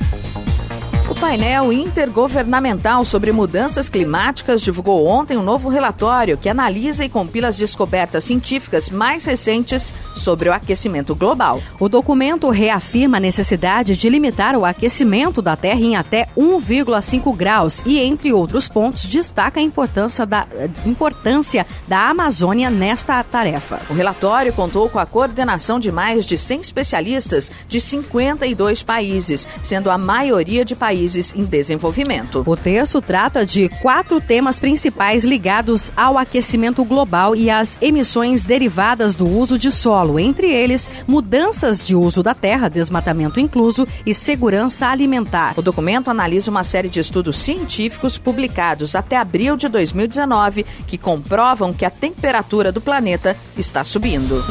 o 1.10 1.16
painel 1.16 1.72
intergovernamental 1.74 3.04
sobre 3.04 3.32
mudanças 3.32 3.89
climáticas 3.89 4.62
divulgou 4.62 5.06
ontem 5.06 5.38
um 5.38 5.43
novo 5.43 5.68
relatório 5.68 6.38
que 6.38 6.47
analisa 6.47 7.04
e 7.04 7.10
compila 7.10 7.49
as 7.49 7.58
descobertas 7.58 8.24
científicas 8.24 8.89
mais 8.89 9.26
recentes 9.26 9.93
sobre 10.16 10.49
o 10.49 10.54
aquecimento 10.54 11.14
global. 11.14 11.62
O 11.80 11.89
documento 11.89 12.49
reafirma 12.49 13.18
a 13.18 13.20
necessidade 13.20 13.97
de 13.97 14.10
limitar 14.10 14.56
o 14.56 14.64
aquecimento 14.64 15.41
da 15.41 15.56
Terra 15.56 15.82
em 15.82 15.95
até 15.95 16.28
1,5 16.38 17.36
graus 17.36 17.84
e, 17.86 17.99
entre 17.99 18.32
outros 18.32 18.68
pontos, 18.68 19.04
destaca 19.04 19.60
a 19.60 19.64
importância 19.64 20.26
da, 20.26 20.47
importância 20.86 21.68
da 21.88 22.10
Amazônia 22.10 22.70
nesta 22.70 23.22
tarefa. 23.24 23.82
O 23.89 23.93
relatório 23.93 24.54
contou 24.54 24.89
com 24.89 24.99
a 24.99 25.06
coordenação 25.06 25.80
de 25.80 25.91
mais 25.91 26.26
de 26.26 26.38
100 26.38 26.62
especialistas 26.62 27.51
de 27.68 27.82
52 27.82 28.84
países, 28.84 29.47
sendo 29.62 29.91
a 29.91 29.97
maioria 29.97 30.64
de 30.64 30.76
países 30.76 31.03
países 31.04 31.34
em 31.36 31.43
desenvolvimento. 31.43 32.43
O 32.45 32.56
texto 32.56 33.01
trata 33.01 33.45
de 33.45 33.68
quatro 33.82 34.22
temas 34.22 34.58
principais 34.58 35.26
ligados 35.26 35.91
ao 35.97 36.18
aquecimento 36.18 36.84
global 36.86 37.36
e 37.36 37.49
às 37.49 37.78
emissões 37.82 38.45
derivadas 38.45 39.14
do 39.14 39.28
uso 39.28 39.60
de 39.60 39.70
solo, 39.70 40.18
entre 40.18 40.49
eles 40.49 40.89
mudanças 41.06 41.86
de 41.86 41.93
uso 41.93 42.24
da 42.24 42.34
terra, 42.34 42.70
desmatamento 42.70 43.39
incluso 43.39 43.86
e 44.06 44.14
segurança 44.14 44.88
alimentar. 44.88 45.54
O 45.58 45.62
documento 45.62 46.10
analisa 46.10 46.49
uma 46.49 46.64
série 46.64 46.88
de 46.88 47.01
estudos 47.01 47.38
científicos 47.38 48.18
publicados 48.18 48.95
até 48.95 49.18
abril 49.18 49.58
de 49.58 49.68
2019 49.68 50.66
que 50.88 50.97
comprovam 50.97 51.74
que 51.74 51.84
a 51.84 51.89
temperatura 51.89 52.72
do 52.72 52.80
planeta 52.80 53.36
está 53.58 53.84
subindo. 53.84 54.41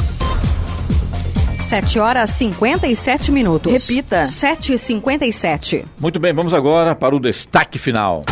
7 1.62 1.98
horas 1.98 2.30
57 2.30 3.32
minutos. 3.32 3.88
Repita. 3.88 4.24
7 4.24 4.74
e 4.74 4.78
57 4.78 5.84
Muito 5.98 6.18
bem, 6.18 6.32
vamos 6.32 6.52
agora 6.52 6.94
para 6.94 7.14
o 7.14 7.20
destaque 7.20 7.78
final. 7.78 8.24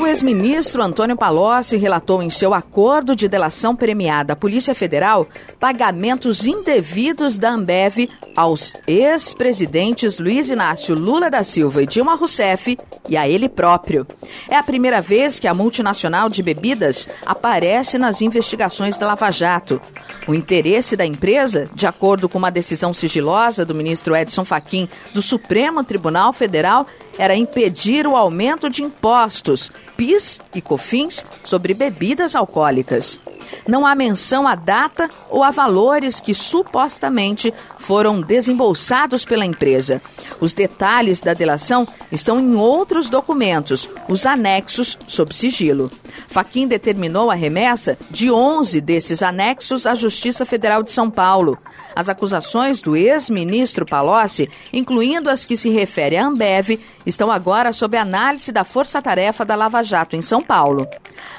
O 0.00 0.06
ex-ministro 0.06 0.82
Antônio 0.82 1.14
Palocci 1.14 1.76
relatou 1.76 2.22
em 2.22 2.30
seu 2.30 2.54
acordo 2.54 3.14
de 3.14 3.28
delação 3.28 3.76
premiada 3.76 4.32
à 4.32 4.36
Polícia 4.36 4.74
Federal 4.74 5.28
pagamentos 5.60 6.46
indevidos 6.46 7.36
da 7.36 7.50
Ambev 7.50 8.08
aos 8.34 8.72
ex-presidentes 8.86 10.18
Luiz 10.18 10.48
Inácio 10.48 10.94
Lula 10.94 11.30
da 11.30 11.44
Silva 11.44 11.82
e 11.82 11.86
Dilma 11.86 12.14
Rousseff 12.14 12.78
e 13.06 13.14
a 13.14 13.28
ele 13.28 13.46
próprio. 13.46 14.06
É 14.48 14.56
a 14.56 14.62
primeira 14.62 15.02
vez 15.02 15.38
que 15.38 15.46
a 15.46 15.52
multinacional 15.52 16.30
de 16.30 16.42
bebidas 16.42 17.06
aparece 17.26 17.98
nas 17.98 18.22
investigações 18.22 18.96
da 18.96 19.06
Lava 19.06 19.30
Jato. 19.30 19.82
O 20.26 20.34
interesse 20.34 20.96
da 20.96 21.04
empresa, 21.04 21.68
de 21.74 21.86
acordo 21.86 22.26
com 22.26 22.38
uma 22.38 22.50
decisão 22.50 22.94
sigilosa 22.94 23.66
do 23.66 23.74
ministro 23.74 24.16
Edson 24.16 24.46
Fachin 24.46 24.88
do 25.12 25.20
Supremo 25.20 25.84
Tribunal 25.84 26.32
Federal, 26.32 26.86
era 27.20 27.36
impedir 27.36 28.06
o 28.06 28.16
aumento 28.16 28.70
de 28.70 28.82
impostos, 28.82 29.70
PIS 29.94 30.40
e 30.54 30.62
COFINS, 30.62 31.26
sobre 31.44 31.74
bebidas 31.74 32.34
alcoólicas. 32.34 33.20
Não 33.66 33.86
há 33.86 33.94
menção 33.94 34.46
à 34.46 34.54
data 34.54 35.10
ou 35.28 35.42
a 35.42 35.50
valores 35.50 36.20
que 36.20 36.34
supostamente 36.34 37.52
foram 37.78 38.20
desembolsados 38.20 39.24
pela 39.24 39.46
empresa. 39.46 40.00
Os 40.40 40.54
detalhes 40.54 41.20
da 41.20 41.34
delação 41.34 41.86
estão 42.10 42.40
em 42.40 42.54
outros 42.54 43.08
documentos, 43.08 43.88
os 44.08 44.26
anexos 44.26 44.98
sob 45.06 45.34
sigilo. 45.34 45.90
Faquim 46.28 46.66
determinou 46.66 47.30
a 47.30 47.34
remessa 47.34 47.98
de 48.10 48.30
11 48.30 48.80
desses 48.80 49.22
anexos 49.22 49.86
à 49.86 49.94
Justiça 49.94 50.46
Federal 50.46 50.82
de 50.82 50.92
São 50.92 51.10
Paulo. 51.10 51.58
As 51.94 52.08
acusações 52.08 52.80
do 52.80 52.96
ex-ministro 52.96 53.84
Palocci, 53.84 54.48
incluindo 54.72 55.28
as 55.28 55.44
que 55.44 55.56
se 55.56 55.68
referem 55.70 56.18
à 56.18 56.26
Ambev, 56.26 56.78
estão 57.04 57.30
agora 57.30 57.72
sob 57.72 57.96
análise 57.96 58.52
da 58.52 58.64
Força 58.64 59.02
Tarefa 59.02 59.44
da 59.44 59.56
Lava 59.56 59.82
Jato 59.82 60.16
em 60.16 60.22
São 60.22 60.42
Paulo. 60.42 60.86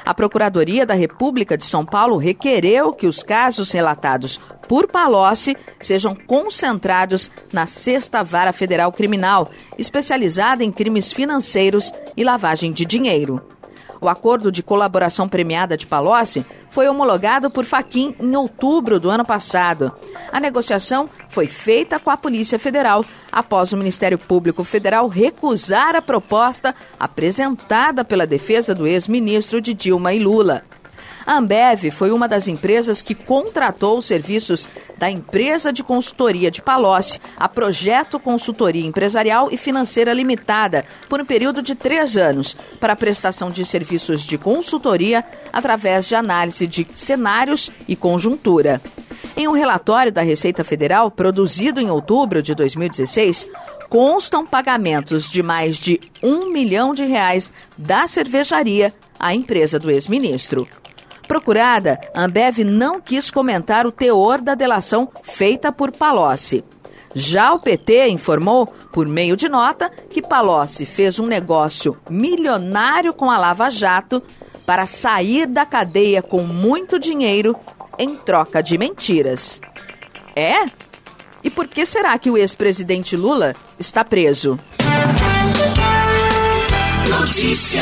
A 0.06 0.14
Procuradoria 0.14 0.86
da 0.86 0.94
República 0.94 1.58
de 1.58 1.64
São 1.64 1.86
Paulo 1.92 2.16
requereu 2.16 2.94
que 2.94 3.06
os 3.06 3.22
casos 3.22 3.70
relatados 3.70 4.40
por 4.66 4.88
Palocci 4.88 5.58
sejam 5.82 6.16
concentrados 6.16 7.30
na 7.52 7.66
Sexta 7.66 8.24
Vara 8.24 8.54
Federal 8.54 8.94
Criminal, 8.94 9.52
especializada 9.78 10.64
em 10.64 10.72
crimes 10.72 11.12
financeiros 11.12 11.92
e 12.16 12.24
lavagem 12.24 12.72
de 12.72 12.86
dinheiro. 12.86 13.46
O 14.00 14.08
acordo 14.08 14.52
de 14.52 14.64
colaboração 14.64 15.28
premiada 15.28 15.76
de 15.76 15.86
Palocci 15.86 16.46
foi 16.72 16.88
homologado 16.88 17.52
por 17.52 17.66
Faquim 17.66 18.16
em 18.20 18.36
outubro 18.38 18.98
do 18.98 19.10
ano 19.10 19.26
passado. 19.26 19.92
A 20.32 20.40
negociação 20.40 21.10
foi 21.28 21.46
feita 21.46 22.00
com 22.00 22.10
a 22.10 22.16
Polícia 22.16 22.58
Federal 22.58 23.06
após 23.30 23.74
o 23.74 23.78
Ministério 23.78 24.18
Público 24.18 24.64
Federal 24.64 25.10
recusar 25.10 25.96
a 25.96 26.02
proposta 26.02 26.74
apresentada 26.98 28.06
pela 28.06 28.26
defesa 28.26 28.74
do 28.74 28.88
ex-ministro 28.88 29.60
de 29.60 29.74
Dilma 29.74 30.14
e 30.14 30.20
Lula. 30.24 30.64
A 31.26 31.38
Ambev 31.38 31.92
foi 31.92 32.12
uma 32.12 32.28
das 32.28 32.48
empresas 32.48 33.02
que 33.02 33.14
contratou 33.14 33.98
os 33.98 34.06
serviços 34.06 34.68
da 34.98 35.10
empresa 35.10 35.72
de 35.72 35.84
consultoria 35.84 36.50
de 36.50 36.62
Palocci, 36.62 37.20
a 37.38 37.48
Projeto 37.48 38.20
Consultoria 38.20 38.86
Empresarial 38.86 39.50
e 39.52 39.58
Financeira 39.58 40.14
Limitada, 40.14 40.86
por 41.08 41.22
um 41.22 41.26
período 41.26 41.62
de 41.62 41.76
três 41.76 42.18
anos, 42.18 42.56
para 42.80 42.94
a 42.94 42.96
prestação 42.96 43.52
de 43.52 43.66
serviços 43.66 44.24
de 44.24 44.38
consultoria 44.38 45.24
através 45.54 46.08
de 46.08 46.16
análise 46.16 46.66
de 46.66 46.88
cenários 46.94 47.70
e 47.88 47.96
conjuntura. 47.96 48.82
Em 49.36 49.48
um 49.48 49.54
relatório 49.54 50.12
da 50.12 50.22
Receita 50.22 50.64
Federal, 50.64 51.10
produzido 51.10 51.80
em 51.80 51.90
outubro 51.90 52.42
de 52.42 52.54
2016, 52.54 53.48
constam 53.90 54.46
pagamentos 54.46 55.30
de 55.30 55.42
mais 55.42 55.78
de 55.78 56.00
um 56.22 56.52
milhão 56.52 56.94
de 56.94 57.06
reais 57.06 57.52
da 57.78 58.08
cervejaria 58.08 58.94
à 59.20 59.34
empresa 59.34 59.80
do 59.80 59.90
ex-ministro. 59.90 60.68
Procurada, 61.32 61.98
Ambev 62.14 62.58
não 62.66 63.00
quis 63.00 63.32
comentar 63.32 63.88
o 63.88 63.92
teor 63.92 64.42
da 64.42 64.54
delação 64.54 65.10
feita 65.24 65.72
por 65.72 65.90
Palocci. 65.90 66.62
Já 67.16 67.54
o 67.54 67.60
PT 67.60 68.10
informou, 68.10 68.68
por 68.92 69.08
meio 69.08 69.38
de 69.38 69.48
nota, 69.48 69.90
que 70.10 70.22
Palocci 70.22 70.86
fez 70.86 71.20
um 71.20 71.26
negócio 71.26 71.98
milionário 72.10 73.14
com 73.14 73.32
a 73.32 73.38
Lava 73.38 73.70
Jato 73.70 74.22
para 74.66 74.86
sair 74.86 75.48
da 75.48 75.66
cadeia 75.66 76.22
com 76.22 76.44
muito 76.44 77.00
dinheiro 77.00 77.56
em 77.98 78.18
troca 78.18 78.62
de 78.62 78.78
mentiras. 78.78 79.62
É? 80.36 80.70
E 81.42 81.50
por 81.50 81.66
que 81.66 81.86
será 81.86 82.20
que 82.20 82.30
o 82.30 82.38
ex-presidente 82.38 83.16
Lula 83.16 83.56
está 83.80 84.04
preso? 84.04 84.60
Notícia. 87.10 87.82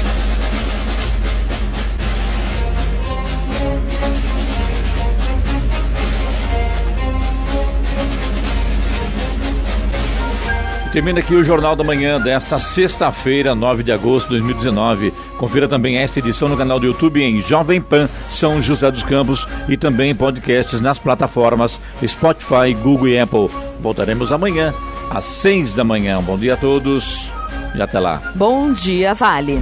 Termina 10.91 11.21
aqui 11.21 11.33
o 11.33 11.43
Jornal 11.43 11.73
da 11.73 11.85
Manhã 11.85 12.19
desta 12.19 12.59
sexta-feira, 12.59 13.55
9 13.55 13.81
de 13.81 13.93
agosto 13.93 14.25
de 14.27 14.41
2019. 14.41 15.13
Confira 15.37 15.65
também 15.65 15.97
esta 15.97 16.19
edição 16.19 16.49
no 16.49 16.57
canal 16.57 16.81
do 16.81 16.85
YouTube 16.85 17.23
em 17.23 17.39
Jovem 17.39 17.79
Pan 17.81 18.09
São 18.27 18.61
José 18.61 18.91
dos 18.91 19.01
Campos 19.01 19.47
e 19.69 19.77
também 19.77 20.13
podcasts 20.13 20.81
nas 20.81 20.99
plataformas 20.99 21.79
Spotify, 22.05 22.73
Google 22.83 23.07
e 23.07 23.19
Apple. 23.19 23.49
Voltaremos 23.79 24.33
amanhã 24.33 24.73
às 25.09 25.23
6 25.23 25.73
da 25.73 25.85
manhã. 25.85 26.21
Bom 26.21 26.37
dia 26.37 26.55
a 26.55 26.57
todos 26.57 27.31
e 27.73 27.81
até 27.81 27.97
lá. 27.97 28.33
Bom 28.35 28.73
dia, 28.73 29.13
Vale. 29.13 29.61